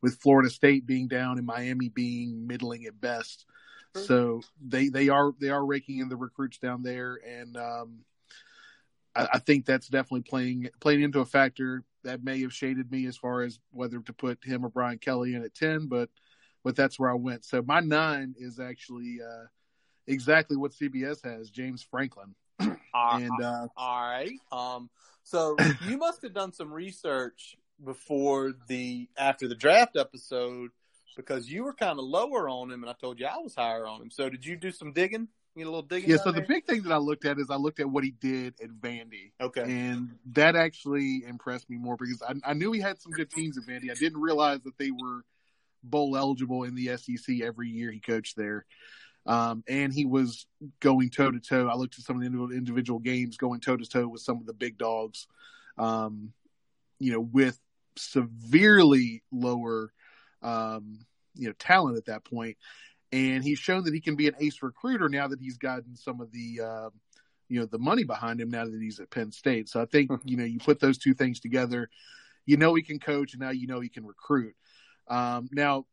with 0.00 0.20
Florida 0.20 0.50
State 0.50 0.86
being 0.86 1.08
down 1.08 1.38
and 1.38 1.46
Miami 1.46 1.88
being 1.88 2.46
middling 2.46 2.84
at 2.84 3.00
best. 3.00 3.44
Sure. 3.96 4.04
So 4.04 4.42
they 4.64 4.88
they 4.88 5.08
are 5.08 5.32
they 5.40 5.50
are 5.50 5.64
raking 5.64 5.98
in 5.98 6.08
the 6.08 6.16
recruits 6.16 6.58
down 6.58 6.82
there, 6.82 7.18
and 7.26 7.56
um, 7.56 8.04
I, 9.16 9.28
I 9.34 9.38
think 9.40 9.66
that's 9.66 9.88
definitely 9.88 10.22
playing 10.22 10.68
playing 10.80 11.02
into 11.02 11.20
a 11.20 11.24
factor 11.24 11.82
that 12.04 12.24
may 12.24 12.40
have 12.42 12.52
shaded 12.52 12.90
me 12.90 13.06
as 13.06 13.16
far 13.16 13.42
as 13.42 13.58
whether 13.70 14.00
to 14.00 14.12
put 14.12 14.44
him 14.44 14.64
or 14.64 14.68
Brian 14.68 14.98
Kelly 14.98 15.34
in 15.34 15.44
at 15.44 15.54
ten, 15.54 15.86
but 15.86 16.08
but 16.62 16.76
that's 16.76 16.98
where 16.98 17.10
I 17.10 17.14
went. 17.14 17.44
So 17.44 17.62
my 17.62 17.80
nine 17.80 18.34
is 18.38 18.58
actually 18.58 19.18
uh, 19.22 19.44
exactly 20.06 20.56
what 20.56 20.72
CBS 20.72 21.24
has, 21.24 21.50
James 21.50 21.82
Franklin, 21.82 22.34
and 22.60 23.42
uh, 23.42 23.68
all 23.76 24.02
right. 24.02 24.38
Um, 24.52 24.90
so 25.22 25.56
you 25.88 25.98
must 25.98 26.22
have 26.22 26.34
done 26.34 26.52
some 26.52 26.72
research 26.72 27.56
before 27.84 28.54
the 28.68 29.08
after 29.16 29.48
the 29.48 29.54
draft 29.54 29.96
episode 29.96 30.70
because 31.16 31.50
you 31.50 31.64
were 31.64 31.74
kind 31.74 31.98
of 31.98 32.04
lower 32.04 32.48
on 32.48 32.70
him, 32.70 32.82
and 32.82 32.90
I 32.90 32.94
told 32.94 33.20
you 33.20 33.26
I 33.26 33.38
was 33.38 33.54
higher 33.54 33.86
on 33.86 34.02
him. 34.02 34.10
So 34.10 34.28
did 34.28 34.44
you 34.44 34.56
do 34.56 34.70
some 34.70 34.92
digging? 34.92 35.28
You 35.54 35.62
get 35.62 35.68
a 35.68 35.70
little 35.70 35.82
digging. 35.82 36.10
yeah. 36.10 36.16
down 36.16 36.24
So 36.24 36.32
the 36.32 36.42
big 36.42 36.64
thing 36.66 36.82
that 36.82 36.92
I 36.92 36.96
looked 36.96 37.24
at 37.24 37.38
is 37.38 37.48
I 37.50 37.56
looked 37.56 37.80
at 37.80 37.88
what 37.88 38.02
he 38.02 38.10
did 38.10 38.54
at 38.62 38.70
Vandy. 38.70 39.32
okay. 39.40 39.62
and 39.62 40.10
that 40.32 40.56
actually 40.56 41.24
impressed 41.26 41.70
me 41.70 41.76
more 41.76 41.96
because 41.96 42.22
I, 42.22 42.34
I 42.50 42.54
knew 42.54 42.72
he 42.72 42.80
had 42.80 43.00
some 43.00 43.12
good 43.12 43.30
teams 43.30 43.56
at 43.56 43.64
Vandy. 43.64 43.90
I 43.90 43.94
didn't 43.94 44.20
realize 44.20 44.60
that 44.62 44.76
they 44.78 44.90
were 44.90 45.24
bowl 45.84 46.16
eligible 46.16 46.64
in 46.64 46.74
the 46.74 46.96
SEC 46.96 47.40
every 47.42 47.68
year 47.68 47.90
he 47.90 48.00
coached 48.00 48.36
there. 48.36 48.64
Um, 49.26 49.64
and 49.68 49.92
he 49.92 50.04
was 50.04 50.46
going 50.80 51.10
toe 51.10 51.30
to 51.30 51.40
toe. 51.40 51.68
I 51.68 51.76
looked 51.76 51.98
at 51.98 52.04
some 52.04 52.16
of 52.16 52.20
the 52.20 52.26
individual, 52.26 52.52
individual 52.52 52.98
games 52.98 53.36
going 53.36 53.60
toe 53.60 53.76
to 53.76 53.86
toe 53.86 54.06
with 54.08 54.20
some 54.20 54.38
of 54.38 54.46
the 54.46 54.52
big 54.52 54.76
dogs, 54.76 55.26
um, 55.78 56.32
you 56.98 57.12
know, 57.12 57.20
with 57.20 57.58
severely 57.96 59.22
lower, 59.32 59.92
um, 60.42 60.98
you 61.34 61.46
know, 61.46 61.54
talent 61.58 61.96
at 61.96 62.06
that 62.06 62.24
point. 62.24 62.58
And 63.14 63.44
he's 63.44 63.60
shown 63.60 63.84
that 63.84 63.94
he 63.94 64.00
can 64.00 64.16
be 64.16 64.26
an 64.26 64.34
ace 64.40 64.60
recruiter 64.60 65.08
now 65.08 65.28
that 65.28 65.40
he's 65.40 65.56
gotten 65.56 65.94
some 65.94 66.20
of 66.20 66.32
the, 66.32 66.60
uh, 66.60 66.90
you 67.48 67.60
know, 67.60 67.66
the 67.66 67.78
money 67.78 68.02
behind 68.02 68.40
him 68.40 68.50
now 68.50 68.64
that 68.64 68.80
he's 68.80 68.98
at 68.98 69.08
Penn 69.08 69.30
State. 69.30 69.68
So 69.68 69.80
I 69.80 69.84
think, 69.84 70.10
you 70.24 70.36
know, 70.36 70.42
you 70.42 70.58
put 70.58 70.80
those 70.80 70.98
two 70.98 71.14
things 71.14 71.38
together, 71.38 71.88
you 72.44 72.56
know, 72.56 72.74
he 72.74 72.82
can 72.82 72.98
coach 72.98 73.34
and 73.34 73.40
now 73.40 73.50
you 73.50 73.68
know 73.68 73.78
he 73.78 73.88
can 73.88 74.04
recruit. 74.04 74.56
Um, 75.06 75.48
now, 75.52 75.86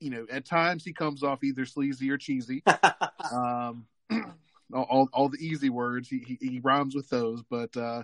you 0.00 0.10
know, 0.10 0.26
at 0.32 0.44
times 0.44 0.84
he 0.84 0.92
comes 0.92 1.22
off 1.22 1.44
either 1.44 1.64
sleazy 1.64 2.10
or 2.10 2.18
cheesy. 2.18 2.64
Um, 3.32 3.86
all, 4.74 5.08
all 5.12 5.28
the 5.28 5.38
easy 5.38 5.70
words 5.70 6.08
he, 6.08 6.18
he, 6.26 6.38
he 6.40 6.60
rhymes 6.62 6.94
with 6.94 7.08
those, 7.08 7.40
but, 7.48 7.74
uh, 7.76 8.02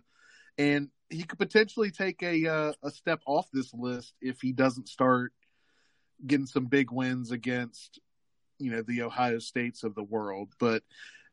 and 0.56 0.88
he 1.10 1.24
could 1.24 1.40
potentially 1.40 1.90
take 1.90 2.22
a, 2.22 2.46
uh, 2.46 2.72
a 2.84 2.90
step 2.90 3.20
off 3.26 3.48
this 3.52 3.74
list 3.74 4.14
if 4.22 4.40
he 4.40 4.52
doesn't 4.52 4.88
start 4.88 5.32
getting 6.24 6.46
some 6.46 6.66
big 6.66 6.90
wins 6.92 7.30
against, 7.30 7.98
you 8.58 8.70
know, 8.70 8.82
the 8.82 9.02
Ohio 9.02 9.38
States 9.38 9.84
of 9.84 9.94
the 9.94 10.02
world. 10.02 10.52
But, 10.58 10.82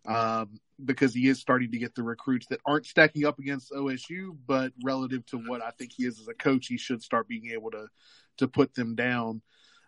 um, 0.05 0.59
because 0.83 1.13
he 1.13 1.27
is 1.27 1.39
starting 1.39 1.71
to 1.71 1.77
get 1.77 1.95
the 1.95 2.03
recruits 2.03 2.47
that 2.47 2.59
aren't 2.65 2.85
stacking 2.85 3.25
up 3.25 3.39
against 3.39 3.71
OSU, 3.71 4.35
but 4.45 4.71
relative 4.83 5.25
to 5.27 5.37
what 5.37 5.61
I 5.61 5.71
think 5.71 5.93
he 5.95 6.05
is 6.05 6.19
as 6.19 6.27
a 6.27 6.33
coach, 6.33 6.67
he 6.67 6.77
should 6.77 7.01
start 7.01 7.27
being 7.27 7.51
able 7.51 7.71
to 7.71 7.87
to 8.37 8.47
put 8.47 8.75
them 8.75 8.95
down 8.95 9.41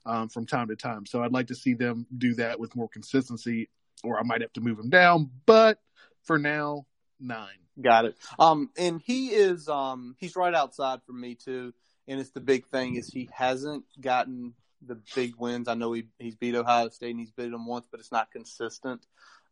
um, 0.05 0.29
from 0.29 0.45
time 0.45 0.69
to 0.69 0.75
time. 0.75 1.05
So 1.05 1.21
I'd 1.21 1.33
like 1.33 1.47
to 1.47 1.55
see 1.55 1.73
them 1.73 2.07
do 2.17 2.33
that 2.35 2.59
with 2.59 2.75
more 2.75 2.87
consistency, 2.87 3.69
or 4.03 4.19
I 4.19 4.23
might 4.23 4.41
have 4.41 4.53
to 4.53 4.61
move 4.61 4.79
him 4.79 4.89
down. 4.89 5.29
But 5.45 5.79
for 6.23 6.39
now, 6.39 6.85
nine. 7.19 7.59
Got 7.81 8.05
it. 8.05 8.17
Um, 8.39 8.71
and 8.77 9.01
he 9.05 9.27
is 9.27 9.69
um 9.69 10.15
he's 10.19 10.35
right 10.35 10.53
outside 10.53 11.01
for 11.05 11.13
me 11.13 11.35
too. 11.35 11.73
And 12.07 12.19
it's 12.19 12.31
the 12.31 12.39
big 12.39 12.65
thing 12.67 12.95
is 12.95 13.09
he 13.09 13.29
hasn't 13.33 13.83
gotten 13.99 14.53
the 14.85 14.99
big 15.15 15.35
wins. 15.37 15.67
I 15.67 15.73
know 15.73 15.93
he 15.93 16.07
he's 16.19 16.35
beat 16.35 16.55
Ohio 16.55 16.89
State 16.89 17.11
and 17.11 17.19
he's 17.19 17.31
beat 17.31 17.51
them 17.51 17.65
once, 17.65 17.87
but 17.89 17.99
it's 17.99 18.11
not 18.11 18.31
consistent. 18.31 19.05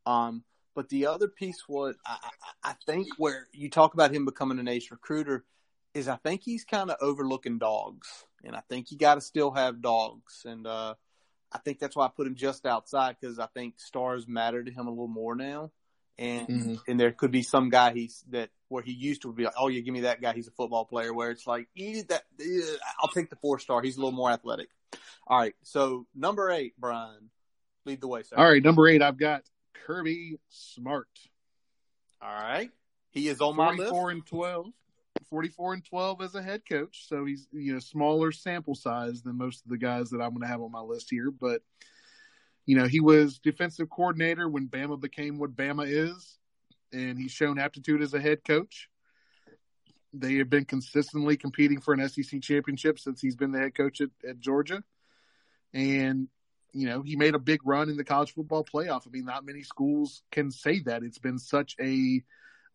Um, 0.06 0.44
but 0.76 0.90
the 0.90 1.08
other 1.08 1.28
piece, 1.28 1.64
what 1.68 1.96
I, 2.06 2.18
I, 2.64 2.74
think, 2.86 3.08
where 3.18 3.48
you 3.54 3.70
talk 3.70 3.94
about 3.94 4.14
him 4.14 4.26
becoming 4.26 4.60
an 4.60 4.68
ace 4.68 4.92
recruiter, 4.92 5.46
is 5.94 6.10
I 6.10 6.18
think 6.18 6.42
he's 6.44 6.66
kind 6.66 6.92
of 6.92 6.98
overlooking 7.00 7.58
dogs, 7.58 8.26
and 8.44 8.56
I 8.56 8.62
think 8.70 8.92
you 8.92 8.98
got 8.98 9.16
to 9.16 9.22
still 9.22 9.52
have 9.52 9.82
dogs, 9.82 10.44
and 10.46 10.68
uh, 10.68 10.96
I 11.52 11.58
think 11.60 11.80
that's 11.80 11.96
why 11.96 12.06
I 12.06 12.10
put 12.10 12.28
him 12.28 12.36
just 12.36 12.66
outside 12.66 13.16
because 13.20 13.40
I 13.40 13.48
think 13.48 13.80
stars 13.80 14.28
matter 14.28 14.62
to 14.62 14.72
him 14.72 14.88
a 14.88 14.90
little 14.90 15.08
more 15.08 15.36
now, 15.36 15.72
and 16.18 16.48
Mhm. 16.48 16.80
and 16.88 17.00
there 17.00 17.14
could 17.14 17.32
be 17.32 17.42
some 17.42 17.70
guy 17.70 17.94
he's 17.94 18.26
that 18.30 18.50
where 18.68 18.84
he 18.84 18.92
used 18.92 19.22
to 19.22 19.32
be 19.32 19.46
like, 19.46 19.54
oh 19.58 19.70
yeah, 19.70 19.80
give 19.80 19.94
me 19.94 20.02
that 20.02 20.22
guy, 20.22 20.34
he's 20.34 20.50
a 20.50 20.52
football 20.52 20.84
player. 20.84 21.14
Where 21.14 21.32
it's 21.32 21.48
like, 21.48 21.70
that 22.10 22.24
I'll 23.00 23.08
take 23.10 23.30
the 23.30 23.38
four 23.38 23.60
star, 23.60 23.82
he's 23.82 23.96
a 23.96 24.00
little 24.00 24.12
more 24.12 24.32
athletic. 24.32 24.70
All 25.28 25.40
right, 25.40 25.56
so 25.64 26.06
number 26.16 26.52
eight, 26.52 26.74
Brian, 26.78 27.30
lead 27.86 28.02
the 28.02 28.08
way, 28.08 28.24
sir. 28.24 28.36
All 28.38 28.50
right, 28.50 28.64
number 28.64 28.88
eight, 28.88 29.02
I've 29.02 29.18
got 29.18 29.44
Kirby 29.86 30.40
Smart. 30.50 31.08
all 32.22 32.30
right, 32.30 32.70
he 33.12 33.28
is 33.28 33.42
on 33.42 33.56
my 33.56 33.72
list. 33.72 33.90
44 33.92 34.12
and 34.12 34.26
12. 34.26 34.68
44 35.30 35.74
and 35.74 35.86
12 35.86 36.22
as 36.22 36.36
a 36.36 36.42
head 36.42 36.62
coach. 36.68 37.08
So 37.08 37.26
he's, 37.26 37.48
you 37.52 37.74
know, 37.74 37.80
smaller 37.80 38.32
sample 38.32 38.76
size 38.76 39.22
than 39.22 39.38
most 39.38 39.64
of 39.64 39.72
the 39.72 39.78
guys 39.78 40.10
that 40.10 40.22
I'm 40.22 40.32
going 40.32 40.42
to 40.42 40.48
have 40.48 40.62
on 40.62 40.72
my 40.72 40.82
list 40.82 41.10
here. 41.10 41.32
But, 41.32 41.62
you 42.66 42.76
know, 42.76 42.88
he 42.88 43.00
was 43.00 43.40
defensive 43.40 43.90
coordinator 43.90 44.48
when 44.50 44.68
Bama 44.68 45.00
became 45.00 45.40
what 45.40 45.56
Bama 45.56 45.86
is. 45.88 46.38
And 46.94 47.18
he's 47.18 47.32
shown 47.32 47.60
aptitude 47.60 48.02
as 48.02 48.14
a 48.14 48.20
head 48.20 48.44
coach. 48.46 48.90
They 50.14 50.36
have 50.36 50.50
been 50.50 50.66
consistently 50.66 51.36
competing 51.36 51.82
for 51.82 51.94
an 51.94 52.08
SEC 52.08 52.42
championship 52.42 53.00
since 53.00 53.20
he's 53.20 53.36
been 53.36 53.52
the 53.52 53.60
head 53.60 53.76
coach 53.76 54.02
at, 54.02 54.10
at 54.28 54.40
Georgia. 54.40 54.84
And, 55.76 56.30
you 56.74 56.88
know, 56.88 57.04
he 57.04 57.16
made 57.16 57.36
a 57.36 57.40
big 57.40 57.60
run 57.66 57.90
in 57.90 57.98
the 57.98 58.04
college 58.04 58.34
football 58.34 58.64
playoff. 58.64 59.06
I 59.06 59.12
mean, 59.12 59.26
not 59.26 59.46
many 59.46 59.62
schools 59.62 60.24
can 60.32 60.50
say 60.50 60.80
that. 60.86 61.04
It's 61.04 61.20
been 61.20 61.38
such 61.38 61.76
a 61.80 62.24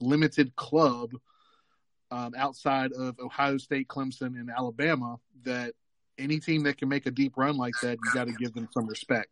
limited 0.01 0.55
club 0.55 1.13
um, 2.11 2.35
outside 2.37 2.93
of 2.93 3.19
Ohio 3.19 3.57
State, 3.57 3.89
Clemson, 3.89 4.39
and 4.39 4.51
Alabama 4.51 5.19
that 5.45 5.75
any 6.19 6.41
team 6.41 6.65
that 6.65 6.77
can 6.77 6.89
make 6.89 7.07
a 7.07 7.11
deep 7.11 7.37
run 7.37 7.57
like 7.57 7.75
that, 7.83 7.99
you 8.05 8.11
got 8.13 8.27
to 8.27 8.33
give 8.33 8.53
them 8.53 8.69
some 8.73 8.87
respect. 8.87 9.31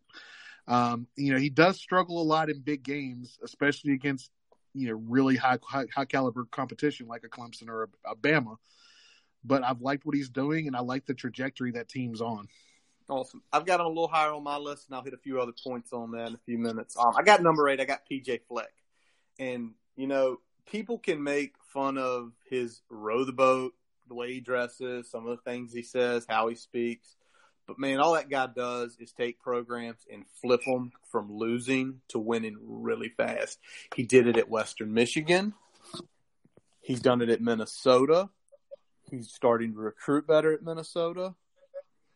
Um, 0.67 1.07
you 1.15 1.31
know, 1.33 1.39
he 1.39 1.49
does 1.49 1.77
struggle 1.77 2.21
a 2.21 2.23
lot 2.23 2.49
in 2.49 2.61
big 2.61 2.83
games, 2.83 3.37
especially 3.43 3.93
against 3.93 4.31
you 4.73 4.89
know 4.89 5.01
really 5.07 5.35
high 5.35 5.57
high, 5.63 5.85
high 5.93 6.05
caliber 6.05 6.45
competition 6.51 7.07
like 7.07 7.23
a 7.23 7.29
Clemson 7.29 7.69
or 7.69 7.83
a, 7.83 8.11
a 8.11 8.15
Bama. 8.15 8.57
But 9.43 9.63
I've 9.63 9.81
liked 9.81 10.05
what 10.05 10.15
he's 10.15 10.29
doing, 10.29 10.67
and 10.67 10.75
I 10.75 10.81
like 10.81 11.05
the 11.05 11.13
trajectory 11.13 11.71
that 11.71 11.89
team's 11.89 12.21
on. 12.21 12.47
Awesome. 13.09 13.41
I've 13.51 13.65
got 13.65 13.79
him 13.79 13.87
a 13.87 13.89
little 13.89 14.07
higher 14.07 14.31
on 14.31 14.43
my 14.43 14.57
list, 14.57 14.87
and 14.87 14.95
I'll 14.95 15.03
hit 15.03 15.13
a 15.13 15.17
few 15.17 15.41
other 15.41 15.53
points 15.63 15.91
on 15.93 16.11
that 16.11 16.27
in 16.27 16.35
a 16.35 16.39
few 16.45 16.59
minutes. 16.59 16.95
Um, 16.95 17.13
I 17.17 17.23
got 17.23 17.41
number 17.41 17.67
eight. 17.67 17.81
I 17.81 17.85
got 17.85 18.01
PJ 18.09 18.41
Fleck, 18.47 18.71
and 19.39 19.71
you 19.95 20.05
know, 20.07 20.37
people 20.67 20.99
can 20.99 21.23
make 21.23 21.55
fun 21.73 21.97
of 21.97 22.31
his 22.49 22.81
row 22.89 23.25
the 23.25 23.33
boat, 23.33 23.73
the 24.07 24.13
way 24.13 24.33
he 24.33 24.39
dresses, 24.39 25.09
some 25.09 25.27
of 25.27 25.37
the 25.37 25.51
things 25.51 25.73
he 25.73 25.81
says, 25.81 26.25
how 26.29 26.47
he 26.49 26.55
speaks. 26.55 27.15
But 27.65 27.79
man, 27.79 27.99
all 27.99 28.13
that 28.13 28.29
guy 28.29 28.47
does 28.47 28.97
is 28.99 29.11
take 29.11 29.39
programs 29.39 30.05
and 30.11 30.25
flip 30.41 30.61
them 30.65 30.91
from 31.11 31.31
losing 31.31 32.01
to 32.09 32.19
winning 32.19 32.57
really 32.61 33.09
fast. 33.09 33.59
He 33.95 34.03
did 34.03 34.27
it 34.27 34.37
at 34.37 34.49
Western 34.49 34.93
Michigan. 34.93 35.53
He's 36.81 37.01
done 37.01 37.21
it 37.21 37.29
at 37.29 37.41
Minnesota. 37.41 38.29
He's 39.09 39.29
starting 39.29 39.73
to 39.73 39.79
recruit 39.79 40.27
better 40.27 40.53
at 40.53 40.63
Minnesota. 40.63 41.35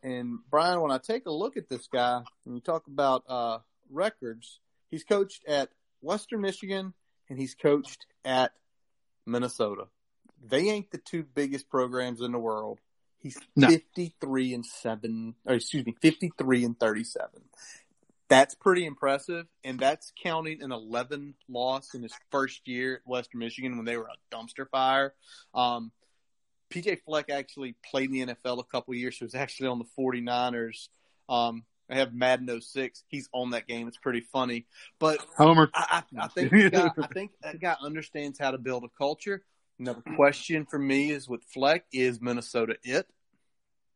And 0.04 0.40
Brian, 0.52 0.82
when 0.82 0.92
I 0.92 0.98
take 0.98 1.26
a 1.26 1.32
look 1.32 1.56
at 1.56 1.70
this 1.70 1.88
guy, 1.88 2.22
and 2.46 2.56
you 2.56 2.62
talk 2.62 2.88
about 2.88 3.24
uh, 3.28 3.60
records, 3.90 4.60
he's 4.92 5.06
coached 5.06 5.46
at 5.48 5.70
Western 6.02 6.42
Michigan 6.42 6.94
and 7.30 7.40
he's 7.40 7.56
coached 7.56 8.06
at 8.26 8.52
Minnesota. 9.26 9.86
They 10.46 10.70
ain't 10.70 10.92
the 10.92 10.98
two 10.98 11.24
biggest 11.24 11.70
programs 11.70 12.20
in 12.20 12.34
the 12.34 12.40
world. 12.40 12.80
He's 13.18 13.40
No. 13.56 13.70
53 13.70 14.54
and 14.54 14.66
7, 14.66 15.36
or 15.46 15.56
excuse 15.56 15.86
me, 15.86 15.96
53 16.02 16.66
and 16.66 16.78
37. 16.78 17.30
That's 18.28 18.56
pretty 18.56 18.86
impressive, 18.86 19.48
and 19.64 19.80
that's 19.80 20.12
counting 20.22 20.62
an 20.62 20.74
11 20.74 21.36
loss 21.48 21.94
in 21.94 22.04
his 22.04 22.14
first 22.32 22.68
year 22.68 22.96
at 22.96 23.02
Western 23.06 23.40
Michigan 23.40 23.78
when 23.78 23.86
they 23.86 23.96
were 23.96 24.10
a 24.10 24.36
dumpster 24.36 24.68
fire. 24.70 25.14
Um, 25.54 25.92
PJ 26.74 27.00
Fleck 27.06 27.30
actually 27.30 27.76
played 27.90 28.10
in 28.12 28.28
the 28.28 28.34
NFL 28.34 28.60
a 28.60 28.64
couple 28.64 28.94
years. 28.96 29.18
He 29.18 29.24
was 29.24 29.36
actually 29.36 29.68
on 29.68 29.80
the 29.80 29.86
49ers. 29.98 30.90
Um, 31.30 31.64
I 31.90 31.96
have 31.96 32.14
Madden 32.14 32.62
06. 32.62 33.04
He's 33.08 33.30
on 33.34 33.52
that 33.52 33.68
game. 33.68 33.88
It's 33.88 33.98
pretty 33.98 34.22
funny. 34.22 34.66
But 35.00 35.20
Homer. 35.38 35.70
I, 35.74 36.04
I, 36.18 36.24
I 36.26 36.28
think 36.28 36.52
that 36.52 36.72
guy, 36.72 36.90
I 37.04 37.08
think 37.08 37.32
that 37.42 37.60
guy 37.60 37.76
understands 37.82 38.40
how 38.40 38.52
to 38.52 38.58
build 38.58 38.84
a 38.84 38.90
culture. 38.98 39.44
Another 39.80 40.04
question 40.16 40.66
for 40.66 40.80
me 40.80 41.12
is 41.12 41.28
with 41.28 41.44
Fleck 41.44 41.86
is 41.92 42.22
Minnesota 42.22 42.76
it? 42.84 43.08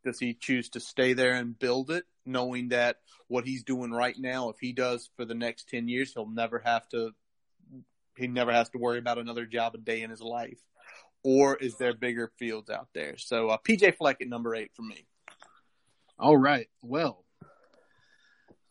Does 0.04 0.20
he 0.20 0.34
choose 0.34 0.70
to 0.70 0.80
stay 0.80 1.14
there 1.14 1.34
and 1.34 1.58
build 1.58 1.92
it, 1.92 2.06
knowing 2.26 2.70
that 2.70 2.98
what 3.28 3.46
he's 3.46 3.64
doing 3.64 3.92
right 3.92 4.16
now, 4.18 4.50
if 4.50 4.58
he 4.60 4.74
does 4.74 5.10
for 5.18 5.26
the 5.26 5.36
next 5.36 5.70
ten 5.70 5.88
years, 5.88 6.14
he'll 6.14 6.30
never 6.30 6.60
have 6.60 6.88
to 6.90 7.12
he 8.18 8.28
never 8.28 8.52
has 8.52 8.70
to 8.70 8.80
worry 8.80 8.98
about 8.98 9.20
another 9.20 9.46
job 9.46 9.76
a 9.76 9.78
day 9.78 10.02
in 10.02 10.10
his 10.10 10.22
life? 10.22 10.60
Or 11.24 11.56
is 11.56 11.78
there 11.78 11.94
bigger 11.94 12.32
fields 12.38 12.70
out 12.70 12.88
there? 12.94 13.18
So 13.18 13.50
uh, 13.50 13.58
PJ 13.68 13.98
Fleck 13.98 14.22
at 14.22 14.28
number 14.28 14.56
eight 14.56 14.72
for 14.74 14.84
me. 14.84 15.06
All 16.20 16.38
right. 16.38 16.68
Well, 16.82 17.26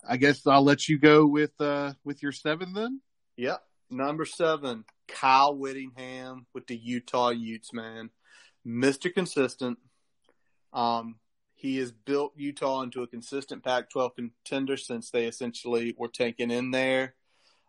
I 0.09 0.16
guess 0.16 0.47
I'll 0.47 0.64
let 0.64 0.88
you 0.88 0.99
go 0.99 1.26
with 1.26 1.53
uh 1.61 1.92
with 2.05 2.22
your 2.22 2.32
seven 2.32 2.72
then. 2.72 3.01
Yep. 3.36 3.62
Number 3.90 4.24
seven, 4.24 4.84
Kyle 5.07 5.55
Whittingham 5.55 6.47
with 6.55 6.66
the 6.66 6.76
Utah 6.76 7.30
Utes, 7.30 7.72
man. 7.72 8.11
Mr. 8.66 9.12
Consistent. 9.12 9.78
Um, 10.72 11.16
he 11.55 11.78
has 11.78 11.92
built 11.92 12.32
Utah 12.36 12.82
into 12.82 13.03
a 13.03 13.07
consistent 13.07 13.64
Pac 13.64 13.88
12 13.90 14.16
contender 14.16 14.76
since 14.76 15.11
they 15.11 15.26
essentially 15.26 15.94
were 15.97 16.09
taken 16.09 16.51
in 16.51 16.70
there. 16.70 17.14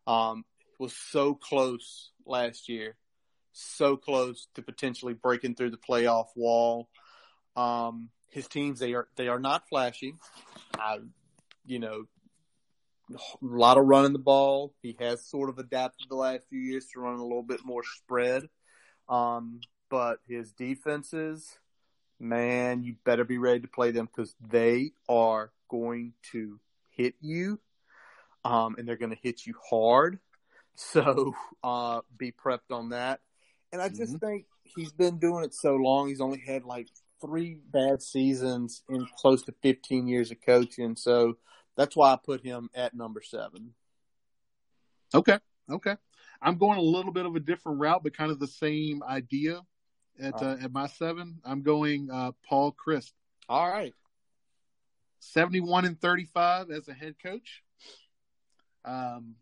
Um, 0.08 0.44
was 0.80 0.94
so 0.94 1.34
close 1.34 2.12
last 2.26 2.68
year, 2.68 2.96
so 3.58 3.98
close 3.98 4.48
to 4.56 4.62
potentially 4.62 5.14
breaking 5.14 5.56
through 5.56 5.72
the 5.72 5.78
playoff 5.78 6.28
wall. 6.36 6.90
Um, 7.56 8.10
his 8.30 8.48
teams 8.48 8.80
they 8.80 8.94
are 8.94 9.08
they 9.16 9.28
are 9.28 9.40
not 9.40 9.68
flashy. 9.68 10.16
I, 10.76 11.00
you 11.66 11.80
know, 11.80 12.06
a 13.12 13.18
lot 13.42 13.78
of 13.78 13.86
running 13.86 14.14
the 14.14 14.20
ball. 14.20 14.74
He 14.82 14.96
has 15.00 15.26
sort 15.26 15.50
of 15.50 15.58
adapted 15.58 16.08
the 16.10 16.16
last 16.16 16.44
few 16.50 16.60
years 16.60 16.88
to 16.94 17.00
running 17.00 17.20
a 17.20 17.26
little 17.26 17.44
bit 17.44 17.62
more 17.66 17.84
spread. 17.84 18.48
Um, 19.10 19.62
but 19.90 20.20
his 20.28 20.52
defenses, 20.52 21.58
man, 22.20 22.84
you 22.84 22.96
better 23.06 23.24
be 23.24 23.38
ready 23.38 23.62
to 23.62 23.68
play 23.68 23.92
them 23.92 24.06
because 24.06 24.36
they 24.46 24.92
are 25.10 25.52
going 25.70 26.14
to 26.32 26.60
hit 26.92 27.16
you, 27.22 27.60
um, 28.44 28.76
and 28.78 28.88
they're 28.88 28.98
going 28.98 29.16
to 29.16 29.22
hit 29.22 29.46
you 29.46 29.56
hard. 29.70 30.20
So 30.80 31.34
uh, 31.64 32.02
be 32.20 32.32
prepped 32.32 32.70
on 32.70 32.90
that. 32.90 33.20
And 33.72 33.82
I 33.82 33.90
just 33.90 34.14
Mhm. 34.14 34.20
think 34.20 34.46
he's 34.64 34.92
been 34.94 35.20
doing 35.20 35.44
it 35.44 35.54
so 35.54 35.76
long. 35.76 36.08
He's 36.08 36.22
only 36.22 36.40
had 36.40 36.64
like 36.64 36.90
three 37.20 37.56
bad 37.56 38.02
seasons 38.02 38.84
in 38.90 39.06
close 39.18 39.44
to 39.44 39.52
15 39.52 40.08
years 40.08 40.32
of 40.32 40.42
coaching. 40.42 40.96
So 40.96 41.38
that's 41.76 41.96
why 41.96 42.14
I 42.14 42.16
put 42.18 42.42
him 42.42 42.70
at 42.74 42.94
number 42.94 43.22
seven. 43.22 43.76
Okay. 45.14 45.40
Okay. 45.70 45.98
I'm 46.42 46.58
going 46.58 46.78
a 46.78 46.82
little 46.82 47.12
bit 47.12 47.26
of 47.26 47.36
a 47.36 47.40
different 47.40 47.80
route, 47.80 48.04
but 48.04 48.16
kind 48.16 48.32
of 48.32 48.40
the 48.40 48.48
same 48.48 49.04
idea 49.04 49.66
at 50.20 50.42
uh, 50.42 50.58
at 50.62 50.72
my 50.72 50.88
seven. 50.88 51.42
I'm 51.44 51.64
going 51.64 52.10
uh, 52.12 52.32
Paul 52.48 52.74
Chryst, 52.74 53.14
All 53.50 53.70
right. 53.70 53.94
71 55.20 55.86
and 55.86 56.00
35 56.00 56.70
as 56.72 56.88
a 56.88 56.94
head 56.94 57.16
coach. 57.22 57.64
Um, 58.86 59.36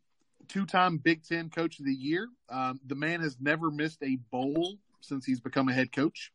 two-time 0.47 0.97
Big 0.97 1.23
Ten 1.23 1.49
Coach 1.49 1.79
of 1.79 1.85
the 1.85 1.93
Year. 1.93 2.27
Um, 2.49 2.79
the 2.85 2.95
man 2.95 3.21
has 3.21 3.37
never 3.39 3.71
missed 3.71 4.01
a 4.03 4.17
bowl 4.31 4.77
since 5.01 5.25
he's 5.25 5.39
become 5.39 5.69
a 5.69 5.73
head 5.73 5.91
coach. 5.91 6.31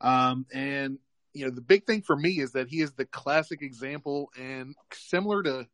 Um, 0.00 0.46
and 0.52 0.98
you 1.32 1.44
know 1.44 1.50
the 1.50 1.60
big 1.60 1.86
thing 1.86 2.02
for 2.02 2.16
me 2.16 2.40
is 2.40 2.52
that 2.52 2.68
he 2.68 2.80
is 2.80 2.92
the 2.92 3.06
classic 3.06 3.62
example 3.62 4.30
and 4.38 4.74
similar 4.92 5.42
to 5.44 5.66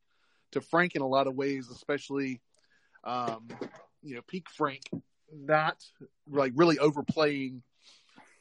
to 0.53 0.61
Frank 0.61 0.95
in 0.95 1.03
a 1.03 1.07
lot 1.07 1.27
of 1.27 1.35
ways, 1.35 1.69
especially 1.69 2.41
um, 3.05 3.49
you 4.03 4.15
know 4.15 4.23
peak 4.27 4.49
Frank, 4.51 4.83
not 5.33 5.83
like 6.31 6.53
really 6.55 6.79
overplaying 6.79 7.63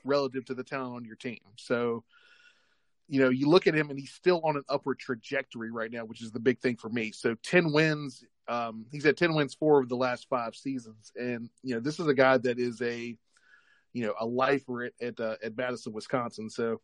relative 0.03 0.45
to 0.45 0.53
the 0.53 0.63
talent 0.63 0.95
on 0.95 1.05
your 1.05 1.15
team. 1.15 1.39
So 1.55 2.03
you 3.09 3.21
know, 3.21 3.29
you 3.29 3.47
look 3.47 3.67
at 3.67 3.75
him 3.75 3.89
and 3.89 3.97
he's 3.97 4.11
still 4.11 4.41
on 4.43 4.57
an 4.57 4.63
upward 4.69 4.99
trajectory 4.99 5.71
right 5.71 5.91
now, 5.91 6.03
which 6.03 6.21
is 6.21 6.31
the 6.31 6.39
big 6.39 6.59
thing 6.59 6.75
for 6.75 6.89
me. 6.89 7.11
So 7.11 7.35
10 7.43 7.71
wins, 7.71 8.23
um, 8.47 8.85
he's 8.91 9.03
had 9.03 9.17
10 9.17 9.33
wins 9.33 9.53
four 9.53 9.79
of 9.79 9.89
the 9.89 9.95
last 9.95 10.27
five 10.29 10.55
seasons. 10.55 11.11
And, 11.15 11.49
you 11.63 11.75
know, 11.75 11.81
this 11.81 11.99
is 11.99 12.07
a 12.07 12.13
guy 12.13 12.37
that 12.37 12.59
is 12.59 12.81
a, 12.81 13.17
you 13.93 14.05
know, 14.05 14.13
a 14.19 14.25
lifer 14.25 14.85
at, 14.85 14.93
at, 15.01 15.19
uh, 15.19 15.35
at 15.43 15.57
Madison, 15.57 15.93
Wisconsin. 15.93 16.49
So, 16.49 16.81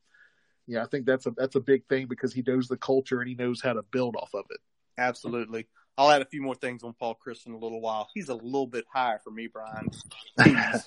yeah, 0.67 0.83
I 0.83 0.87
think 0.87 1.05
that's 1.05 1.25
a, 1.25 1.31
that's 1.31 1.55
a 1.55 1.61
big 1.61 1.85
thing 1.87 2.07
because 2.07 2.33
he 2.33 2.43
knows 2.45 2.67
the 2.67 2.77
culture 2.77 3.19
and 3.19 3.29
he 3.29 3.35
knows 3.35 3.61
how 3.61 3.73
to 3.73 3.83
build 3.83 4.15
off 4.15 4.33
of 4.33 4.45
it. 4.49 4.59
Absolutely. 4.97 5.67
I'll 5.97 6.09
add 6.09 6.21
a 6.21 6.25
few 6.25 6.41
more 6.41 6.55
things 6.55 6.83
on 6.83 6.93
Paul 6.93 7.17
Chryst 7.25 7.45
in 7.45 7.53
a 7.53 7.57
little 7.57 7.81
while. 7.81 8.09
He's 8.13 8.29
a 8.29 8.35
little 8.35 8.67
bit 8.67 8.85
higher 8.91 9.19
for 9.23 9.31
me, 9.31 9.47
Brian. 9.47 9.89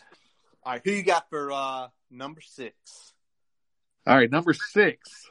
All 0.64 0.72
right, 0.72 0.81
who 0.85 0.91
you 0.91 1.05
got 1.05 1.31
for 1.31 1.53
uh, 1.53 1.89
number 2.11 2.41
six? 2.41 2.74
All 4.07 4.16
right. 4.16 4.31
Number 4.31 4.53
six, 4.53 5.29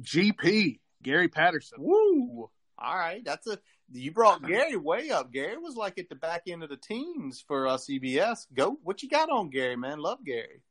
GP, 0.00 0.80
Gary 1.02 1.28
Patterson. 1.28 1.78
Woo! 1.80 2.50
All 2.78 2.96
right, 2.96 3.24
that's 3.24 3.46
a 3.46 3.58
you 3.92 4.12
brought 4.12 4.42
Gary 4.46 4.76
way 4.76 5.10
up. 5.10 5.32
Gary 5.32 5.56
was 5.58 5.76
like 5.76 5.98
at 5.98 6.08
the 6.08 6.14
back 6.14 6.42
end 6.46 6.62
of 6.62 6.68
the 6.68 6.76
teams 6.76 7.42
for 7.46 7.66
uh, 7.66 7.76
CBS. 7.76 8.46
Go, 8.54 8.78
what 8.82 9.02
you 9.02 9.08
got 9.08 9.30
on 9.30 9.50
Gary, 9.50 9.76
man? 9.76 9.98
Love 9.98 10.24
Gary. 10.24 10.62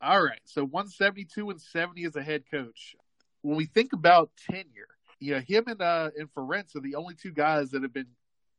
All 0.00 0.22
right. 0.22 0.40
So 0.44 0.62
172 0.64 1.50
and 1.50 1.60
70 1.60 2.04
as 2.04 2.16
a 2.16 2.22
head 2.22 2.44
coach. 2.50 2.94
When 3.42 3.56
we 3.56 3.66
think 3.66 3.92
about 3.92 4.30
tenure, 4.50 4.88
you 5.20 5.34
know, 5.34 5.40
him 5.40 5.64
and 5.66 5.80
uh 5.82 6.10
and 6.16 6.32
Ferentz 6.32 6.76
are 6.76 6.80
the 6.80 6.94
only 6.94 7.14
two 7.14 7.32
guys 7.32 7.70
that 7.70 7.82
have 7.82 7.92
been 7.92 8.06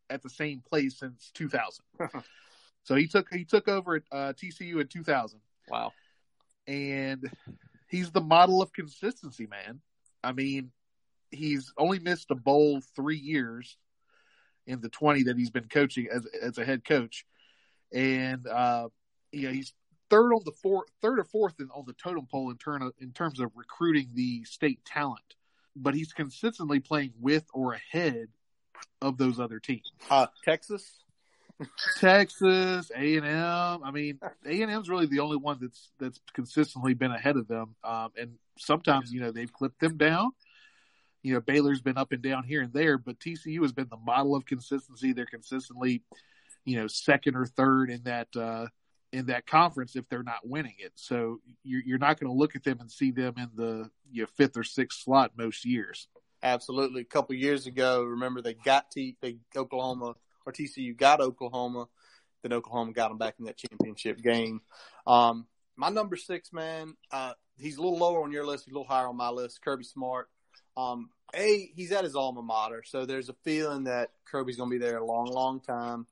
at 0.10 0.22
the 0.22 0.30
same 0.30 0.62
place 0.68 0.98
since 0.98 1.32
2000. 1.36 1.84
so 2.84 2.96
he 2.96 3.08
took 3.08 3.28
he 3.32 3.46
took 3.46 3.68
over 3.68 3.96
at 3.98 4.04
uh, 4.12 4.34
TCU 4.34 4.82
in 4.82 4.88
2000, 4.88 5.40
Wow. 5.70 5.92
and 6.68 7.30
he's 7.88 8.12
the 8.12 8.22
model 8.22 8.62
of 8.62 8.74
consistency, 8.74 9.48
man. 9.48 9.80
I 10.24 10.34
mean, 10.34 10.72
he's 11.32 11.72
only 11.78 12.00
missed 12.00 12.32
a 12.32 12.36
bowl 12.36 12.82
three 12.96 13.18
years 13.18 13.78
in 14.70 14.82
the 14.82 14.90
20 14.90 15.24
that 15.24 15.38
he's 15.38 15.50
been 15.50 15.68
coaching 15.68 16.08
as 16.12 16.26
as 16.42 16.58
a 16.58 16.64
head 16.64 16.86
coach, 16.86 17.26
and 17.92 18.48
uh, 18.48 18.88
you 19.32 19.48
know 19.48 19.54
he's 19.54 19.74
third 20.10 20.34
on 20.34 20.42
the 20.46 20.52
four, 20.52 20.86
third 21.02 21.20
or 21.20 21.24
fourth 21.24 21.60
in, 21.60 21.70
on 21.72 21.86
the 21.86 21.94
totem 21.94 22.28
pole 22.30 22.50
in 22.52 22.58
turn 22.58 22.82
of, 22.82 22.94
in 23.00 23.12
terms 23.12 23.40
of 23.40 23.52
recruiting 23.56 24.10
the 24.14 24.44
state 24.44 24.84
talent, 24.86 25.36
but 25.76 25.94
he's 25.94 26.14
consistently 26.14 26.80
playing 26.80 27.14
with 27.20 27.46
or 27.54 27.74
ahead 27.74 28.28
of 29.02 29.18
those 29.18 29.40
other 29.40 29.60
teams. 29.60 29.92
Uh, 30.10 30.28
Texas. 30.44 31.00
Texas, 31.98 32.90
A 32.96 33.18
and 33.18 33.26
M. 33.26 33.84
I 33.84 33.92
mean, 33.92 34.20
A 34.46 34.62
and 34.62 34.72
M's 34.72 34.88
really 34.88 35.08
the 35.08 35.20
only 35.20 35.36
one 35.36 35.58
that's 35.60 35.92
that's 36.00 36.20
consistently 36.34 36.94
been 36.94 37.12
ahead 37.12 37.36
of 37.36 37.50
them. 37.50 37.76
Um, 37.84 38.12
and 38.18 38.36
sometimes 38.58 39.12
you 39.12 39.20
know 39.20 39.32
they've 39.32 39.52
clipped 39.52 39.82
them 39.82 39.98
down. 39.98 40.32
You 41.24 41.34
know, 41.34 41.42
Baylor's 41.42 41.82
been 41.82 41.98
up 41.98 42.12
and 42.12 42.22
down 42.22 42.44
here 42.44 42.62
and 42.62 42.74
there, 42.74 42.98
but 42.98 43.20
TCU 43.20 43.62
has 43.62 43.74
been 43.74 43.90
the 43.90 43.98
model 43.98 44.36
of 44.36 44.46
consistency. 44.46 45.12
They're 45.12 45.26
consistently, 45.26 46.04
you 46.66 46.78
know, 46.78 46.88
second 46.88 47.36
or 47.36 47.46
third 47.46 47.90
in 47.90 48.04
that 48.04 48.28
uh, 48.36 48.68
in 49.12 49.26
that 49.28 49.48
conference 49.48 49.96
if 49.96 50.08
they're 50.10 50.24
not 50.24 50.48
winning 50.48 50.76
it. 50.80 50.92
So 50.96 51.40
you're, 51.64 51.82
you're 51.86 51.98
not 51.98 52.20
going 52.20 52.32
to 52.32 52.38
look 52.38 52.56
at 52.56 52.64
them 52.64 52.80
and 52.80 52.92
see 52.92 53.12
them 53.12 53.36
in 53.38 53.50
the 53.56 53.90
you 54.12 54.24
know, 54.24 54.28
fifth 54.38 54.58
or 54.58 54.64
sixth 54.64 55.02
slot 55.04 55.32
most 55.38 55.66
years. 55.66 56.08
Absolutely. 56.42 57.02
A 57.02 57.06
couple 57.06 57.36
years 57.36 57.68
ago, 57.68 58.04
remember 58.04 58.42
they 58.42 58.54
got 58.54 58.92
T, 58.92 59.18
they 59.22 59.38
Oklahoma 59.56 60.16
or 60.46 60.54
TCU 60.54 60.96
got 60.96 61.22
Oklahoma, 61.22 61.88
then 62.44 62.54
Oklahoma 62.54 62.94
got 62.94 63.10
them 63.10 63.18
back 63.18 63.36
in 63.40 63.46
that 63.46 63.58
championship 63.58 64.22
game. 64.22 64.62
Um, 65.06 65.48
my 65.76 65.90
number 65.90 66.16
six 66.16 66.54
man, 66.54 66.96
uh, 67.12 67.34
he's 67.58 67.78
a 67.78 67.82
little 67.82 67.98
lower 67.98 68.24
on 68.24 68.32
your 68.32 68.46
list, 68.46 68.66
he's 68.66 68.74
a 68.74 68.78
little 68.78 68.88
higher 68.88 69.08
on 69.08 69.18
my 69.18 69.30
list. 69.30 69.62
Kirby 69.62 69.84
Smart. 69.84 70.30
Um, 70.80 71.10
a 71.36 71.72
he's 71.76 71.92
at 71.92 72.04
his 72.04 72.16
alma 72.16 72.42
mater, 72.42 72.84
so 72.86 73.06
there's 73.06 73.30
a 73.30 73.36
feeling 73.44 73.84
that 73.84 74.12
Kirby's 74.26 74.58
going 74.58 74.70
to 74.70 74.80
be 74.80 74.84
there 74.84 74.98
a 74.98 75.06
long, 75.06 75.28
long 75.28 75.60
time. 75.60 76.08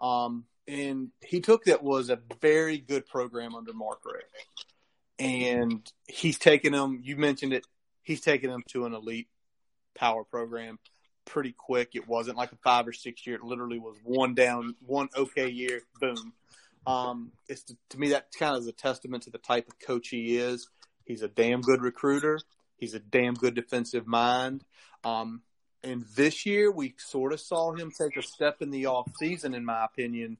Um, 0.00 0.44
and 0.68 1.10
he 1.20 1.40
took 1.40 1.64
that 1.64 1.82
was 1.82 2.08
a 2.08 2.18
very 2.40 2.78
good 2.78 3.06
program 3.06 3.54
under 3.54 3.72
Mark 3.72 4.00
Richt, 4.04 4.66
and 5.18 5.90
he's 6.06 6.38
taken 6.38 6.72
them. 6.72 7.00
You 7.02 7.16
mentioned 7.16 7.52
it. 7.52 7.66
He's 8.02 8.20
taken 8.20 8.50
them 8.50 8.62
to 8.68 8.86
an 8.86 8.94
elite 8.94 9.28
power 9.94 10.24
program 10.24 10.78
pretty 11.24 11.52
quick. 11.52 11.90
It 11.94 12.08
wasn't 12.08 12.36
like 12.36 12.52
a 12.52 12.56
five 12.56 12.86
or 12.86 12.92
six 12.92 13.26
year. 13.26 13.36
It 13.36 13.44
literally 13.44 13.78
was 13.78 13.96
one 14.04 14.34
down, 14.34 14.74
one 14.84 15.08
okay 15.16 15.48
year, 15.48 15.82
boom. 16.00 16.32
Um, 16.86 17.32
it's 17.48 17.62
to, 17.64 17.76
to 17.90 17.98
me 17.98 18.10
that 18.10 18.28
kind 18.36 18.56
of 18.56 18.62
is 18.62 18.68
a 18.68 18.72
testament 18.72 19.24
to 19.24 19.30
the 19.30 19.38
type 19.38 19.68
of 19.68 19.78
coach 19.78 20.08
he 20.08 20.36
is. 20.36 20.68
He's 21.04 21.22
a 21.22 21.28
damn 21.28 21.60
good 21.60 21.82
recruiter. 21.82 22.38
He's 22.82 22.94
a 22.94 22.98
damn 22.98 23.34
good 23.34 23.54
defensive 23.54 24.08
mind. 24.08 24.64
Um, 25.04 25.42
and 25.84 26.04
this 26.16 26.44
year 26.44 26.68
we 26.68 26.94
sort 26.98 27.32
of 27.32 27.38
saw 27.38 27.72
him 27.72 27.92
take 27.92 28.16
a 28.16 28.22
step 28.22 28.60
in 28.60 28.70
the 28.70 28.86
off 28.86 29.08
season, 29.20 29.54
in 29.54 29.64
my 29.64 29.84
opinion. 29.84 30.36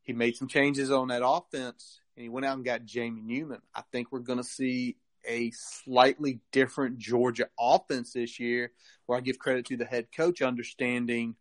He 0.00 0.14
made 0.14 0.36
some 0.36 0.48
changes 0.48 0.90
on 0.90 1.08
that 1.08 1.20
offense 1.22 2.00
and 2.16 2.22
he 2.22 2.30
went 2.30 2.46
out 2.46 2.56
and 2.56 2.64
got 2.64 2.86
Jamie 2.86 3.20
Newman. 3.20 3.60
I 3.74 3.82
think 3.92 4.10
we're 4.10 4.20
going 4.20 4.38
to 4.38 4.42
see 4.42 4.96
a 5.28 5.50
slightly 5.50 6.40
different 6.50 6.96
Georgia 6.96 7.48
offense 7.60 8.14
this 8.14 8.40
year, 8.40 8.72
where 9.04 9.18
I 9.18 9.20
give 9.20 9.38
credit 9.38 9.66
to 9.66 9.76
the 9.76 9.84
head 9.84 10.06
coach 10.16 10.40
understanding 10.40 11.36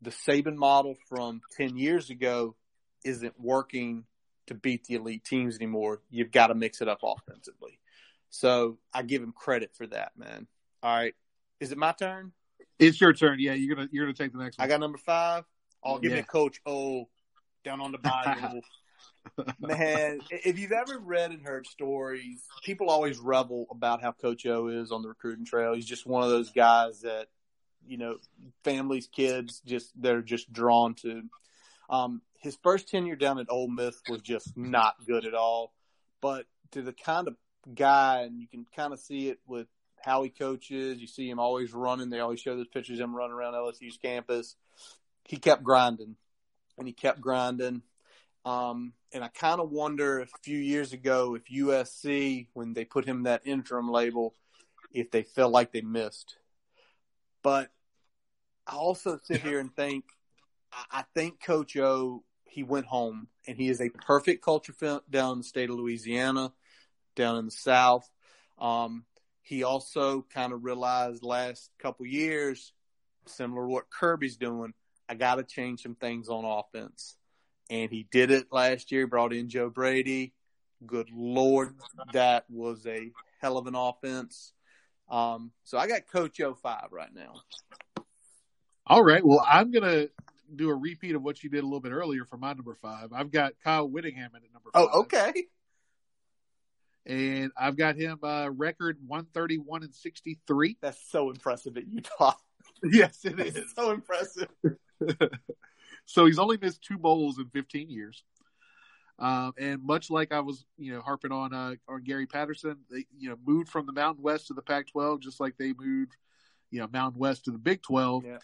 the 0.00 0.08
Saban 0.08 0.56
model 0.56 0.96
from 1.06 1.42
10 1.58 1.76
years 1.76 2.08
ago 2.08 2.54
isn't 3.04 3.38
working 3.38 4.04
to 4.46 4.54
beat 4.54 4.84
the 4.84 4.94
elite 4.94 5.24
teams 5.24 5.56
anymore. 5.56 6.00
You've 6.08 6.32
got 6.32 6.46
to 6.46 6.54
mix 6.54 6.80
it 6.80 6.88
up 6.88 7.00
offensively. 7.02 7.78
So 8.30 8.78
I 8.92 9.02
give 9.02 9.22
him 9.22 9.32
credit 9.32 9.70
for 9.74 9.86
that, 9.88 10.12
man. 10.16 10.46
All 10.82 10.94
right. 10.94 11.14
Is 11.60 11.72
it 11.72 11.78
my 11.78 11.92
turn? 11.92 12.32
It's 12.78 13.00
your 13.00 13.12
turn. 13.12 13.38
Yeah, 13.40 13.54
you're 13.54 13.74
gonna 13.74 13.88
you're 13.90 14.04
gonna 14.04 14.14
take 14.14 14.32
the 14.32 14.38
next 14.38 14.58
one. 14.58 14.66
I 14.66 14.68
got 14.68 14.80
number 14.80 14.98
five. 14.98 15.44
I'll 15.84 15.98
give 15.98 16.12
Yeah. 16.12 16.18
it 16.18 16.28
Coach 16.28 16.60
O 16.66 17.08
down 17.64 17.80
on 17.80 17.92
the 17.92 17.98
Bible. 17.98 18.60
Man, 19.60 20.20
if 20.30 20.58
you've 20.58 20.72
ever 20.72 20.98
read 20.98 21.30
and 21.30 21.42
heard 21.42 21.66
stories, 21.66 22.42
people 22.62 22.90
always 22.90 23.18
revel 23.18 23.66
about 23.70 24.00
how 24.02 24.12
Coach 24.12 24.46
O 24.46 24.68
is 24.68 24.92
on 24.92 25.02
the 25.02 25.08
recruiting 25.08 25.44
trail. 25.44 25.74
He's 25.74 25.86
just 25.86 26.06
one 26.06 26.22
of 26.22 26.30
those 26.30 26.50
guys 26.52 27.00
that, 27.00 27.26
you 27.86 27.96
know, 27.98 28.16
families, 28.62 29.08
kids, 29.08 29.62
just 29.66 29.90
they're 30.00 30.22
just 30.22 30.52
drawn 30.52 30.94
to. 30.96 31.22
Um, 31.90 32.22
his 32.38 32.56
first 32.62 32.88
tenure 32.88 33.16
down 33.16 33.38
at 33.38 33.46
Ole 33.48 33.68
Miss 33.68 34.00
was 34.08 34.20
just 34.22 34.56
not 34.56 34.94
good 35.06 35.24
at 35.24 35.34
all. 35.34 35.72
But 36.20 36.46
to 36.72 36.82
the 36.82 36.92
kind 36.92 37.26
of 37.28 37.36
guy, 37.74 38.22
and 38.22 38.40
you 38.40 38.46
can 38.46 38.66
kind 38.74 38.92
of 38.92 39.00
see 39.00 39.28
it 39.28 39.38
with 39.46 39.66
how 40.00 40.22
he 40.22 40.30
coaches. 40.30 41.00
You 41.00 41.06
see 41.06 41.28
him 41.28 41.38
always 41.38 41.72
running. 41.72 42.10
They 42.10 42.20
always 42.20 42.40
show 42.40 42.56
those 42.56 42.68
pictures 42.68 43.00
of 43.00 43.04
him 43.04 43.14
running 43.14 43.32
around 43.34 43.54
LSU's 43.54 43.98
campus. 43.98 44.56
He 45.24 45.36
kept 45.36 45.62
grinding, 45.62 46.16
and 46.78 46.86
he 46.86 46.92
kept 46.92 47.20
grinding. 47.20 47.82
Um, 48.44 48.92
and 49.12 49.24
I 49.24 49.28
kind 49.28 49.60
of 49.60 49.70
wonder 49.70 50.20
a 50.20 50.26
few 50.42 50.58
years 50.58 50.92
ago, 50.92 51.34
if 51.34 51.46
USC, 51.46 52.46
when 52.52 52.74
they 52.74 52.84
put 52.84 53.04
him 53.04 53.24
that 53.24 53.42
interim 53.44 53.90
label, 53.90 54.34
if 54.92 55.10
they 55.10 55.22
felt 55.22 55.52
like 55.52 55.72
they 55.72 55.80
missed. 55.80 56.36
But 57.42 57.70
I 58.66 58.76
also 58.76 59.18
sit 59.22 59.42
here 59.42 59.58
and 59.58 59.74
think, 59.74 60.04
I 60.90 61.04
think 61.14 61.42
Coach 61.42 61.76
O, 61.76 62.22
he 62.44 62.62
went 62.62 62.86
home 62.86 63.28
and 63.46 63.56
he 63.56 63.68
is 63.68 63.80
a 63.80 63.90
perfect 63.90 64.44
culture 64.44 64.72
fit 64.72 65.10
down 65.10 65.32
in 65.32 65.38
the 65.38 65.44
state 65.44 65.68
of 65.68 65.76
Louisiana, 65.76 66.52
down 67.16 67.38
in 67.38 67.46
the 67.46 67.50
South. 67.50 68.08
Um, 68.58 69.04
he 69.42 69.64
also 69.64 70.24
kind 70.32 70.52
of 70.52 70.64
realized 70.64 71.22
last 71.22 71.70
couple 71.78 72.06
years, 72.06 72.72
similar 73.26 73.62
to 73.62 73.68
what 73.68 73.90
Kirby's 73.90 74.36
doing, 74.36 74.72
I 75.08 75.14
got 75.14 75.36
to 75.36 75.44
change 75.44 75.82
some 75.82 75.94
things 75.94 76.28
on 76.28 76.44
offense. 76.44 77.16
And 77.70 77.90
he 77.90 78.06
did 78.10 78.30
it 78.30 78.46
last 78.52 78.92
year, 78.92 79.06
brought 79.06 79.32
in 79.32 79.48
Joe 79.48 79.70
Brady. 79.70 80.32
Good 80.84 81.08
Lord, 81.12 81.74
that 82.12 82.44
was 82.48 82.86
a 82.86 83.10
hell 83.40 83.56
of 83.56 83.66
an 83.66 83.74
offense. 83.74 84.52
Um, 85.08 85.52
so 85.64 85.78
I 85.78 85.86
got 85.86 86.06
Coach 86.06 86.40
O 86.40 86.54
five 86.54 86.88
right 86.90 87.14
now. 87.14 87.32
All 88.86 89.02
right. 89.02 89.24
Well, 89.24 89.44
I'm 89.48 89.70
gonna 89.70 90.06
do 90.54 90.70
a 90.70 90.74
repeat 90.74 91.14
of 91.14 91.22
what 91.22 91.42
you 91.42 91.50
did 91.50 91.60
a 91.60 91.66
little 91.66 91.80
bit 91.80 91.92
earlier 91.92 92.24
for 92.24 92.36
my 92.36 92.52
number 92.52 92.74
five. 92.74 93.12
I've 93.12 93.30
got 93.30 93.54
Kyle 93.64 93.88
Whittingham 93.88 94.30
at 94.34 94.42
number 94.52 94.70
five. 94.72 94.88
Oh, 94.92 95.00
okay. 95.00 95.46
And 97.06 97.52
I've 97.56 97.76
got 97.76 97.96
him 97.96 98.18
uh, 98.22 98.50
record 98.50 98.98
131 99.06 99.84
and 99.84 99.94
63. 99.94 100.76
That's 100.82 101.00
so 101.08 101.30
impressive 101.30 101.76
at 101.76 101.86
Utah. 101.86 102.34
Yes, 102.82 103.24
it 103.24 103.38
It's 103.38 103.74
so 103.74 103.90
impressive. 103.90 104.48
so 106.04 106.26
he's 106.26 106.38
only 106.38 106.58
missed 106.60 106.82
two 106.82 106.98
bowls 106.98 107.38
in 107.38 107.46
15 107.48 107.88
years. 107.88 108.22
Um, 109.18 109.54
and 109.58 109.82
much 109.82 110.10
like 110.10 110.30
I 110.30 110.40
was, 110.40 110.66
you 110.76 110.92
know, 110.92 111.00
harping 111.00 111.32
on 111.32 111.54
uh, 111.54 111.76
on 111.88 112.02
Gary 112.02 112.26
Patterson, 112.26 112.76
they, 112.90 113.06
you 113.16 113.30
know, 113.30 113.36
moved 113.46 113.70
from 113.70 113.86
the 113.86 113.92
Mountain 113.92 114.22
West 114.22 114.48
to 114.48 114.54
the 114.54 114.60
Pac-12, 114.60 115.20
just 115.20 115.40
like 115.40 115.56
they 115.56 115.72
moved, 115.72 116.16
you 116.70 116.80
know, 116.80 116.88
Mountain 116.92 117.18
West 117.18 117.46
to 117.46 117.50
the 117.50 117.58
Big 117.58 117.80
12. 117.82 118.26
Yeah. 118.26 118.38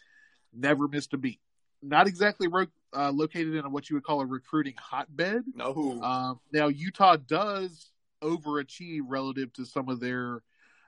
Never 0.55 0.89
missed 0.89 1.13
a 1.13 1.19
beat. 1.19 1.41
Not 1.83 2.07
exactly 2.07 2.49
ro- 2.49 2.67
uh, 2.97 3.11
located 3.11 3.55
in 3.55 3.67
a, 3.67 3.69
what 3.69 3.91
you 3.91 3.97
would 3.97 4.05
call 4.05 4.23
a 4.23 4.27
recruiting 4.27 4.75
hotbed. 4.79 5.43
No. 5.55 6.01
Um, 6.03 6.41
now 6.53 6.69
Utah 6.69 7.17
does 7.17 7.91
overachieve 8.23 9.03
relative 9.07 9.53
to 9.55 9.65
some 9.67 9.89
of 9.89 10.01
their, 10.01 10.43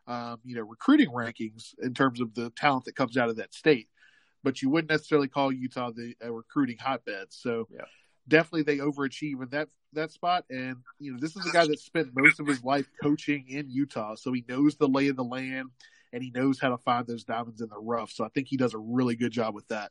um, 0.07 0.39
you 0.45 0.55
know, 0.55 0.63
recruiting 0.63 1.11
rankings 1.11 1.75
in 1.83 1.95
terms 1.95 2.21
of 2.21 2.35
the 2.35 2.51
talent 2.51 2.85
that 2.85 2.97
comes 2.97 3.17
out 3.17 3.29
of 3.29 3.37
that 3.37 3.55
state. 3.55 3.89
But 4.43 4.61
you 4.63 4.69
wouldn't 4.71 4.91
necessarily 4.91 5.29
call 5.29 5.53
Utah 5.53 5.91
the 5.91 6.15
a 6.21 6.31
recruiting 6.31 6.79
hotbed. 6.79 7.29
So 7.31 7.69
Yeah. 7.71 7.85
definitely 8.29 8.63
they 8.63 8.79
overachieve 8.79 9.43
in 9.43 9.49
that 9.51 9.69
that 9.93 10.13
spot. 10.13 10.45
And 10.51 10.77
you 10.99 11.13
know, 11.13 11.19
this 11.21 11.37
is 11.37 11.47
a 11.47 11.51
guy 11.51 11.67
that 11.67 11.79
spent 11.79 12.15
most 12.15 12.41
of 12.41 12.47
his 12.47 12.63
life 12.63 12.87
coaching 13.03 13.47
in 13.49 13.71
Utah, 13.71 14.15
so 14.17 14.33
he 14.33 14.45
knows 14.49 14.77
the 14.77 14.89
lay 14.89 15.09
of 15.09 15.17
the 15.17 15.25
land 15.25 15.71
and 16.13 16.23
he 16.23 16.31
knows 16.31 16.61
how 16.61 16.69
to 16.69 16.79
find 16.79 17.07
those 17.07 17.25
diamonds 17.25 17.61
in 17.61 17.69
the 17.69 17.79
rough. 17.79 18.13
So 18.13 18.25
I 18.25 18.29
think 18.29 18.47
he 18.47 18.57
does 18.57 18.73
a 18.73 18.79
really 18.79 19.17
good 19.17 19.33
job 19.33 19.55
with 19.55 19.67
that. 19.69 19.91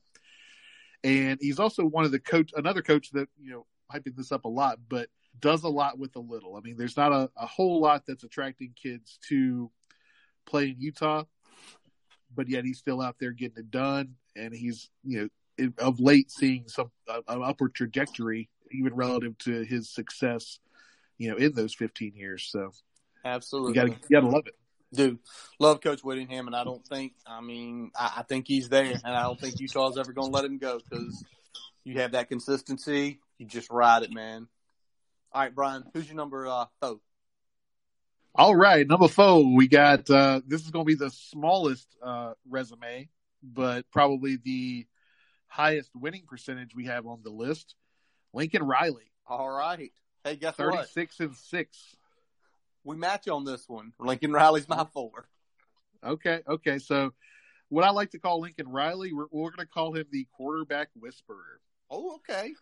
And 1.04 1.38
he's 1.42 1.60
also 1.60 1.84
one 1.86 2.06
of 2.06 2.12
the 2.12 2.20
coach, 2.20 2.52
another 2.56 2.82
coach 2.82 3.12
that 3.12 3.28
you 3.38 3.52
know 3.52 3.66
hyping 3.94 4.16
this 4.16 4.32
up 4.32 4.46
a 4.46 4.50
lot, 4.50 4.80
but 4.88 5.10
does 5.40 5.64
a 5.64 5.70
lot 5.70 5.98
with 5.98 6.16
a 6.16 6.20
little. 6.20 6.56
I 6.56 6.62
mean, 6.62 6.78
there's 6.78 6.98
not 6.98 7.12
a, 7.12 7.30
a 7.38 7.46
whole 7.46 7.82
lot 7.82 8.04
that's 8.08 8.24
attracting 8.24 8.74
kids 8.82 9.20
to 9.30 9.72
play 10.46 10.70
in 10.70 10.76
Utah, 10.80 11.24
but 12.34 12.48
yet 12.48 12.66
he's 12.66 12.80
still 12.80 13.02
out 13.02 13.16
there 13.20 13.32
getting 13.32 13.58
it 13.58 13.72
done, 13.72 14.16
and 14.36 14.54
he's 14.54 14.90
you 15.04 15.30
know 15.58 15.70
of 15.78 16.00
late 16.00 16.32
seeing 16.32 16.68
some 16.68 16.92
uh, 17.08 17.22
an 17.28 17.44
upward 17.44 17.76
trajectory, 17.76 18.50
even 18.72 18.94
relative 18.96 19.38
to 19.40 19.64
his 19.64 19.90
success, 19.94 20.60
you 21.18 21.30
know, 21.30 21.38
in 21.38 21.54
those 21.54 21.74
15 21.76 22.16
years. 22.16 22.48
So 22.52 22.72
Absolutely. 23.24 23.70
you 23.70 23.76
got 23.76 23.84
to 23.86 24.08
you 24.10 24.22
got 24.22 24.28
to 24.28 24.30
love 24.34 24.48
it. 24.48 24.56
Dude, 24.94 25.18
love 25.60 25.82
Coach 25.82 26.04
Whittingham, 26.04 26.46
and 26.46 26.56
I 26.56 26.64
don't 26.64 26.86
think, 26.86 27.14
I 27.26 27.42
mean, 27.42 27.90
I, 27.96 28.14
I 28.18 28.24
think 28.24 28.48
he's 28.48 28.70
there, 28.70 28.94
and 28.94 29.16
I 29.16 29.24
don't 29.24 29.40
think 29.40 29.60
Utah's 29.60 29.98
ever 29.98 30.14
going 30.14 30.32
to 30.32 30.36
let 30.36 30.46
him 30.46 30.60
go 30.60 30.80
because 30.88 31.26
you 31.84 32.00
have 32.00 32.12
that 32.12 32.30
consistency. 32.30 33.20
You 33.40 33.48
just 33.48 33.72
ride 33.72 34.04
it, 34.04 34.14
man. 34.14 34.48
All 35.34 35.42
right, 35.42 35.56
Brian, 35.56 35.84
who's 35.94 36.08
your 36.08 36.16
number 36.16 36.48
uh, 36.48 36.66
four? 36.80 37.00
All 38.36 38.56
right, 38.56 38.88
number 38.88 39.08
four, 39.08 39.56
we 39.56 39.68
got 39.68 40.10
uh 40.10 40.42
this 40.46 40.62
is 40.62 40.72
going 40.72 40.86
to 40.86 40.88
be 40.88 40.96
the 40.96 41.10
smallest 41.10 41.88
uh 42.02 42.34
resume, 42.50 43.10
but 43.42 43.90
probably 43.92 44.38
the 44.38 44.86
highest 45.48 45.92
winning 45.96 46.24
percentage 46.28 46.76
we 46.76 46.86
have 46.86 47.06
on 47.06 47.22
the 47.24 47.30
list. 47.30 47.76
Lincoln 48.34 48.64
Riley, 48.64 49.12
All 49.28 49.50
right. 49.50 49.92
Hey, 50.24 50.36
guess 50.36 50.58
what? 50.58 50.88
36 50.88 51.20
and 51.20 51.36
6. 51.36 51.96
We 52.84 52.96
match 52.96 53.28
on 53.28 53.46
this 53.46 53.68
one. 53.68 53.94
Lincoln 54.00 54.32
Riley's 54.32 54.68
my 54.68 54.86
four. 54.94 55.28
Okay, 56.04 56.42
okay. 56.48 56.80
So 56.80 57.14
what 57.70 57.84
I 57.84 57.92
like 57.92 58.12
to 58.12 58.20
call 58.20 58.42
Lincoln 58.42 58.68
Riley, 58.68 59.14
we're, 59.14 59.26
we're 59.32 59.52
going 59.52 59.66
to 59.66 59.72
call 59.72 59.96
him 59.96 60.06
the 60.12 60.28
quarterback 60.36 60.90
whisperer. 60.96 61.60
Oh, 61.90 62.16
okay. 62.16 62.54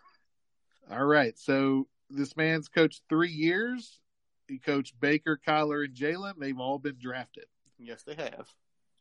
All 0.91 1.05
right. 1.05 1.38
So 1.39 1.88
this 2.14 2.36
man's 2.38 2.68
coached 2.68 3.01
3 3.09 3.30
years. 3.30 3.99
He 4.47 4.59
coached 4.59 4.99
Baker, 4.99 5.39
Kyler, 5.47 5.86
and 5.86 5.95
Jalen. 5.95 6.34
They've 6.39 6.59
all 6.59 6.80
been 6.80 6.97
drafted. 6.99 7.45
Yes, 7.80 8.03
they 8.03 8.16
have. 8.16 8.47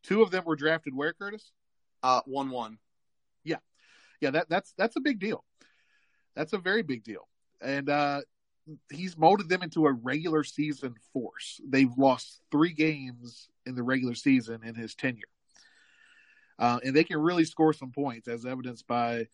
Two 0.02 0.22
of 0.22 0.30
them 0.30 0.44
were 0.44 0.56
drafted 0.56 0.94
where, 0.94 1.12
Curtis? 1.12 1.52
Uh, 2.02 2.20
one 2.24 2.50
one. 2.50 2.78
yeah, 3.44 3.56
yeah. 4.20 4.30
that 4.30 4.48
that's 4.48 4.72
that's 4.78 4.96
a 4.96 5.00
big 5.00 5.18
deal. 5.18 5.44
That's 6.34 6.52
a 6.52 6.58
very 6.58 6.82
big 6.82 7.04
deal. 7.04 7.28
And 7.61 7.90
uh 7.90 8.22
he's 8.90 9.18
molded 9.18 9.48
them 9.48 9.62
into 9.62 9.86
a 9.86 9.92
regular 9.92 10.44
season 10.44 10.94
force. 11.12 11.61
They've 11.66 11.92
lost 11.96 12.40
three 12.50 12.72
games 12.72 13.48
in 13.66 13.74
the 13.74 13.82
regular 13.82 14.14
season 14.14 14.61
in 14.64 14.74
his 14.74 14.94
tenure. 14.94 15.24
Uh, 16.58 16.78
and 16.84 16.94
they 16.94 17.04
can 17.04 17.18
really 17.18 17.44
score 17.44 17.72
some 17.72 17.90
points, 17.90 18.28
as 18.28 18.44
evidenced 18.44 18.86
by, 18.86 19.26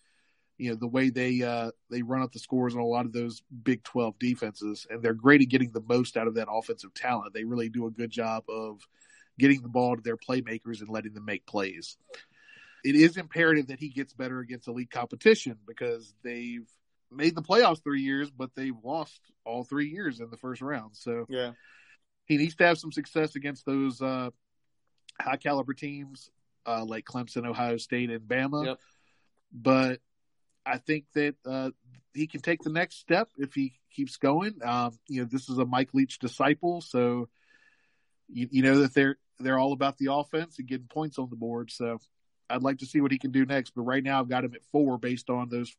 you 0.59 0.71
know, 0.71 0.77
the 0.77 0.87
way 0.87 1.11
they 1.11 1.43
uh, 1.43 1.71
they 1.91 2.03
run 2.03 2.23
up 2.23 2.33
the 2.33 2.39
scores 2.39 2.75
on 2.75 2.81
a 2.81 2.87
lot 2.87 3.07
of 3.07 3.13
those 3.13 3.43
Big 3.63 3.83
Twelve 3.83 4.19
defenses, 4.19 4.87
and 4.89 5.03
they're 5.03 5.15
great 5.15 5.43
at 5.43 5.49
getting 5.49 5.73
the 5.73 5.85
most 5.87 6.17
out 6.17 6.27
of 6.27 6.35
that 6.35 6.49
offensive 6.51 6.95
talent. 6.95 7.35
They 7.35 7.45
really 7.45 7.69
do 7.69 7.87
a 7.87 7.91
good 7.91 8.11
job 8.11 8.45
of 8.49 8.81
getting 9.39 9.63
the 9.63 9.69
ball 9.69 9.97
to 9.97 10.03
their 10.03 10.17
playmakers 10.17 10.81
and 10.81 10.89
letting 10.89 11.13
them 11.13 11.27
make 11.27 11.45
plays 11.47 11.99
it 12.87 12.95
is 12.95 13.17
imperative 13.17 13.67
that 13.67 13.81
he 13.81 13.89
gets 13.89 14.13
better 14.13 14.39
against 14.39 14.69
elite 14.69 14.91
competition 14.91 15.57
because 15.67 16.15
they've 16.23 16.69
made 17.11 17.35
the 17.35 17.43
playoffs 17.43 17.83
three 17.83 18.03
years, 18.03 18.31
but 18.31 18.55
they've 18.55 18.77
lost 18.85 19.21
all 19.45 19.65
three 19.65 19.89
years 19.89 20.21
in 20.21 20.31
the 20.31 20.37
first 20.37 20.63
round. 20.63 20.97
So 20.97 21.27
Yeah. 21.29 21.53
he 22.27 22.37
needs 22.37 22.55
to 22.57 22.65
have 22.65 22.79
some 22.79 22.93
success 22.93 23.35
against 23.35 23.67
those 23.67 24.01
uh, 24.01 24.31
high 25.21 25.37
caliber 25.37 25.75
teams 25.75 26.31
uh, 26.65 26.85
like 26.85 27.05
Clemson, 27.05 27.45
Ohio 27.45 27.77
State, 27.77 28.11
and 28.11 28.21
Bama. 28.21 28.67
Yep. 28.67 28.81
But 29.53 30.01
I 30.67 30.79
think 30.79 31.05
that 31.15 31.37
uh, 31.47 31.71
he 32.15 32.27
can 32.27 32.41
take 32.41 32.63
the 32.63 32.71
next 32.71 32.99
step 32.99 33.29
if 33.39 33.55
he 33.55 33.75
keeps 33.95 34.17
going. 34.17 34.55
Um, 34.65 34.99
you 35.09 35.23
know, 35.23 35.29
this 35.31 35.49
is 35.49 35.59
a 35.59 35.65
Mike 35.65 35.91
Leach 35.95 36.19
disciple, 36.19 36.81
so 36.81 37.29
you, 38.29 38.49
you 38.51 38.63
know 38.63 38.81
that 38.81 38.95
they're 38.95 39.17
they're 39.39 39.59
all 39.59 39.73
about 39.73 39.99
the 39.99 40.13
offense 40.13 40.59
and 40.59 40.69
getting 40.69 40.87
points 40.87 41.19
on 41.19 41.31
the 41.31 41.37
board. 41.37 41.71
So 41.71 41.99
I'd 42.49 42.63
like 42.63 42.79
to 42.79 42.87
see 42.87 43.01
what 43.01 43.13
he 43.13 43.19
can 43.19 43.31
do 43.31 43.45
next. 43.45 43.75
But 43.75 43.83
right 43.83 44.03
now, 44.03 44.21
I've 44.21 44.29
got 44.29 44.45
him 44.45 44.55
at 44.55 44.65
four 44.73 44.99
based 44.99 45.31
on 45.31 45.49
those 45.49 45.75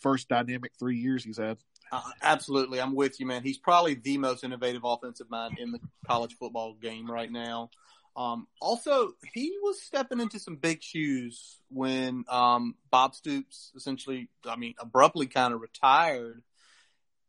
first 0.00 0.28
dynamic 0.28 0.72
three 0.78 0.96
years 0.96 1.24
he's 1.24 1.38
had. 1.38 1.58
Uh, 1.90 2.00
absolutely, 2.22 2.80
I'm 2.80 2.94
with 2.94 3.20
you, 3.20 3.26
man. 3.26 3.42
He's 3.42 3.58
probably 3.58 3.94
the 3.94 4.18
most 4.18 4.44
innovative 4.44 4.82
offensive 4.84 5.30
mind 5.30 5.58
in 5.58 5.72
the 5.72 5.80
college 6.06 6.36
football 6.38 6.74
game 6.74 7.10
right 7.10 7.30
now. 7.30 7.70
Um, 8.14 8.46
also, 8.60 9.12
he 9.32 9.56
was 9.62 9.80
stepping 9.80 10.20
into 10.20 10.38
some 10.38 10.56
big 10.56 10.82
shoes 10.82 11.58
when 11.70 12.24
um, 12.28 12.74
Bob 12.90 13.14
Stoops 13.14 13.72
essentially, 13.74 14.28
I 14.46 14.56
mean, 14.56 14.74
abruptly 14.78 15.26
kind 15.26 15.54
of 15.54 15.60
retired, 15.60 16.42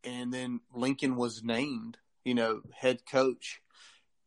and 0.02 0.32
then 0.32 0.60
Lincoln 0.74 1.16
was 1.16 1.42
named, 1.42 1.96
you 2.24 2.34
know, 2.34 2.60
head 2.74 3.00
coach. 3.10 3.60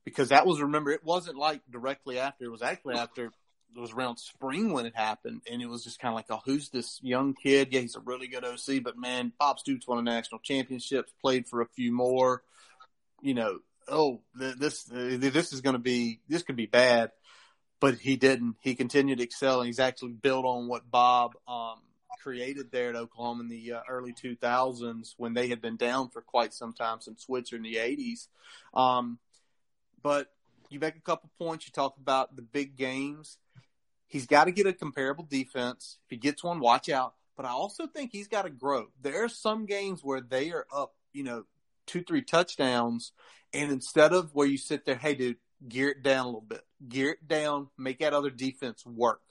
Because 0.04 0.30
that 0.30 0.48
was, 0.48 0.62
remember, 0.62 0.92
it 0.92 1.04
wasn't 1.04 1.38
like 1.38 1.62
directly 1.70 2.18
after. 2.18 2.46
It 2.46 2.52
was 2.52 2.62
actually 2.62 2.96
after 2.96 3.26
it 3.76 3.80
was 3.80 3.92
around 3.92 4.18
spring 4.18 4.72
when 4.72 4.86
it 4.86 4.96
happened, 4.96 5.42
and 5.52 5.62
it 5.62 5.68
was 5.68 5.84
just 5.84 6.00
kind 6.00 6.12
of 6.12 6.16
like, 6.16 6.26
oh, 6.30 6.42
who's 6.46 6.70
this 6.70 7.00
young 7.04 7.34
kid? 7.34 7.70
Yeah, 7.72 7.82
he's 7.82 7.96
a 7.96 8.00
really 8.00 8.28
good 8.28 8.44
OC, 8.44 8.82
but 8.84 8.98
man, 8.98 9.34
Bob 9.38 9.60
Stoops 9.60 9.88
won 9.88 10.00
a 10.00 10.02
national 10.02 10.40
championships, 10.40 11.14
played 11.22 11.48
for 11.48 11.62
a 11.62 11.68
few 11.68 11.92
more. 11.92 12.42
You 13.22 13.34
know, 13.34 13.60
oh, 13.88 14.22
this 14.36 14.84
this 14.84 15.54
is 15.54 15.62
going 15.62 15.74
to 15.74 15.80
be 15.80 16.22
this 16.28 16.44
could 16.44 16.56
be 16.56 16.66
bad, 16.66 17.12
but 17.80 17.96
he 17.96 18.16
didn't. 18.16 18.56
He 18.62 18.76
continued 18.76 19.20
to 19.20 19.24
excel, 19.24 19.60
and 19.60 19.68
he's 19.68 19.80
actually 19.80 20.14
built 20.14 20.46
on 20.46 20.68
what 20.68 20.90
Bob 20.90 21.34
um, 21.48 21.80
created 22.22 22.72
there 22.72 22.90
at 22.90 22.96
Oklahoma 22.96 23.44
in 23.44 23.50
the 23.50 23.74
uh, 23.74 23.82
early 23.90 24.14
2000s 24.14 25.14
when 25.18 25.34
they 25.34 25.48
had 25.48 25.62
been 25.62 25.78
down 25.78 26.10
for 26.10 26.22
quite 26.22 26.54
some 26.54 26.74
time 26.74 27.00
since 27.00 27.24
Switzer 27.24 27.56
in 27.56 27.62
the 27.62 27.76
80s. 27.76 28.28
Um, 28.74 29.20
but 30.02 30.28
you 30.70 30.80
make 30.80 30.96
a 30.96 31.02
couple 31.02 31.30
points. 31.38 31.66
You 31.66 31.72
talk 31.72 31.96
about 31.98 32.36
the 32.36 32.42
big 32.42 32.76
games. 32.76 33.38
He's 34.08 34.26
got 34.26 34.46
to 34.46 34.52
get 34.52 34.68
a 34.68 34.74
comparable 34.74 35.26
defense. 35.26 35.98
If 36.06 36.12
he 36.12 36.18
gets 36.18 36.44
one, 36.44 36.60
watch 36.60 36.90
out. 36.90 37.14
But 37.36 37.46
I 37.46 37.50
also 37.50 37.88
think 37.88 38.12
he's 38.12 38.28
got 38.28 38.44
to 38.44 38.50
grow. 38.50 38.88
There 39.02 39.24
are 39.24 39.30
some 39.30 39.66
games 39.66 40.04
where 40.04 40.22
they 40.22 40.52
are 40.52 40.66
up, 40.74 40.96
you 41.14 41.24
know, 41.24 41.44
two, 41.88 42.04
three 42.04 42.22
touchdowns. 42.22 43.14
And 43.54 43.72
instead 43.72 44.14
of 44.14 44.36
where 44.36 44.48
you 44.48 44.58
sit 44.58 44.86
there, 44.86 44.96
hey, 44.96 45.16
dude, 45.16 45.38
gear 45.68 45.90
it 45.90 46.04
down 46.04 46.26
a 46.26 46.28
little 46.28 46.42
bit, 46.42 46.62
gear 46.88 47.12
it 47.12 47.28
down, 47.28 47.70
make 47.78 48.00
that 48.00 48.14
other 48.14 48.30
defense 48.30 48.86
work. 48.86 49.22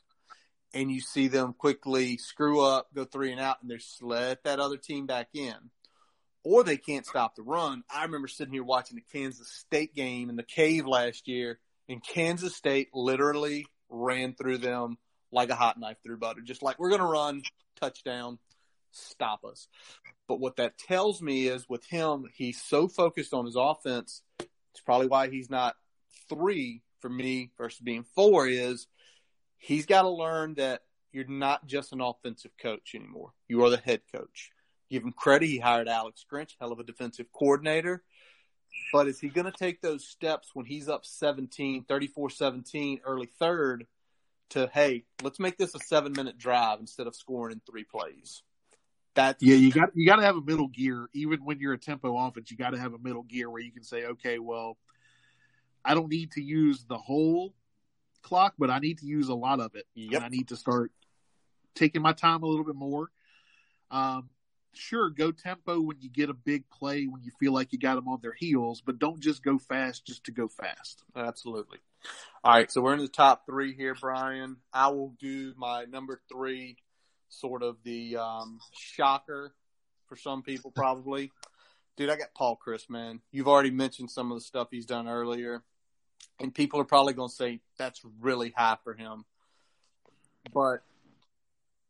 And 0.75 0.91
you 0.91 1.01
see 1.01 1.29
them 1.29 1.55
quickly 1.57 2.17
screw 2.17 2.61
up, 2.61 2.89
go 2.95 3.05
three 3.05 3.31
and 3.31 3.41
out, 3.41 3.59
and 3.63 3.71
they 3.71 3.79
let 4.01 4.45
that 4.45 4.59
other 4.59 4.77
team 4.77 5.07
back 5.07 5.29
in. 5.35 5.55
Or 6.45 6.65
they 6.65 6.77
can't 6.77 7.07
stop 7.07 7.35
the 7.35 7.43
run. 7.43 7.83
I 7.91 8.05
remember 8.05 8.29
sitting 8.29 8.53
here 8.53 8.65
watching 8.65 8.97
the 8.97 9.19
Kansas 9.19 9.49
State 9.49 9.95
game 9.95 10.31
in 10.31 10.37
the 10.37 10.43
cave 10.43 10.87
last 10.87 11.29
year, 11.29 11.59
and 11.89 12.03
Kansas 12.03 12.57
State 12.57 12.89
literally 12.93 13.67
ran 13.89 14.35
through 14.35 14.59
them 14.59 14.99
like 15.33 15.51
a 15.51 15.57
hot 15.57 15.79
knife 15.79 15.97
through 16.03 16.19
butter. 16.19 16.41
Just 16.41 16.63
like, 16.63 16.79
we're 16.79 16.91
going 16.91 17.01
to 17.01 17.07
run, 17.07 17.43
touchdown, 17.81 18.39
stop 18.91 19.45
us. 19.45 19.69
But 20.29 20.41
what 20.41 20.57
that 20.57 20.79
tells 20.79 21.23
me 21.23 21.47
is 21.47 21.69
with 21.69 21.85
him, 21.85 22.27
he's 22.35 22.61
so 22.61 22.89
focused 22.89 23.33
on 23.33 23.45
his 23.45 23.57
offense. 23.57 24.23
It's 24.41 24.81
probably 24.85 25.07
why 25.07 25.29
he's 25.29 25.51
not 25.51 25.77
three 26.29 26.83
for 27.01 27.09
me 27.09 27.51
versus 27.57 27.81
being 27.81 28.05
four 28.15 28.47
is 28.49 28.87
he's 29.59 29.87
got 29.87 30.03
to 30.03 30.11
learn 30.11 30.55
that 30.55 30.83
you're 31.13 31.27
not 31.27 31.67
just 31.67 31.93
an 31.93 32.01
offensive 32.01 32.53
coach 32.61 32.95
anymore. 32.95 33.33
You 33.49 33.65
are 33.65 33.71
the 33.71 33.77
head 33.77 34.03
coach. 34.13 34.51
Give 34.91 35.03
him 35.03 35.13
credit. 35.13 35.47
He 35.47 35.59
hired 35.59 35.89
Alex 35.89 36.25
Grinch, 36.31 36.57
hell 36.61 36.73
of 36.73 36.79
a 36.79 36.85
defensive 36.85 37.27
coordinator. 37.33 38.03
But 38.93 39.09
is 39.09 39.19
he 39.19 39.29
going 39.29 39.51
to 39.51 39.59
take 39.59 39.81
those 39.81 40.07
steps 40.07 40.51
when 40.55 40.67
he's 40.67 40.89
up 40.89 41.05
17, 41.05 41.85
34 41.85 42.31
17, 42.31 43.01
early 43.05 43.29
third 43.39 43.87
to, 44.51 44.71
hey, 44.73 45.05
let's 45.23 45.41
make 45.41 45.57
this 45.57 45.75
a 45.75 45.79
seven 45.81 46.13
minute 46.13 46.39
drive 46.39 46.81
instead 46.81 47.07
of 47.07 47.17
scoring 47.17 47.53
in 47.53 47.61
three 47.69 47.85
plays? 47.85 48.43
That's 49.17 49.43
yeah, 49.43 49.57
you 49.57 49.73
got 49.73 49.89
you 49.95 50.07
got 50.07 50.17
to 50.17 50.23
have 50.23 50.37
a 50.37 50.43
middle 50.43 50.69
gear. 50.69 51.09
Even 51.15 51.41
when 51.41 51.59
you're 51.59 51.73
a 51.73 51.79
tempo 51.79 52.17
offense, 52.17 52.51
you 52.51 52.57
got 52.57 52.71
to 52.71 52.79
have 52.79 52.93
a 52.93 52.99
middle 52.99 53.23
gear 53.23 53.51
where 53.51 53.63
you 53.63 53.73
can 53.73 53.83
say, 53.83 54.05
okay, 54.05 54.39
well, 54.39 54.77
I 55.83 55.95
don't 55.95 56.11
need 56.11 56.33
to 56.33 56.43
use 56.43 56.85
the 56.87 56.99
whole 56.99 57.55
clock, 58.21 58.55
but 58.59 58.71
I 58.71 58.79
need 58.79 58.99
to 58.99 59.07
use 59.07 59.29
a 59.29 59.35
lot 59.35 59.59
of 59.59 59.75
it. 59.75 59.87
Yep. 59.95 60.23
I 60.23 60.29
need 60.29 60.49
to 60.49 60.57
start 60.57 60.93
taking 61.75 62.03
my 62.03 62.13
time 62.13 62.43
a 62.43 62.47
little 62.47 62.65
bit 62.65 62.75
more. 62.75 63.11
Um, 63.91 64.29
sure, 64.75 65.09
go 65.09 65.33
tempo 65.33 65.81
when 65.81 65.97
you 66.01 66.11
get 66.11 66.29
a 66.29 66.35
big 66.35 66.69
play 66.69 67.07
when 67.07 67.23
you 67.23 67.31
feel 67.41 67.55
like 67.55 67.73
you 67.73 67.79
got 67.79 67.95
them 67.95 68.09
on 68.09 68.19
their 68.21 68.35
heels, 68.35 68.83
but 68.85 68.99
don't 68.99 69.21
just 69.21 69.43
go 69.43 69.59
fast 69.59 70.07
just 70.07 70.25
to 70.25 70.33
go 70.33 70.49
fast. 70.49 71.03
Absolutely. 71.17 71.79
All 72.45 72.53
right, 72.53 72.71
so 72.71 72.83
we're 72.83 72.93
in 72.93 73.01
the 73.01 73.09
top 73.09 73.47
three 73.47 73.75
here, 73.75 73.97
Brian. 73.99 74.59
I 74.75 74.89
will 74.89 75.15
do 75.19 75.55
my 75.57 75.85
number 75.85 76.21
three 76.31 76.77
sort 77.37 77.63
of 77.63 77.77
the 77.85 78.17
um, 78.17 78.59
shocker 78.73 79.55
for 80.07 80.17
some 80.17 80.43
people, 80.43 80.71
probably. 80.71 81.33
Dude, 81.97 82.11
I 82.11 82.17
got 82.17 82.35
Paul 82.35 82.59
Chryst, 82.65 82.91
man. 82.91 83.21
You've 83.31 83.49
already 83.49 83.71
mentioned 83.71 84.11
some 84.11 84.31
of 84.31 84.39
the 84.39 84.45
stuff 84.45 84.69
he's 84.71 84.87
done 84.87 85.09
earlier, 85.09 85.63
and 86.41 86.55
people 86.55 86.81
are 86.81 86.85
probably 86.85 87.15
going 87.15 87.31
to 87.31 87.35
say 87.35 87.61
that's 87.79 88.03
really 88.21 88.53
high 88.57 88.77
for 88.85 88.95
him. 88.95 89.25
But 90.53 90.83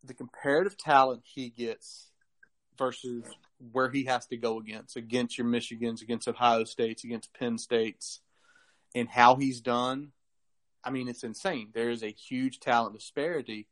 the 0.04 0.14
comparative 0.14 0.76
talent 0.76 1.22
he 1.24 1.50
gets 1.50 2.10
versus 2.78 3.24
where 3.72 3.90
he 3.90 4.04
has 4.04 4.26
to 4.26 4.36
go 4.36 4.58
against, 4.58 4.96
against 4.96 5.38
your 5.38 5.46
Michigans, 5.46 6.02
against 6.02 6.28
Ohio 6.28 6.64
States, 6.64 7.04
against 7.04 7.34
Penn 7.34 7.58
States, 7.58 8.20
and 8.94 9.08
how 9.08 9.36
he's 9.36 9.60
done, 9.60 10.12
I 10.84 10.90
mean, 10.90 11.08
it's 11.08 11.24
insane. 11.24 11.70
There 11.74 11.90
is 11.90 12.02
a 12.02 12.12
huge 12.12 12.60
talent 12.60 12.94
disparity 12.94 13.66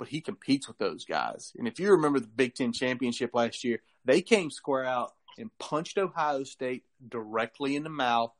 but 0.00 0.08
he 0.08 0.22
competes 0.22 0.66
with 0.66 0.78
those 0.78 1.04
guys. 1.04 1.52
And 1.58 1.68
if 1.68 1.78
you 1.78 1.90
remember 1.90 2.20
the 2.20 2.26
Big 2.26 2.54
Ten 2.54 2.72
championship 2.72 3.34
last 3.34 3.64
year, 3.64 3.82
they 4.06 4.22
came 4.22 4.50
square 4.50 4.86
out 4.86 5.12
and 5.36 5.50
punched 5.58 5.98
Ohio 5.98 6.42
State 6.44 6.84
directly 7.06 7.76
in 7.76 7.82
the 7.82 7.90
mouth. 7.90 8.32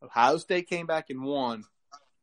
Ohio 0.00 0.36
State 0.36 0.68
came 0.68 0.86
back 0.86 1.10
and 1.10 1.24
won. 1.24 1.64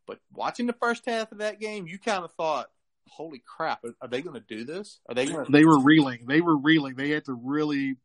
But 0.08 0.20
watching 0.32 0.68
the 0.68 0.74
first 0.74 1.06
half 1.06 1.34
of 1.34 1.40
that 1.40 1.60
game, 1.60 1.86
you 1.86 2.00
kind 2.00 2.24
of 2.24 2.32
thought, 2.36 2.72
"Holy 3.10 3.44
crap! 3.46 3.84
Are, 4.02 4.08
they 4.08 4.22
going 4.22 4.40
to 4.42 4.56
do 4.56 4.64
this? 4.64 5.02
Are 5.10 5.16
they 5.16 5.26
going?" 5.26 5.52
They 5.52 5.66
were 5.66 5.82
reeling. 5.82 6.26
They 6.26 6.40
were 6.40 6.58
reeling. 6.58 6.96
They 6.96 7.10
had 7.10 7.26
to 7.26 7.34
really 7.34 7.98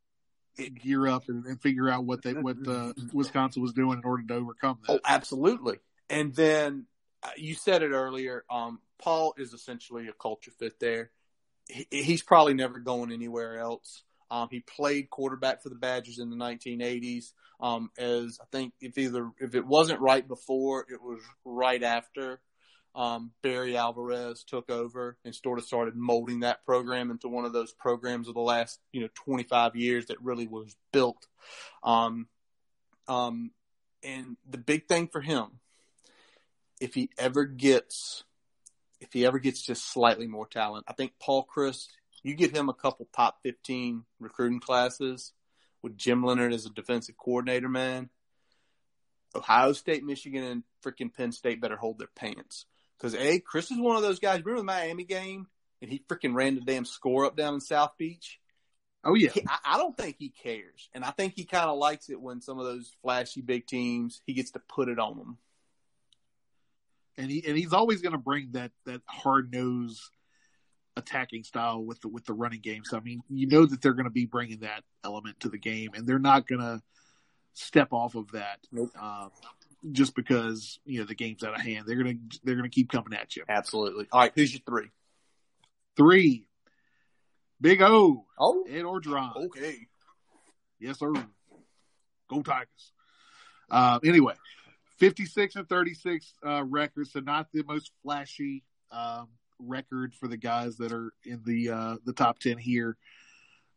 gear 0.83 1.07
up 1.07 1.29
and, 1.29 1.47
and 1.47 1.63
figure 1.63 1.89
out 1.89 2.05
what 2.05 2.23
they 2.23 2.33
what 2.33 2.57
uh, 2.67 2.93
Wisconsin 3.13 3.63
was 3.63 3.73
doing 3.73 3.99
in 3.99 4.05
order 4.05 4.25
to 4.27 4.35
overcome 4.35 4.79
that. 4.89 4.95
Oh, 4.95 5.01
absolutely. 5.05 5.79
And 6.11 6.35
then 6.35 6.87
uh, 7.23 7.31
you 7.37 7.55
said 7.55 7.85
it 7.85 7.93
earlier. 7.93 8.45
Um, 8.51 8.81
Paul 8.99 9.35
is 9.37 9.53
essentially 9.53 10.09
a 10.09 10.13
culture 10.13 10.51
fit 10.51 10.79
there. 10.81 11.11
He, 11.69 11.87
he's 11.91 12.23
probably 12.23 12.55
never 12.55 12.79
going 12.79 13.13
anywhere 13.13 13.59
else. 13.59 14.03
Um, 14.31 14.49
he 14.51 14.61
played 14.61 15.11
quarterback 15.11 15.63
for 15.63 15.69
the 15.69 15.77
Badgers 15.77 16.19
in 16.19 16.31
the 16.31 16.37
1980s. 16.37 17.33
Um, 17.61 17.91
as 17.97 18.39
I 18.41 18.45
think 18.53 18.75
if 18.81 18.99
either 18.99 19.31
if 19.39 19.55
it 19.55 19.67
wasn't 19.67 20.01
right 20.01 20.27
before, 20.27 20.87
it 20.91 21.01
was 21.01 21.21
right 21.45 21.83
after 21.83 22.41
um, 22.97 23.33
Barry 23.43 23.77
Alvarez 23.77 24.43
took 24.43 24.71
over 24.71 25.19
and 25.25 25.35
sort 25.35 25.59
of 25.59 25.67
started 25.67 25.95
molding 25.97 26.41
that 26.41 26.65
program 26.65 27.11
into 27.11 27.29
one 27.29 27.45
of 27.45 27.53
those 27.53 27.73
programs 27.73 28.27
of 28.27 28.35
the 28.35 28.41
last 28.41 28.81
you 28.91 29.03
know 29.03 29.09
25 29.15 29.77
years 29.77 30.07
that 30.07 30.21
really 30.23 30.47
was 30.47 30.75
built. 30.93 31.27
Um, 31.83 32.27
um, 33.07 33.51
and 34.03 34.37
the 34.49 34.59
big 34.59 34.89
thing 34.89 35.09
for 35.09 35.21
him, 35.21 35.61
if 36.81 36.95
he 36.95 37.11
ever 37.19 37.45
gets 37.45 38.25
if 39.01 39.13
he 39.13 39.27
ever 39.27 39.39
gets 39.39 39.63
just 39.63 39.91
slightly 39.91 40.27
more 40.27 40.47
talent. 40.47 40.87
I 40.89 40.93
think 40.93 41.13
Paul 41.21 41.47
Chryst, 41.47 41.89
you 42.23 42.35
get 42.35 42.57
him 42.57 42.69
a 42.69 42.75
couple 42.75 43.09
top 43.15 43.39
15 43.43 44.05
recruiting 44.21 44.61
classes 44.61 45.33
with 45.83 45.97
Jim 45.97 46.25
Leonhard 46.25 46.53
as 46.53 46.67
a 46.67 46.71
defensive 46.71 47.17
coordinator, 47.17 47.69
man. 47.69 48.11
Ohio 49.35 49.73
State, 49.73 50.05
Michigan, 50.05 50.45
and 50.45 50.63
freaking 50.85 51.13
Penn 51.13 51.33
State 51.33 51.61
better 51.61 51.77
hold 51.77 51.99
their 51.99 52.09
pants. 52.17 52.65
Because, 52.97 53.15
A, 53.15 53.41
Chryst 53.41 53.71
is 53.71 53.79
one 53.79 53.97
of 53.97 54.03
those 54.03 54.19
guys. 54.19 54.41
Remember 54.41 54.61
the 54.61 54.65
Miami 54.65 55.05
game? 55.05 55.47
And 55.83 55.91
he 55.91 56.03
freaking 56.09 56.35
ran 56.35 56.55
the 56.55 56.63
damn 56.63 56.87
score 56.87 57.27
up 57.27 57.37
down 57.37 57.55
in 57.55 57.61
South 57.61 57.93
Beach? 57.99 58.41
Oh, 59.05 59.15
yeah. 59.15 59.29
He, 59.29 59.45
I, 59.47 59.75
I 59.75 59.77
don't 59.77 59.97
think 59.97 60.17
he 60.19 60.31
cares. 60.31 60.89
And 60.95 61.05
I 61.05 61.11
think 61.11 61.35
he 61.37 61.45
kind 61.45 61.69
of 61.69 61.77
likes 61.77 62.09
it 62.09 62.21
when 62.21 62.41
some 62.41 62.59
of 62.59 62.65
those 62.65 62.91
flashy 63.03 63.43
big 63.43 63.67
teams, 63.67 64.23
he 64.25 64.33
gets 64.33 64.53
to 64.53 64.59
put 64.59 64.89
it 64.89 64.99
on 64.99 65.19
them 65.19 65.39
and 67.19 67.31
he 67.31 67.45
and 67.47 67.57
he's 67.57 67.73
always 67.73 68.03
going 68.03 68.13
to 68.13 68.19
bring 68.19 68.53
that 68.53 68.73
that 68.85 69.03
hard 69.07 69.53
nose 69.53 70.11
attacking 70.97 71.45
style 71.45 71.85
with 71.85 72.01
the 72.01 72.09
with 72.09 72.25
the 72.25 72.33
running 72.33 72.61
game. 72.61 72.83
So 72.85 72.97
I 72.97 73.01
mean, 73.01 73.23
you 73.29 73.47
know 73.47 73.67
that 73.67 73.83
they're 73.83 73.95
going 73.95 74.05
to 74.05 74.11
be 74.11 74.27
bringing 74.27 74.61
that 74.61 74.83
element 75.05 75.41
to 75.41 75.49
the 75.49 75.59
game, 75.59 75.91
and 75.95 76.07
they're 76.07 76.19
not 76.19 76.47
going 76.47 76.61
to 76.61 76.83
step 77.57 77.89
off 77.93 78.15
of 78.15 78.31
that 78.33 78.59
nope. 78.71 78.91
um, 79.01 79.31
just 79.93 80.15
because 80.15 80.79
you 80.85 81.01
know 81.01 81.07
the 81.07 81.15
game's 81.15 81.43
out 81.43 81.55
of 81.55 81.61
hand. 81.61 81.85
They're 81.87 81.97
gonna 81.97 82.15
they're 82.45 82.57
gonna 82.57 82.69
keep 82.69 82.91
coming 82.91 83.15
at 83.15 83.37
you. 83.37 83.45
Absolutely. 83.49 84.07
All 84.13 84.21
right, 84.21 84.33
who's 84.35 84.53
your 84.53 84.63
three? 84.67 84.91
Three. 85.97 86.47
Big 87.61 87.81
O. 87.81 88.27
Oh, 88.39 88.65
Ed 88.69 88.83
Orgeron. 88.83 89.35
Okay. 89.47 89.77
Yes, 90.79 90.99
sir. 90.99 91.13
Go 92.29 92.43
Tigers. 92.43 92.93
Uh, 93.71 93.99
anyway, 94.05 94.35
56 94.99 95.57
and 95.57 95.69
36 95.69 96.33
uh, 96.45 96.65
records, 96.65 97.13
so 97.13 97.21
not 97.21 97.49
the 97.53 97.63
most 97.65 97.93
flashy 98.03 98.65
um, 98.91 99.29
record 99.59 100.15
for 100.15 100.29
the 100.29 100.37
guys 100.37 100.77
that 100.79 100.93
are 100.93 101.13
in 101.25 101.43
the 101.45 101.71
uh, 101.71 101.97
the 102.05 102.13
top 102.13 102.39
10 102.39 102.59
here. 102.59 102.97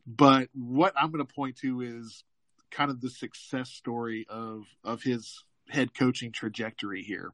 But 0.08 0.50
what 0.54 0.94
I'm 0.98 1.12
going 1.12 1.26
to 1.26 1.34
point 1.34 1.58
to 1.58 1.82
is 1.82 2.24
kind 2.72 2.92
of 2.92 3.02
the 3.02 3.10
success 3.10 3.70
story 3.70 4.26
of 4.30 4.64
of 4.84 5.04
his 5.04 5.44
head 5.70 5.94
coaching 5.94 6.32
trajectory 6.32 7.04
here. 7.04 7.34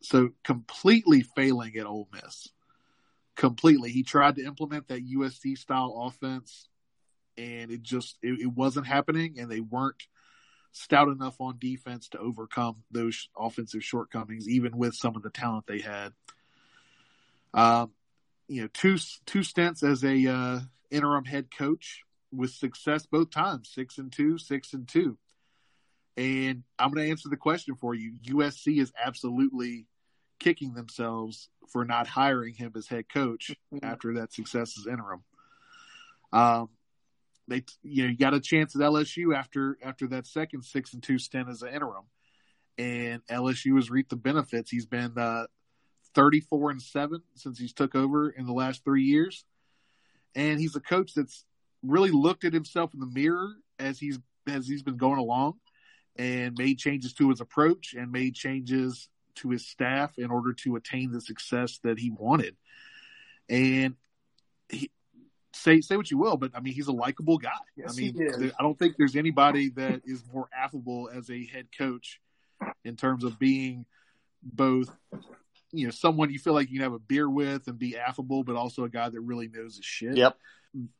So 0.00 0.30
completely 0.44 1.22
failing 1.22 1.76
at 1.76 1.86
Ole 1.86 2.08
Miss. 2.12 2.48
Completely. 3.36 3.90
He 3.90 4.02
tried 4.02 4.36
to 4.36 4.44
implement 4.44 4.88
that 4.88 5.04
USC 5.04 5.58
style 5.58 6.04
offense 6.06 6.68
and 7.36 7.70
it 7.70 7.82
just 7.82 8.16
it, 8.22 8.40
it 8.40 8.52
wasn't 8.52 8.86
happening 8.86 9.36
and 9.38 9.50
they 9.50 9.60
weren't 9.60 10.02
stout 10.74 11.06
enough 11.08 11.40
on 11.40 11.56
defense 11.58 12.08
to 12.08 12.18
overcome 12.18 12.82
those 12.90 13.28
offensive 13.38 13.84
shortcomings, 13.84 14.48
even 14.48 14.76
with 14.76 14.92
some 14.94 15.14
of 15.14 15.22
the 15.22 15.30
talent 15.30 15.64
they 15.66 15.78
had. 15.78 16.12
Um, 17.54 17.92
you 18.48 18.62
know, 18.62 18.68
two 18.74 18.98
two 19.24 19.44
stints 19.44 19.82
as 19.84 20.04
a 20.04 20.26
uh, 20.26 20.60
interim 20.90 21.24
head 21.24 21.46
coach 21.56 22.02
with 22.32 22.50
success 22.50 23.06
both 23.06 23.30
times, 23.30 23.70
six 23.72 23.98
and 23.98 24.12
two, 24.12 24.36
six 24.36 24.74
and 24.74 24.86
two. 24.88 25.16
And 26.16 26.64
I'm 26.78 26.90
going 26.90 27.06
to 27.06 27.10
answer 27.10 27.28
the 27.28 27.36
question 27.36 27.76
for 27.76 27.94
you. 27.94 28.14
USC 28.26 28.80
is 28.80 28.92
absolutely 29.02 29.86
kicking 30.40 30.74
themselves 30.74 31.48
for 31.68 31.84
not 31.84 32.08
hiring 32.08 32.54
him 32.54 32.72
as 32.76 32.88
head 32.88 33.08
coach 33.08 33.52
mm-hmm. 33.72 33.84
after 33.84 34.14
that 34.14 34.32
success 34.32 34.76
as 34.78 34.86
interim. 34.88 35.22
Um, 36.32 36.68
they, 37.48 37.64
you 37.82 38.04
know, 38.04 38.10
you 38.10 38.16
got 38.16 38.34
a 38.34 38.40
chance 38.40 38.74
at 38.74 38.80
LSU 38.80 39.36
after 39.36 39.78
after 39.82 40.06
that 40.08 40.26
second 40.26 40.64
six 40.64 40.94
and 40.94 41.02
two 41.02 41.18
stint 41.18 41.48
as 41.48 41.62
an 41.62 41.74
interim, 41.74 42.04
and 42.78 43.24
LSU 43.26 43.76
has 43.76 43.90
reaped 43.90 44.10
the 44.10 44.16
benefits. 44.16 44.70
He's 44.70 44.86
been 44.86 45.16
uh, 45.18 45.46
34 46.14 46.70
and 46.70 46.82
seven 46.82 47.22
since 47.34 47.58
he's 47.58 47.72
took 47.72 47.94
over 47.94 48.30
in 48.30 48.46
the 48.46 48.52
last 48.52 48.84
three 48.84 49.04
years, 49.04 49.44
and 50.34 50.58
he's 50.58 50.76
a 50.76 50.80
coach 50.80 51.14
that's 51.14 51.44
really 51.82 52.10
looked 52.10 52.44
at 52.44 52.52
himself 52.52 52.94
in 52.94 53.00
the 53.00 53.06
mirror 53.06 53.54
as 53.78 53.98
he's 53.98 54.18
as 54.48 54.66
he's 54.66 54.82
been 54.82 54.96
going 54.96 55.18
along 55.18 55.54
and 56.16 56.56
made 56.56 56.78
changes 56.78 57.12
to 57.14 57.30
his 57.30 57.40
approach 57.40 57.94
and 57.94 58.12
made 58.12 58.34
changes 58.34 59.08
to 59.34 59.50
his 59.50 59.66
staff 59.66 60.12
in 60.16 60.30
order 60.30 60.52
to 60.52 60.76
attain 60.76 61.10
the 61.10 61.20
success 61.20 61.80
that 61.82 61.98
he 61.98 62.10
wanted. 62.10 62.56
And 63.48 63.96
say 65.64 65.80
say 65.80 65.96
what 65.96 66.10
you 66.10 66.18
will, 66.18 66.36
but 66.36 66.52
I 66.54 66.60
mean 66.60 66.74
he's 66.74 66.88
a 66.88 66.92
likable 66.92 67.38
guy. 67.38 67.50
Yes, 67.76 67.96
I 67.96 68.00
mean 68.00 68.52
I 68.58 68.62
don't 68.62 68.78
think 68.78 68.96
there's 68.96 69.16
anybody 69.16 69.70
that 69.70 70.02
is 70.04 70.22
more 70.32 70.48
affable 70.56 71.10
as 71.12 71.30
a 71.30 71.44
head 71.46 71.68
coach 71.76 72.20
in 72.84 72.96
terms 72.96 73.24
of 73.24 73.38
being 73.38 73.86
both 74.42 74.94
you 75.72 75.86
know 75.86 75.90
someone 75.90 76.30
you 76.30 76.38
feel 76.38 76.52
like 76.52 76.68
you 76.70 76.78
can 76.78 76.84
have 76.84 76.92
a 76.92 76.98
beer 76.98 77.28
with 77.28 77.66
and 77.66 77.78
be 77.78 77.96
affable, 77.98 78.44
but 78.44 78.56
also 78.56 78.84
a 78.84 78.88
guy 78.88 79.08
that 79.08 79.20
really 79.20 79.48
knows 79.48 79.76
his 79.76 79.84
shit. 79.84 80.16
Yep. 80.16 80.36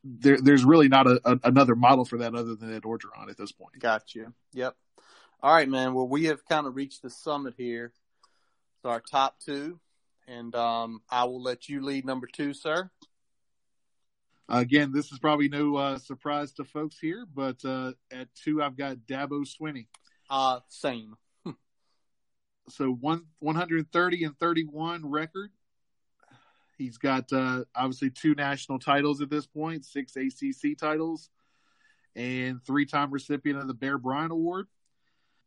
There, 0.05 0.39
there's 0.39 0.63
really 0.63 0.87
not 0.87 1.05
a, 1.05 1.19
a, 1.25 1.39
another 1.43 1.75
model 1.75 2.05
for 2.05 2.19
that 2.19 2.33
other 2.33 2.55
than 2.55 2.73
Ed 2.73 2.83
Orgeron 2.83 3.29
at 3.29 3.37
this 3.37 3.51
point. 3.51 3.77
Got 3.79 4.15
you. 4.15 4.33
Yep. 4.53 4.73
All 5.43 5.53
right, 5.53 5.67
man. 5.67 5.93
Well, 5.93 6.07
we 6.07 6.25
have 6.25 6.45
kind 6.45 6.65
of 6.65 6.75
reached 6.75 7.01
the 7.01 7.09
summit 7.09 7.55
here. 7.57 7.91
So 8.81 8.89
our 8.89 9.01
top 9.01 9.39
two, 9.39 9.79
and 10.27 10.55
um, 10.55 11.01
I 11.09 11.25
will 11.25 11.41
let 11.41 11.67
you 11.67 11.83
lead 11.83 12.05
number 12.05 12.27
two, 12.27 12.53
sir. 12.53 12.89
Again, 14.47 14.91
this 14.91 15.11
is 15.11 15.17
probably 15.17 15.49
no 15.49 15.75
uh, 15.75 15.97
surprise 15.97 16.51
to 16.53 16.63
folks 16.63 16.99
here, 16.99 17.25
but 17.33 17.63
uh, 17.65 17.93
at 18.11 18.27
two, 18.35 18.61
I've 18.61 18.77
got 18.77 18.97
Dabo 18.97 19.43
Swinney. 19.43 19.87
Uh, 20.29 20.59
same. 20.69 21.15
so 22.69 22.91
one 22.91 23.25
130 23.39 24.23
and 24.23 24.37
31 24.37 25.09
record. 25.09 25.49
He's 26.77 26.97
got 26.97 27.31
uh, 27.33 27.63
obviously 27.75 28.11
two 28.11 28.35
national 28.35 28.79
titles 28.79 29.21
at 29.21 29.29
this 29.29 29.47
point, 29.47 29.85
six 29.85 30.15
ACC 30.15 30.77
titles, 30.77 31.29
and 32.15 32.61
three-time 32.63 33.11
recipient 33.11 33.59
of 33.59 33.67
the 33.67 33.73
Bear 33.73 33.97
Bryant 33.97 34.31
Award. 34.31 34.67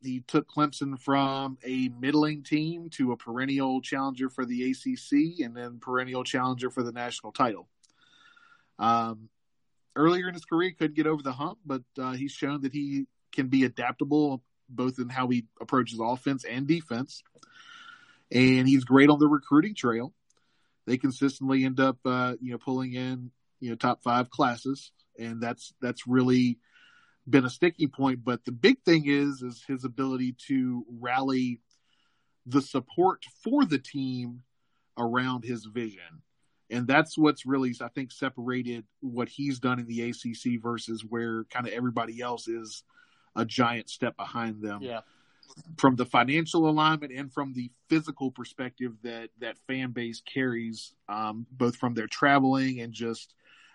He 0.03 0.21
took 0.21 0.49
Clemson 0.49 0.99
from 0.99 1.59
a 1.65 1.91
middling 2.01 2.43
team 2.43 2.89
to 2.91 3.13
a 3.13 3.17
perennial 3.17 3.81
challenger 3.81 4.31
for 4.31 4.45
the 4.45 4.71
ACC, 4.71 5.45
and 5.45 5.57
then 5.57 5.79
perennial 5.81 6.25
challenger 6.25 6.71
for 6.71 6.83
the 6.83 6.93
national 6.93 7.33
title. 7.33 7.69
Um, 8.79 9.29
earlier 9.97 10.29
in 10.29 10.35
his 10.35 10.45
career, 10.45 10.73
couldn't 10.79 10.97
get 10.97 11.07
over 11.07 11.23
the 11.23 11.33
hump, 11.33 11.59
but 11.67 11.83
uh, 11.99 12.13
he's 12.13 12.33
shown 12.33 12.63
that 12.63 12.73
he 12.73 13.07
can 13.33 13.49
be 13.49 13.65
adaptable 13.65 14.43
both 14.69 14.99
in 14.99 15.09
how 15.09 15.29
he 15.29 15.45
approaches 15.61 15.99
offense 16.01 16.45
and 16.45 16.67
defense. 16.67 17.23
And 18.31 18.69
he's 18.69 18.85
great 18.85 19.09
on 19.09 19.19
the 19.19 19.27
recruiting 19.27 19.75
trail. 19.75 20.13
They 20.87 20.99
consistently 20.99 21.65
end 21.65 21.81
up, 21.81 21.99
uh, 22.05 22.35
you 22.41 22.53
know, 22.53 22.59
pulling 22.59 22.93
in, 22.95 23.31
you 23.61 23.71
know, 23.71 23.77
top 23.77 24.03
five 24.03 24.31
classes, 24.31 24.93
and 25.19 25.41
that's 25.41 25.73
that's 25.81 26.07
really 26.07 26.59
been 27.29 27.45
a 27.45 27.51
sticking 27.51 27.89
point. 27.89 28.25
But 28.25 28.45
the 28.45 28.53
big 28.53 28.83
thing 28.85 29.07
is 29.07 29.43
is 29.43 29.65
his 29.67 29.85
ability 29.85 30.37
to 30.49 30.85
rally 31.01 31.61
the 32.47 32.63
support 32.63 33.25
for 33.43 33.65
the 33.65 33.79
team 33.79 34.43
around 34.97 35.45
his 35.45 35.65
vision 35.65 36.23
and 36.71 36.87
that's 36.87 37.17
what's 37.17 37.47
really 37.47 37.75
I 37.81 37.89
think 37.89 38.13
separated 38.13 38.85
what 39.01 39.29
he's 39.29 39.59
done 39.59 39.79
in 39.79 39.87
the 39.87 40.11
ACC 40.11 40.61
versus 40.63 41.05
where 41.09 41.45
kind 41.45 41.67
of 41.67 41.73
everybody 41.73 42.21
else 42.21 42.49
is 42.49 42.83
a 43.37 43.45
giant 43.45 43.89
step 43.89 44.17
behind 44.17 44.63
them. 44.63 44.83
Yeah. 44.83 45.01
From 45.79 45.97
the 45.97 46.05
financial 46.05 46.69
alignment 46.69 47.13
and 47.13 47.33
from 47.33 47.55
the 47.55 47.71
physical 47.89 48.31
perspective 48.31 48.93
that 49.03 49.31
that 49.39 49.57
fan 49.67 49.93
base 49.93 50.21
carries, 50.21 50.95
um, 51.09 51.47
both 51.51 51.77
from 51.77 51.95
their 51.95 52.07
traveling 52.07 52.81
and 52.81 52.93
just 52.93 53.35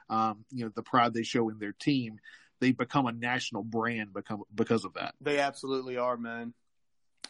um, 0.09 0.45
you 0.51 0.63
know 0.63 0.71
the 0.75 0.83
pride 0.83 1.13
they 1.13 1.23
show 1.23 1.49
in 1.49 1.57
their 1.57 1.71
team, 1.71 2.19
they 2.59 2.71
become 2.71 3.07
a 3.07 3.11
national 3.11 3.63
brand 3.63 4.13
become 4.13 4.43
because 4.53 4.85
of 4.85 4.93
that. 4.93 5.15
They 5.19 5.39
absolutely 5.39 5.97
are, 5.97 6.15
man. 6.15 6.53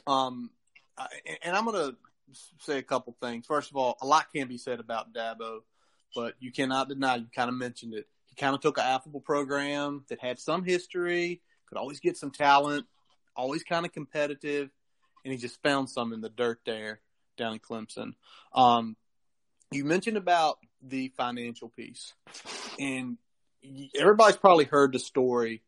Um, 0.05 0.49
and 1.43 1.55
I'm 1.55 1.65
gonna 1.65 1.93
say 2.59 2.77
a 2.77 2.83
couple 2.83 3.15
things. 3.21 3.45
First 3.45 3.71
of 3.71 3.77
all, 3.77 3.97
a 4.01 4.07
lot 4.07 4.31
can 4.33 4.47
be 4.47 4.57
said 4.57 4.79
about 4.79 5.13
Dabo, 5.13 5.59
but 6.15 6.35
you 6.39 6.51
cannot 6.51 6.89
deny, 6.89 7.17
you 7.17 7.27
kind 7.35 7.49
of 7.49 7.55
mentioned 7.55 7.93
it. 7.93 8.07
He 8.27 8.35
kind 8.35 8.55
of 8.55 8.61
took 8.61 8.77
an 8.77 8.85
affable 8.85 9.21
program 9.21 10.05
that 10.09 10.19
had 10.19 10.39
some 10.39 10.63
history, 10.63 11.41
could 11.67 11.77
always 11.77 11.99
get 11.99 12.17
some 12.17 12.31
talent, 12.31 12.85
always 13.35 13.63
kind 13.63 13.85
of 13.85 13.91
competitive, 13.91 14.69
and 15.23 15.31
he 15.31 15.37
just 15.37 15.61
found 15.61 15.89
some 15.89 16.13
in 16.13 16.21
the 16.21 16.29
dirt 16.29 16.59
there 16.65 16.99
down 17.37 17.53
in 17.53 17.59
Clemson. 17.59 18.13
Um, 18.53 18.95
you 19.71 19.85
mentioned 19.85 20.17
about 20.17 20.59
the 20.81 21.11
financial 21.17 21.69
piece, 21.69 22.13
and 22.79 23.17
everybody's 23.97 24.37
probably 24.37 24.65
heard 24.65 24.93
the 24.93 24.99
story. 24.99 25.61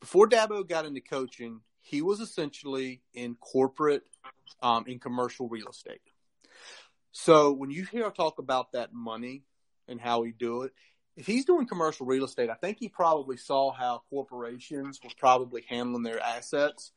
Before 0.00 0.28
Dabo 0.28 0.66
got 0.66 0.86
into 0.86 1.00
coaching, 1.00 1.60
he 1.86 2.02
was 2.02 2.20
essentially 2.20 3.00
in 3.14 3.36
corporate 3.36 4.02
um, 4.60 4.84
in 4.86 4.98
commercial 4.98 5.48
real 5.48 5.68
estate. 5.68 6.00
So 7.12 7.52
when 7.52 7.70
you 7.70 7.84
hear 7.84 8.10
talk 8.10 8.38
about 8.38 8.72
that 8.72 8.92
money 8.92 9.44
and 9.86 10.00
how 10.00 10.22
he 10.24 10.32
do 10.32 10.62
it, 10.62 10.72
if 11.16 11.26
he's 11.26 11.44
doing 11.44 11.66
commercial 11.66 12.04
real 12.04 12.24
estate, 12.24 12.50
I 12.50 12.54
think 12.54 12.78
he 12.78 12.88
probably 12.88 13.36
saw 13.36 13.72
how 13.72 14.02
corporations 14.10 15.00
were 15.02 15.10
probably 15.16 15.64
handling 15.68 16.02
their 16.02 16.20
assets, 16.20 16.92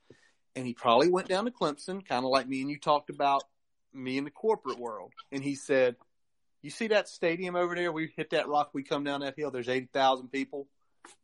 and 0.55 0.65
he 0.65 0.73
probably 0.73 1.09
went 1.09 1.29
down 1.29 1.45
to 1.45 1.51
Clemson, 1.51 2.05
kind 2.05 2.25
of 2.25 2.31
like 2.31 2.47
me 2.47 2.61
and 2.61 2.69
you 2.69 2.79
talked 2.79 3.09
about 3.09 3.43
me 3.93 4.17
in 4.17 4.23
the 4.23 4.31
corporate 4.31 4.79
world, 4.79 5.13
and 5.31 5.43
he 5.43 5.55
said, 5.55 5.95
"You 6.63 6.69
see 6.69 6.87
that 6.87 7.07
stadium 7.07 7.55
over 7.55 7.75
there? 7.75 7.91
We 7.91 8.11
hit 8.15 8.31
that 8.31 8.47
rock, 8.47 8.71
we 8.73 8.83
come 8.83 9.03
down 9.03 9.21
that 9.21 9.35
hill. 9.37 9.51
There's 9.51 9.69
eighty 9.69 9.89
thousand 9.93 10.29
people. 10.29 10.67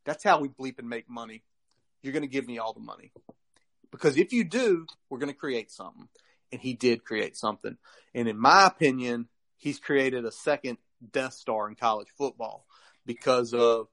That's 0.06 0.24
how 0.24 0.40
we 0.40 0.50
bleep 0.50 0.80
and 0.80 0.88
make 0.88 1.10
money. 1.10 1.44
You're 2.02 2.14
going 2.14 2.22
to 2.22 2.30
give 2.30 2.48
me 2.48 2.60
all 2.60 2.74
the 2.74 2.80
money." 2.80 3.12
Because 3.96 4.18
if 4.18 4.34
you 4.34 4.44
do, 4.44 4.86
we're 5.10 5.20
going 5.20 5.32
to 5.32 5.38
create 5.38 5.72
something. 5.72 6.08
And 6.52 6.62
he 6.62 6.74
did 6.74 7.04
create 7.04 7.36
something. 7.36 7.78
And 8.14 8.28
in 8.28 8.38
my 8.38 8.68
opinion, 8.68 9.28
he's 9.58 9.80
created 9.80 10.26
a 10.26 10.32
second 10.32 10.78
Death 11.12 11.34
Star 11.34 11.68
in 11.68 11.76
college 11.76 12.08
football 12.18 12.66
because 13.06 13.54
of 13.54 13.88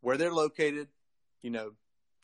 where 0.00 0.16
they're 0.16 0.32
located, 0.32 0.88
you 1.42 1.50
know, 1.50 1.72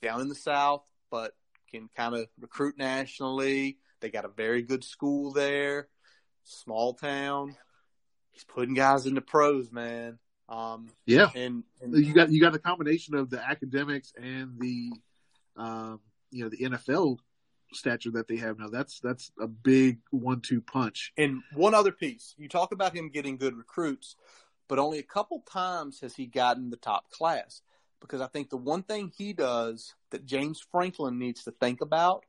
down 0.03 0.20
in 0.20 0.29
the 0.29 0.35
South, 0.35 0.83
but 1.11 1.33
can 1.70 1.89
kind 1.97 2.14
of 2.14 2.29
recruit 2.41 2.79
nationally. 2.79 3.79
They 4.01 4.11
got 4.11 4.25
a 4.25 4.29
very 4.29 4.62
good 4.62 4.85
school 4.85 5.33
there, 5.33 5.89
small 6.45 6.95
town. 6.95 7.57
He's 8.31 8.45
putting 8.45 8.75
guys 8.75 9.07
into 9.07 9.20
pros, 9.20 9.72
man. 9.72 10.18
Um, 10.49 10.89
yeah, 11.07 11.31
and, 11.35 11.64
and, 11.81 11.95
you 11.95 12.12
got 12.12 12.31
you 12.31 12.41
got 12.41 12.55
a 12.55 12.59
combination 12.59 13.14
of 13.14 13.31
the 13.31 13.43
academics 13.43 14.12
and 14.20 14.59
the 14.59 14.93
um, 15.57 16.01
you 16.35 16.43
know 16.43 16.51
the 16.51 16.59
NFL 16.59 17.18
stature 17.72 18.11
that 18.12 18.28
they 18.28 18.37
have 18.37 18.59
now. 18.59 18.68
That's 18.68 19.01
that's 19.01 19.30
a 19.41 19.47
big 19.47 20.01
one-two 20.11 20.61
punch. 20.61 21.12
And 21.16 21.43
one 21.55 21.74
other 21.74 21.93
piece, 21.93 22.35
you 22.37 22.49
talk 22.49 22.72
about 22.72 22.95
him 22.95 23.09
getting 23.09 23.37
good 23.37 23.57
recruits, 23.57 24.16
but 24.68 24.78
only 24.78 24.99
a 24.99 25.05
couple 25.05 25.45
times 25.51 26.01
has 26.01 26.14
he 26.14 26.26
gotten 26.26 26.70
the 26.70 26.76
top 26.76 27.11
class. 27.11 27.62
Because 28.01 28.20
I 28.20 28.26
think 28.26 28.51
the 28.51 28.59
one 28.59 28.82
thing 28.82 29.12
he 29.16 29.32
does 29.32 29.95
that 30.11 30.26
James 30.26 30.62
Franklin 30.70 31.18
needs 31.18 31.45
to 31.45 31.53
think 31.53 31.80
about, 31.80 32.24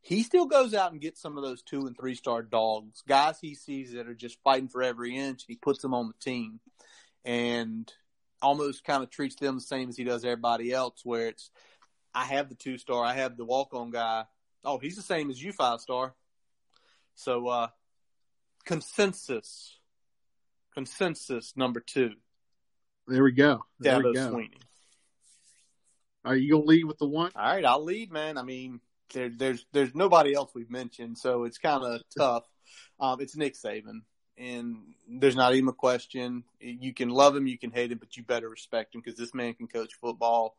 he 0.00 0.24
still 0.24 0.46
goes 0.46 0.74
out 0.74 0.90
and 0.90 1.00
gets 1.00 1.20
some 1.20 1.36
of 1.36 1.44
those 1.44 1.62
two 1.62 1.86
and 1.86 1.96
three 1.96 2.16
star 2.16 2.42
dogs, 2.42 3.02
guys 3.06 3.38
he 3.40 3.54
sees 3.54 3.92
that 3.92 4.08
are 4.08 4.14
just 4.14 4.42
fighting 4.42 4.68
for 4.68 4.82
every 4.82 5.16
inch, 5.16 5.42
and 5.42 5.48
he 5.48 5.56
puts 5.56 5.82
them 5.82 5.94
on 5.94 6.08
the 6.08 6.30
team. 6.30 6.58
And 7.24 7.90
almost 8.42 8.84
kind 8.84 9.02
of 9.02 9.10
treats 9.10 9.36
them 9.36 9.54
the 9.54 9.60
same 9.60 9.88
as 9.88 9.96
he 9.96 10.04
does 10.04 10.24
everybody 10.24 10.72
else. 10.72 11.00
Where 11.04 11.28
it's, 11.28 11.50
I 12.14 12.24
have 12.24 12.48
the 12.48 12.54
two 12.54 12.78
star, 12.78 13.04
I 13.04 13.14
have 13.14 13.36
the 13.36 13.44
walk 13.44 13.74
on 13.74 13.90
guy. 13.90 14.24
Oh, 14.64 14.78
he's 14.78 14.96
the 14.96 15.02
same 15.02 15.30
as 15.30 15.42
you, 15.42 15.52
five 15.52 15.80
star. 15.80 16.14
So, 17.16 17.48
uh, 17.48 17.68
consensus, 18.64 19.76
consensus 20.74 21.56
number 21.56 21.80
two. 21.80 22.12
There 23.06 23.22
we 23.22 23.32
go. 23.32 23.64
There 23.78 24.00
Dabo 24.00 24.04
we 24.04 24.14
go. 24.14 24.30
Swinney. 24.30 24.60
Are 26.24 26.36
you 26.36 26.52
gonna 26.52 26.64
lead 26.64 26.84
with 26.84 26.98
the 26.98 27.06
one? 27.06 27.30
All 27.36 27.44
right, 27.44 27.64
I'll 27.64 27.84
lead, 27.84 28.10
man. 28.10 28.38
I 28.38 28.42
mean, 28.42 28.80
there, 29.12 29.28
there's 29.28 29.66
there's 29.72 29.94
nobody 29.94 30.34
else 30.34 30.52
we've 30.54 30.70
mentioned, 30.70 31.18
so 31.18 31.44
it's 31.44 31.58
kind 31.58 31.84
of 31.84 32.00
tough. 32.16 32.44
Um, 32.98 33.20
it's 33.20 33.36
Nick 33.36 33.54
Saban, 33.54 34.02
and 34.38 34.76
there's 35.06 35.36
not 35.36 35.54
even 35.54 35.68
a 35.68 35.74
question. 35.74 36.44
You 36.60 36.94
can 36.94 37.10
love 37.10 37.36
him, 37.36 37.46
you 37.46 37.58
can 37.58 37.70
hate 37.70 37.92
him, 37.92 37.98
but 37.98 38.16
you 38.16 38.22
better 38.22 38.48
respect 38.48 38.94
him 38.94 39.02
because 39.04 39.18
this 39.18 39.34
man 39.34 39.52
can 39.52 39.66
coach 39.66 39.92
football. 40.00 40.56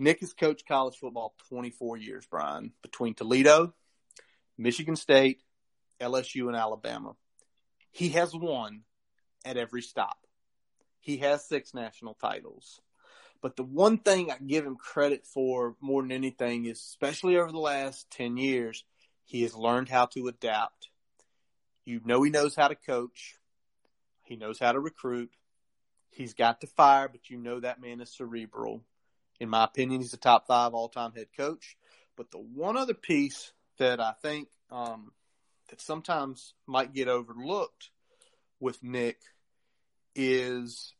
Nick 0.00 0.20
has 0.20 0.32
coached 0.32 0.66
college 0.66 0.96
football 0.96 1.34
24 1.48 1.98
years, 1.98 2.26
Brian, 2.30 2.72
between 2.82 3.14
Toledo, 3.14 3.74
Michigan 4.56 4.96
State, 4.96 5.42
LSU, 6.00 6.48
and 6.48 6.56
Alabama. 6.56 7.12
He 7.90 8.10
has 8.10 8.34
won 8.34 8.82
at 9.44 9.58
every 9.58 9.82
stop. 9.82 10.16
He 11.00 11.18
has 11.18 11.46
six 11.46 11.74
national 11.74 12.14
titles. 12.14 12.80
But 13.42 13.56
the 13.56 13.62
one 13.62 13.98
thing 13.98 14.30
I 14.30 14.38
give 14.38 14.66
him 14.66 14.76
credit 14.76 15.26
for 15.26 15.76
more 15.80 16.02
than 16.02 16.12
anything 16.12 16.66
is, 16.66 16.78
especially 16.78 17.36
over 17.36 17.52
the 17.52 17.58
last 17.58 18.10
10 18.10 18.36
years, 18.36 18.84
he 19.24 19.42
has 19.42 19.54
learned 19.54 19.88
how 19.88 20.06
to 20.06 20.28
adapt. 20.28 20.88
You 21.84 22.00
know, 22.04 22.22
he 22.22 22.30
knows 22.30 22.54
how 22.54 22.68
to 22.68 22.74
coach. 22.74 23.36
He 24.24 24.36
knows 24.36 24.58
how 24.58 24.72
to 24.72 24.80
recruit. 24.80 25.30
He's 26.10 26.34
got 26.34 26.60
to 26.60 26.66
fire, 26.66 27.08
but 27.08 27.30
you 27.30 27.38
know 27.38 27.60
that 27.60 27.80
man 27.80 28.00
is 28.00 28.10
cerebral. 28.10 28.82
In 29.40 29.48
my 29.48 29.64
opinion, 29.64 30.00
he's 30.00 30.12
a 30.12 30.18
top 30.18 30.46
five 30.46 30.74
all 30.74 30.88
time 30.88 31.12
head 31.16 31.28
coach. 31.36 31.76
But 32.16 32.30
the 32.30 32.38
one 32.38 32.76
other 32.76 32.94
piece 32.94 33.52
that 33.78 33.98
I 33.98 34.12
think 34.22 34.48
um, 34.70 35.12
that 35.70 35.80
sometimes 35.80 36.54
might 36.66 36.92
get 36.92 37.08
overlooked 37.08 37.90
with 38.60 38.82
Nick 38.82 39.18
is 40.14 40.94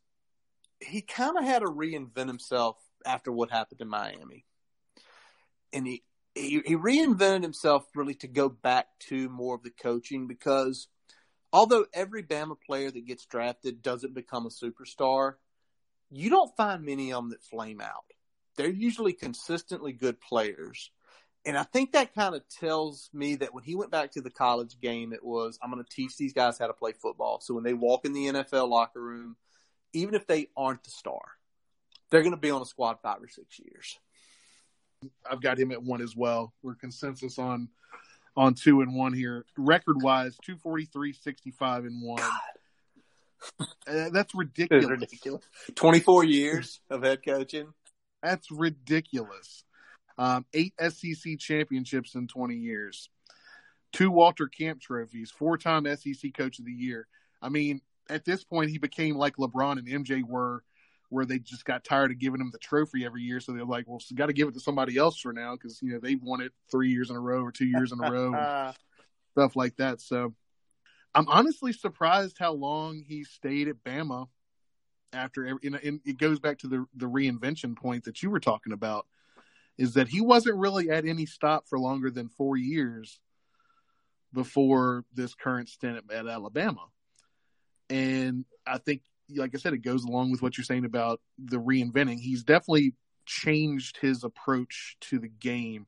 he 0.79 1.01
kind 1.01 1.37
of 1.37 1.43
had 1.43 1.59
to 1.59 1.67
reinvent 1.67 2.27
himself 2.27 2.77
after 3.05 3.31
what 3.31 3.51
happened 3.51 3.81
in 3.81 3.87
Miami. 3.87 4.45
And 5.71 5.85
he, 5.85 6.03
he, 6.33 6.61
he 6.65 6.75
reinvented 6.75 7.43
himself 7.43 7.85
really 7.93 8.15
to 8.15 8.27
go 8.27 8.49
back 8.49 8.87
to 9.07 9.29
more 9.29 9.55
of 9.55 9.63
the 9.63 9.69
coaching 9.69 10.27
because 10.27 10.87
although 11.53 11.85
every 11.93 12.23
Bama 12.23 12.55
player 12.59 12.89
that 12.89 13.05
gets 13.05 13.25
drafted 13.25 13.81
doesn't 13.81 14.15
become 14.15 14.45
a 14.45 14.49
superstar, 14.49 15.35
you 16.09 16.29
don't 16.29 16.55
find 16.57 16.83
many 16.83 17.13
of 17.13 17.23
them 17.23 17.29
that 17.29 17.43
flame 17.43 17.79
out. 17.81 18.05
They're 18.57 18.69
usually 18.69 19.13
consistently 19.13 19.93
good 19.93 20.19
players. 20.19 20.91
And 21.45 21.57
I 21.57 21.63
think 21.63 21.93
that 21.93 22.13
kind 22.13 22.35
of 22.35 22.47
tells 22.49 23.09
me 23.13 23.35
that 23.37 23.53
when 23.53 23.63
he 23.63 23.75
went 23.75 23.89
back 23.89 24.11
to 24.11 24.21
the 24.21 24.29
college 24.29 24.79
game, 24.79 25.11
it 25.11 25.23
was, 25.23 25.57
I'm 25.61 25.71
going 25.71 25.83
to 25.83 25.89
teach 25.89 26.15
these 26.15 26.33
guys 26.33 26.59
how 26.59 26.67
to 26.67 26.73
play 26.73 26.91
football. 26.91 27.39
So 27.41 27.55
when 27.55 27.63
they 27.63 27.73
walk 27.73 28.05
in 28.05 28.13
the 28.13 28.27
NFL 28.27 28.69
locker 28.69 29.01
room, 29.01 29.35
even 29.93 30.13
if 30.13 30.27
they 30.27 30.49
aren't 30.55 30.83
the 30.83 30.91
star, 30.91 31.21
they're 32.09 32.21
going 32.21 32.35
to 32.35 32.37
be 32.37 32.51
on 32.51 32.61
a 32.61 32.65
squad 32.65 32.99
five 33.01 33.21
or 33.21 33.27
six 33.27 33.59
years. 33.59 33.97
I've 35.29 35.41
got 35.41 35.59
him 35.59 35.71
at 35.71 35.81
one 35.81 36.01
as 36.01 36.15
well. 36.15 36.53
We're 36.61 36.75
consensus 36.75 37.39
on 37.39 37.69
on 38.37 38.53
two 38.53 38.81
and 38.81 38.95
one 38.95 39.13
here. 39.13 39.45
Record 39.57 40.01
wise, 40.01 40.37
243, 40.45 41.13
65 41.13 41.85
and 41.85 42.01
one. 42.03 42.23
Uh, 43.87 44.09
that's 44.11 44.35
ridiculous. 44.35 44.85
Ridiculous. 44.85 45.43
24 45.75 46.23
years 46.25 46.79
of 46.89 47.03
head 47.03 47.25
coaching. 47.25 47.73
That's 48.21 48.51
ridiculous. 48.51 49.63
Um, 50.17 50.45
eight 50.53 50.73
SEC 50.79 51.39
championships 51.39 52.15
in 52.15 52.27
20 52.27 52.55
years, 52.55 53.09
two 53.91 54.11
Walter 54.11 54.47
Camp 54.47 54.81
trophies, 54.81 55.31
four 55.31 55.57
time 55.57 55.85
SEC 55.95 56.33
Coach 56.33 56.59
of 56.59 56.65
the 56.65 56.71
Year. 56.71 57.07
I 57.41 57.49
mean, 57.49 57.81
at 58.09 58.25
this 58.25 58.43
point, 58.43 58.69
he 58.69 58.77
became 58.77 59.15
like 59.15 59.37
LeBron 59.37 59.79
and 59.79 59.87
MJ 59.87 60.23
were, 60.23 60.63
where 61.09 61.25
they 61.25 61.39
just 61.39 61.65
got 61.65 61.83
tired 61.83 62.11
of 62.11 62.19
giving 62.19 62.39
him 62.39 62.51
the 62.51 62.59
trophy 62.59 63.05
every 63.05 63.23
year. 63.23 63.39
So 63.39 63.51
they're 63.51 63.65
like, 63.65 63.87
well, 63.87 63.99
we 64.09 64.15
got 64.15 64.27
to 64.27 64.33
give 64.33 64.47
it 64.47 64.53
to 64.53 64.59
somebody 64.59 64.97
else 64.97 65.19
for 65.19 65.33
now 65.33 65.55
because, 65.55 65.81
you 65.81 65.93
know, 65.93 65.99
they've 65.99 66.21
won 66.21 66.41
it 66.41 66.51
three 66.69 66.89
years 66.89 67.09
in 67.09 67.15
a 67.15 67.19
row 67.19 67.41
or 67.41 67.51
two 67.51 67.65
years 67.65 67.91
in 67.91 68.03
a 68.03 68.11
row, 68.11 68.47
stuff 69.31 69.55
like 69.55 69.75
that. 69.77 70.01
So 70.01 70.33
I'm 71.13 71.27
honestly 71.27 71.73
surprised 71.73 72.37
how 72.37 72.53
long 72.53 73.03
he 73.05 73.23
stayed 73.23 73.67
at 73.67 73.83
Bama 73.83 74.27
after 75.13 75.45
every, 75.45 75.59
and, 75.63 75.75
and 75.75 75.99
it 76.05 76.17
goes 76.17 76.39
back 76.39 76.59
to 76.59 76.67
the, 76.67 76.85
the 76.95 77.05
reinvention 77.05 77.75
point 77.75 78.05
that 78.05 78.21
you 78.23 78.29
were 78.29 78.39
talking 78.39 78.73
about 78.73 79.07
is 79.77 79.93
that 79.95 80.07
he 80.07 80.21
wasn't 80.21 80.57
really 80.57 80.89
at 80.89 81.05
any 81.05 81.25
stop 81.25 81.67
for 81.67 81.79
longer 81.79 82.11
than 82.11 82.29
four 82.29 82.57
years 82.57 83.19
before 84.33 85.05
this 85.13 85.33
current 85.33 85.69
stint 85.69 85.97
at, 85.97 86.15
at 86.15 86.27
Alabama. 86.27 86.85
And 87.89 88.45
I 88.65 88.77
think, 88.77 89.01
like 89.35 89.53
I 89.53 89.57
said, 89.57 89.73
it 89.73 89.79
goes 89.79 90.03
along 90.03 90.31
with 90.31 90.41
what 90.41 90.57
you're 90.57 90.65
saying 90.65 90.85
about 90.85 91.21
the 91.37 91.57
reinventing. 91.57 92.19
He's 92.19 92.43
definitely 92.43 92.93
changed 93.25 93.97
his 93.97 94.23
approach 94.23 94.97
to 95.01 95.19
the 95.19 95.27
game. 95.27 95.87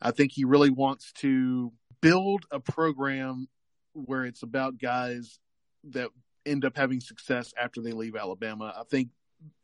I 0.00 0.10
think 0.10 0.32
he 0.32 0.44
really 0.44 0.70
wants 0.70 1.12
to 1.18 1.72
build 2.00 2.44
a 2.50 2.60
program 2.60 3.48
where 3.92 4.24
it's 4.24 4.42
about 4.42 4.78
guys 4.78 5.38
that 5.84 6.10
end 6.46 6.64
up 6.64 6.76
having 6.76 7.00
success 7.00 7.52
after 7.60 7.80
they 7.80 7.92
leave 7.92 8.16
Alabama. 8.16 8.74
I 8.76 8.84
think 8.84 9.08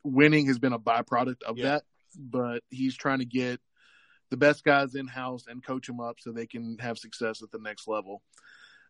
winning 0.03 0.47
has 0.47 0.59
been 0.59 0.73
a 0.73 0.79
byproduct 0.79 1.43
of 1.43 1.57
Yeah. 1.57 1.65
that, 1.65 1.83
but 2.17 2.63
he's 2.69 2.95
trying 2.95 3.19
to 3.19 3.25
get 3.25 3.59
the 4.29 4.37
best 4.37 4.63
guys 4.63 4.95
in 4.95 5.07
house 5.07 5.45
and 5.47 5.63
coach 5.63 5.87
them 5.87 5.99
up 5.99 6.17
so 6.19 6.31
they 6.31 6.47
can 6.47 6.77
have 6.79 6.97
success 6.97 7.41
at 7.41 7.51
the 7.51 7.59
next 7.59 7.87
level. 7.87 8.21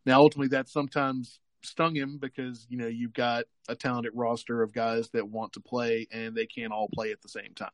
Now, 0.05 0.19
ultimately, 0.19 0.49
that 0.49 0.67
sometimes 0.67 1.39
stung 1.61 1.93
him 1.93 2.17
because 2.17 2.65
you 2.69 2.77
know 2.77 2.87
you've 2.87 3.13
got 3.13 3.43
a 3.67 3.75
talented 3.75 4.13
roster 4.15 4.63
of 4.63 4.73
guys 4.73 5.09
that 5.09 5.27
want 5.27 5.53
to 5.53 5.59
play 5.59 6.07
and 6.11 6.33
they 6.35 6.45
can't 6.45 6.71
all 6.71 6.87
play 6.93 7.11
at 7.11 7.21
the 7.21 7.29
same 7.29 7.53
time. 7.53 7.69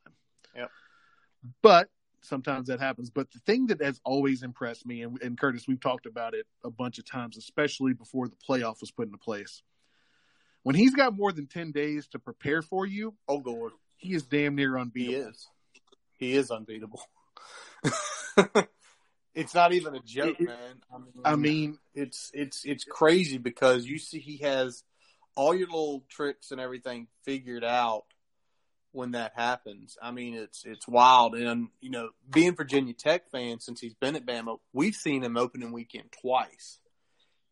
Yep. 0.56 0.70
But 1.62 1.88
sometimes 2.22 2.66
that 2.68 2.80
happens. 2.80 3.10
But 3.10 3.30
the 3.30 3.38
thing 3.40 3.66
that 3.68 3.80
has 3.80 4.00
always 4.04 4.42
impressed 4.42 4.86
me, 4.86 5.02
and, 5.02 5.20
and 5.22 5.38
Curtis, 5.38 5.68
we've 5.68 5.80
talked 5.80 6.06
about 6.06 6.34
it 6.34 6.46
a 6.64 6.70
bunch 6.70 6.98
of 6.98 7.04
times, 7.04 7.36
especially 7.36 7.92
before 7.92 8.28
the 8.28 8.36
playoff 8.36 8.80
was 8.80 8.90
put 8.90 9.06
into 9.06 9.18
place. 9.18 9.62
When 10.66 10.74
he's 10.74 10.96
got 10.96 11.14
more 11.16 11.30
than 11.30 11.46
ten 11.46 11.70
days 11.70 12.08
to 12.08 12.18
prepare 12.18 12.60
for 12.60 12.84
you, 12.84 13.14
Oh, 13.28 13.36
Lord. 13.36 13.70
he 13.98 14.14
is 14.14 14.24
damn 14.26 14.56
near 14.56 14.74
He 14.74 14.80
unbeatable. 14.82 15.28
is. 15.28 15.46
He 16.18 16.32
is 16.34 16.50
unbeatable. 16.50 17.02
it's 19.32 19.54
not 19.54 19.72
even 19.74 19.94
a 19.94 20.00
joke, 20.00 20.40
It- 20.40 20.46
man. 20.46 20.82
I 20.92 20.98
mean, 20.98 21.12
I 21.24 21.36
mean, 21.36 21.78
it's 21.94 22.32
it's 22.34 22.64
it's 22.64 22.82
crazy 22.82 23.38
because 23.38 23.86
you 23.86 24.00
see 24.00 24.18
he 24.18 24.38
has 24.38 24.82
all 25.36 25.54
your 25.54 25.68
little 25.68 26.04
tricks 26.08 26.50
and 26.50 26.60
everything 26.60 27.06
figured 27.24 27.62
out 27.62 28.06
when 28.90 29.12
that 29.12 29.34
happens. 29.36 29.96
I 30.02 30.10
mean, 30.10 30.34
it's 30.34 30.64
it's 30.64 30.88
wild, 30.88 31.36
and 31.36 31.68
you 31.80 31.90
know, 31.90 32.10
being 32.28 32.56
Virginia 32.56 32.92
Tech 32.92 33.30
fan 33.30 33.60
since 33.60 33.80
he's 33.80 33.94
been 33.94 34.16
at 34.16 34.26
Bama, 34.26 34.58
we've 34.72 34.96
seen 34.96 35.22
him 35.22 35.36
opening 35.36 35.70
weekend 35.70 36.10
twice, 36.20 36.80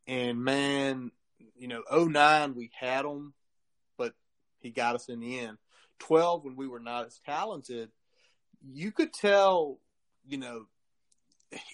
and 0.08 0.42
man, 0.42 1.12
you 1.56 1.68
know, 1.68 1.82
09 1.90 2.54
we 2.54 2.70
had 2.78 3.04
him, 3.04 3.34
but 3.96 4.14
he 4.60 4.70
got 4.70 4.94
us 4.94 5.08
in 5.08 5.20
the 5.20 5.40
end. 5.40 5.58
Twelve 5.98 6.44
when 6.44 6.56
we 6.56 6.66
were 6.66 6.80
not 6.80 7.06
as 7.06 7.20
talented, 7.24 7.90
you 8.66 8.90
could 8.90 9.12
tell, 9.12 9.78
you 10.26 10.38
know, 10.38 10.66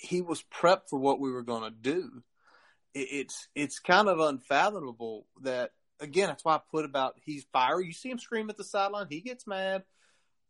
he 0.01 0.21
was 0.21 0.45
prepped 0.55 0.89
for 0.91 0.99
what 0.99 1.21
we 1.21 1.31
were 1.31 1.43
going 1.43 1.63
to 1.63 1.71
do 1.71 2.23
it's 2.95 3.49
it's 3.55 3.79
kind 3.79 4.09
of 4.09 4.19
unfathomable 4.19 5.27
that 5.43 5.71
again 6.01 6.29
that's 6.29 6.45
why 6.45 6.57
I 6.57 6.61
put 6.71 6.85
about 6.85 7.17
he's 7.25 7.47
fiery. 7.53 7.87
You 7.87 7.93
see 7.93 8.11
him 8.11 8.19
scream 8.19 8.51
at 8.51 8.57
the 8.57 8.65
sideline, 8.65 9.07
he 9.09 9.21
gets 9.21 9.47
mad, 9.47 9.85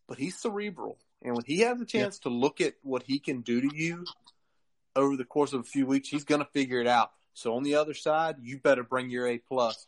but 0.09 0.19
he's 0.19 0.39
cerebral. 0.39 0.99
And 1.23 1.35
when 1.35 1.45
he 1.45 1.61
has 1.61 1.81
a 1.81 1.85
chance 1.85 2.21
to 2.21 2.31
look 2.31 2.61
at 2.61 2.75
what 2.83 3.03
he 3.03 3.19
can 3.19 3.43
do 3.43 3.61
to 3.61 3.77
you 3.77 4.05
over 4.97 5.17
the 5.17 5.25
course 5.25 5.53
of 5.53 5.61
a 5.61 5.65
few 5.65 5.87
weeks, 5.87 6.09
he's 6.09 6.25
gonna 6.25 6.49
figure 6.53 6.81
it 6.81 6.87
out. 6.87 7.13
So 7.35 7.55
on 7.57 7.63
the 7.63 7.75
other 7.77 7.95
side, 7.95 8.37
you 8.41 8.59
better 8.59 8.83
bring 8.83 9.09
your 9.11 9.27
A 9.27 9.39
plus 9.39 9.87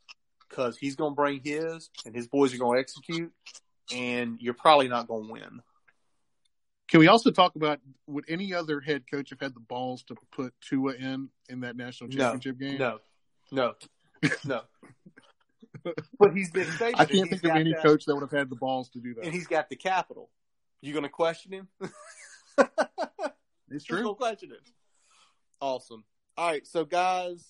because 0.48 0.76
he's 0.78 0.96
gonna 0.96 1.14
bring 1.14 1.40
his 1.42 1.90
and 2.06 2.14
his 2.14 2.28
boys 2.28 2.54
are 2.54 2.58
gonna 2.58 2.78
execute 2.78 3.32
and 3.94 4.40
you're 4.40 4.54
probably 4.54 4.88
not 4.88 5.08
gonna 5.08 5.30
win. 5.30 5.60
Can 6.88 7.00
we 7.00 7.08
also 7.08 7.30
talk 7.30 7.56
about 7.56 7.80
would 8.06 8.24
any 8.28 8.52
other 8.54 8.80
head 8.80 9.04
coach 9.10 9.30
have 9.30 9.40
had 9.40 9.54
the 9.54 9.60
balls 9.60 10.02
to 10.04 10.16
put 10.30 10.52
Tua 10.60 10.92
in 10.94 11.30
in 11.48 11.60
that 11.60 11.76
national 11.76 12.10
No. 12.10 12.16
championship 12.16 12.58
game? 12.58 12.78
No. 12.78 12.98
No. 13.50 13.74
No. 14.44 14.62
but 16.18 16.32
he's 16.36 16.50
been 16.52 16.66
Saban, 16.66 16.92
I 16.96 17.04
can't 17.06 17.28
think 17.28 17.42
of 17.44 17.50
any 17.50 17.72
that- 17.72 17.82
coach 17.82 18.04
that 18.04 18.14
would 18.14 18.20
have 18.22 18.30
had 18.30 18.50
the 18.50 18.56
balls 18.56 18.88
to 18.90 19.00
do 19.00 19.14
that. 19.14 19.24
and 19.24 19.32
he's 19.34 19.46
got 19.48 19.68
the 19.68 19.74
capital. 19.76 20.30
You 20.80 20.94
gonna 20.94 21.08
question 21.08 21.52
him? 21.52 21.68
It's 23.70 23.84
true. 23.84 24.14
question 24.14 24.50
him. 24.50 24.58
Awesome. 25.60 26.04
All 26.38 26.48
right, 26.48 26.66
so 26.66 26.86
guys, 26.86 27.44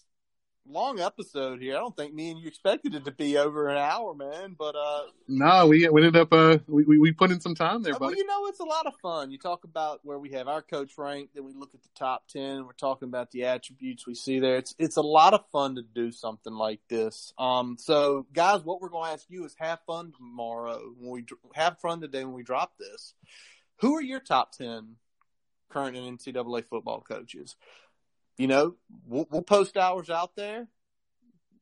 long 0.69 0.99
episode 0.99 1.61
here. 1.61 1.77
I 1.77 1.79
don't 1.79 1.97
think 1.97 2.15
me 2.15 2.33
and 2.33 2.41
you 2.41 2.49
expected 2.49 2.97
it 2.97 3.05
to 3.05 3.13
be 3.13 3.39
over 3.39 3.69
an 3.69 3.79
hour, 3.79 4.13
man. 4.13 4.57
But 4.59 4.75
uh, 4.75 5.03
No, 5.29 5.69
we 5.69 5.89
we 5.89 6.05
ended 6.05 6.17
up 6.17 6.33
uh 6.33 6.59
we 6.67 6.83
we, 6.83 6.99
we 6.99 7.13
put 7.13 7.31
in 7.31 7.41
some 7.41 7.55
time 7.55 7.85
there, 7.85 7.95
well, 7.99 8.13
you 8.13 8.27
know, 8.27 8.47
it's 8.49 8.59
a 8.59 8.65
lot 8.65 8.87
of 8.87 8.95
fun. 9.01 9.31
You 9.31 9.39
talk 9.39 9.63
about 9.63 10.01
where 10.03 10.19
we 10.19 10.31
have 10.31 10.49
our 10.49 10.63
coach 10.63 10.99
rank, 10.99 11.31
then 11.33 11.45
we 11.45 11.53
look 11.53 11.75
at 11.75 11.83
the 11.85 11.89
top 11.95 12.27
ten. 12.27 12.67
We're 12.67 12.73
talking 12.73 13.07
about 13.07 13.31
the 13.31 13.45
attributes 13.45 14.05
we 14.05 14.17
see 14.17 14.41
there. 14.41 14.57
It's 14.57 14.75
it's 14.81 14.97
a 14.97 15.03
lot 15.03 15.33
of 15.33 15.45
fun 15.53 15.77
to 15.77 15.83
do 15.83 16.11
something 16.11 16.53
like 16.53 16.81
this. 16.89 17.33
Um, 17.39 17.77
so 17.79 18.27
guys, 18.33 18.65
what 18.65 18.81
we're 18.81 18.89
going 18.89 19.11
to 19.11 19.13
ask 19.15 19.27
you 19.29 19.45
is 19.45 19.55
have 19.59 19.79
fun 19.87 20.13
tomorrow 20.17 20.93
when 20.99 21.13
we 21.13 21.25
have 21.55 21.79
fun 21.79 22.01
today 22.01 22.25
when 22.25 22.35
we 22.35 22.43
drop 22.43 22.73
this. 22.79 23.15
Who 23.79 23.95
are 23.95 24.03
your 24.03 24.21
top 24.21 24.51
ten 24.51 24.97
current 25.71 25.97
and 25.97 26.19
NCAA 26.19 26.65
football 26.69 27.01
coaches? 27.01 27.55
You 28.39 28.47
know, 28.47 28.75
we'll, 29.07 29.27
we'll 29.31 29.43
post 29.43 29.77
ours 29.77 30.11
out 30.11 30.35
there. 30.37 30.67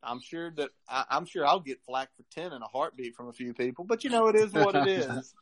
I'm 0.02 0.20
sure 0.20 0.50
that 0.52 0.70
I, 0.88 1.04
I'm 1.10 1.26
sure 1.26 1.46
I'll 1.46 1.60
get 1.60 1.82
flack 1.82 2.08
for 2.16 2.24
ten 2.30 2.52
in 2.52 2.62
a 2.62 2.66
heartbeat 2.66 3.14
from 3.14 3.28
a 3.28 3.32
few 3.32 3.52
people, 3.52 3.84
but 3.84 4.04
you 4.04 4.10
know 4.10 4.28
it 4.28 4.36
is 4.36 4.52
what 4.52 4.74
it 4.74 4.88
is. 4.88 5.34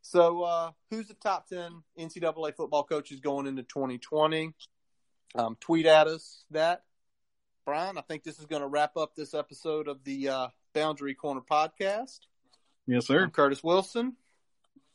So, 0.00 0.42
uh, 0.42 0.70
who's 0.90 1.08
the 1.08 1.14
top 1.14 1.48
ten 1.48 1.82
NCAA 1.98 2.54
football 2.56 2.84
coaches 2.84 3.20
going 3.20 3.46
into 3.46 3.62
2020? 3.62 4.52
Um, 5.34 5.56
tweet 5.60 5.86
at 5.86 6.06
us 6.06 6.44
that. 6.50 6.82
Brian, 7.66 7.98
I 7.98 8.02
think 8.02 8.22
this 8.22 8.38
is 8.38 8.46
going 8.46 8.62
to 8.62 8.68
wrap 8.68 8.96
up 8.96 9.16
this 9.16 9.34
episode 9.34 9.88
of 9.88 10.04
the 10.04 10.28
uh, 10.28 10.48
Boundary 10.72 11.14
Corner 11.14 11.40
podcast. 11.40 12.20
Yes, 12.86 13.08
sir. 13.08 13.24
I'm 13.24 13.30
Curtis 13.30 13.64
Wilson. 13.64 14.12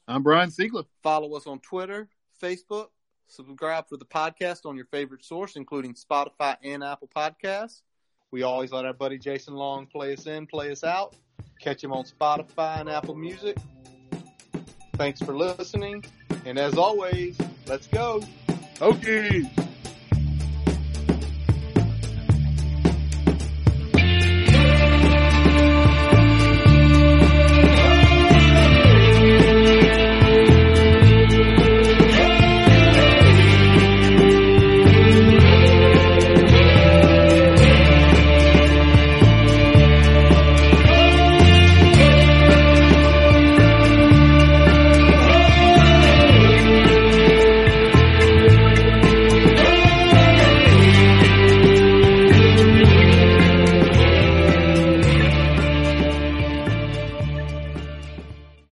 I'm 0.07 0.23
Brian 0.23 0.49
Siegler. 0.49 0.85
Follow 1.03 1.35
us 1.35 1.47
on 1.47 1.59
Twitter, 1.59 2.07
Facebook. 2.41 2.87
Subscribe 3.31 3.87
for 3.87 3.95
the 3.95 4.03
podcast 4.03 4.65
on 4.65 4.75
your 4.75 4.87
favorite 4.87 5.23
source, 5.23 5.55
including 5.55 5.93
Spotify 5.93 6.57
and 6.65 6.83
Apple 6.83 7.09
Podcasts. 7.15 7.81
We 8.29 8.43
always 8.43 8.73
let 8.73 8.83
our 8.83 8.91
buddy 8.91 9.17
Jason 9.17 9.53
Long 9.53 9.87
play 9.87 10.11
us 10.11 10.27
in, 10.27 10.47
play 10.47 10.69
us 10.69 10.83
out. 10.83 11.15
Catch 11.57 11.81
him 11.81 11.93
on 11.93 12.03
Spotify 12.03 12.81
and 12.81 12.89
Apple 12.89 13.15
Music. 13.15 13.55
Thanks 14.95 15.21
for 15.21 15.33
listening. 15.33 16.03
And 16.43 16.59
as 16.59 16.77
always, 16.77 17.37
let's 17.67 17.87
go. 17.87 18.21
Okay. 18.81 19.49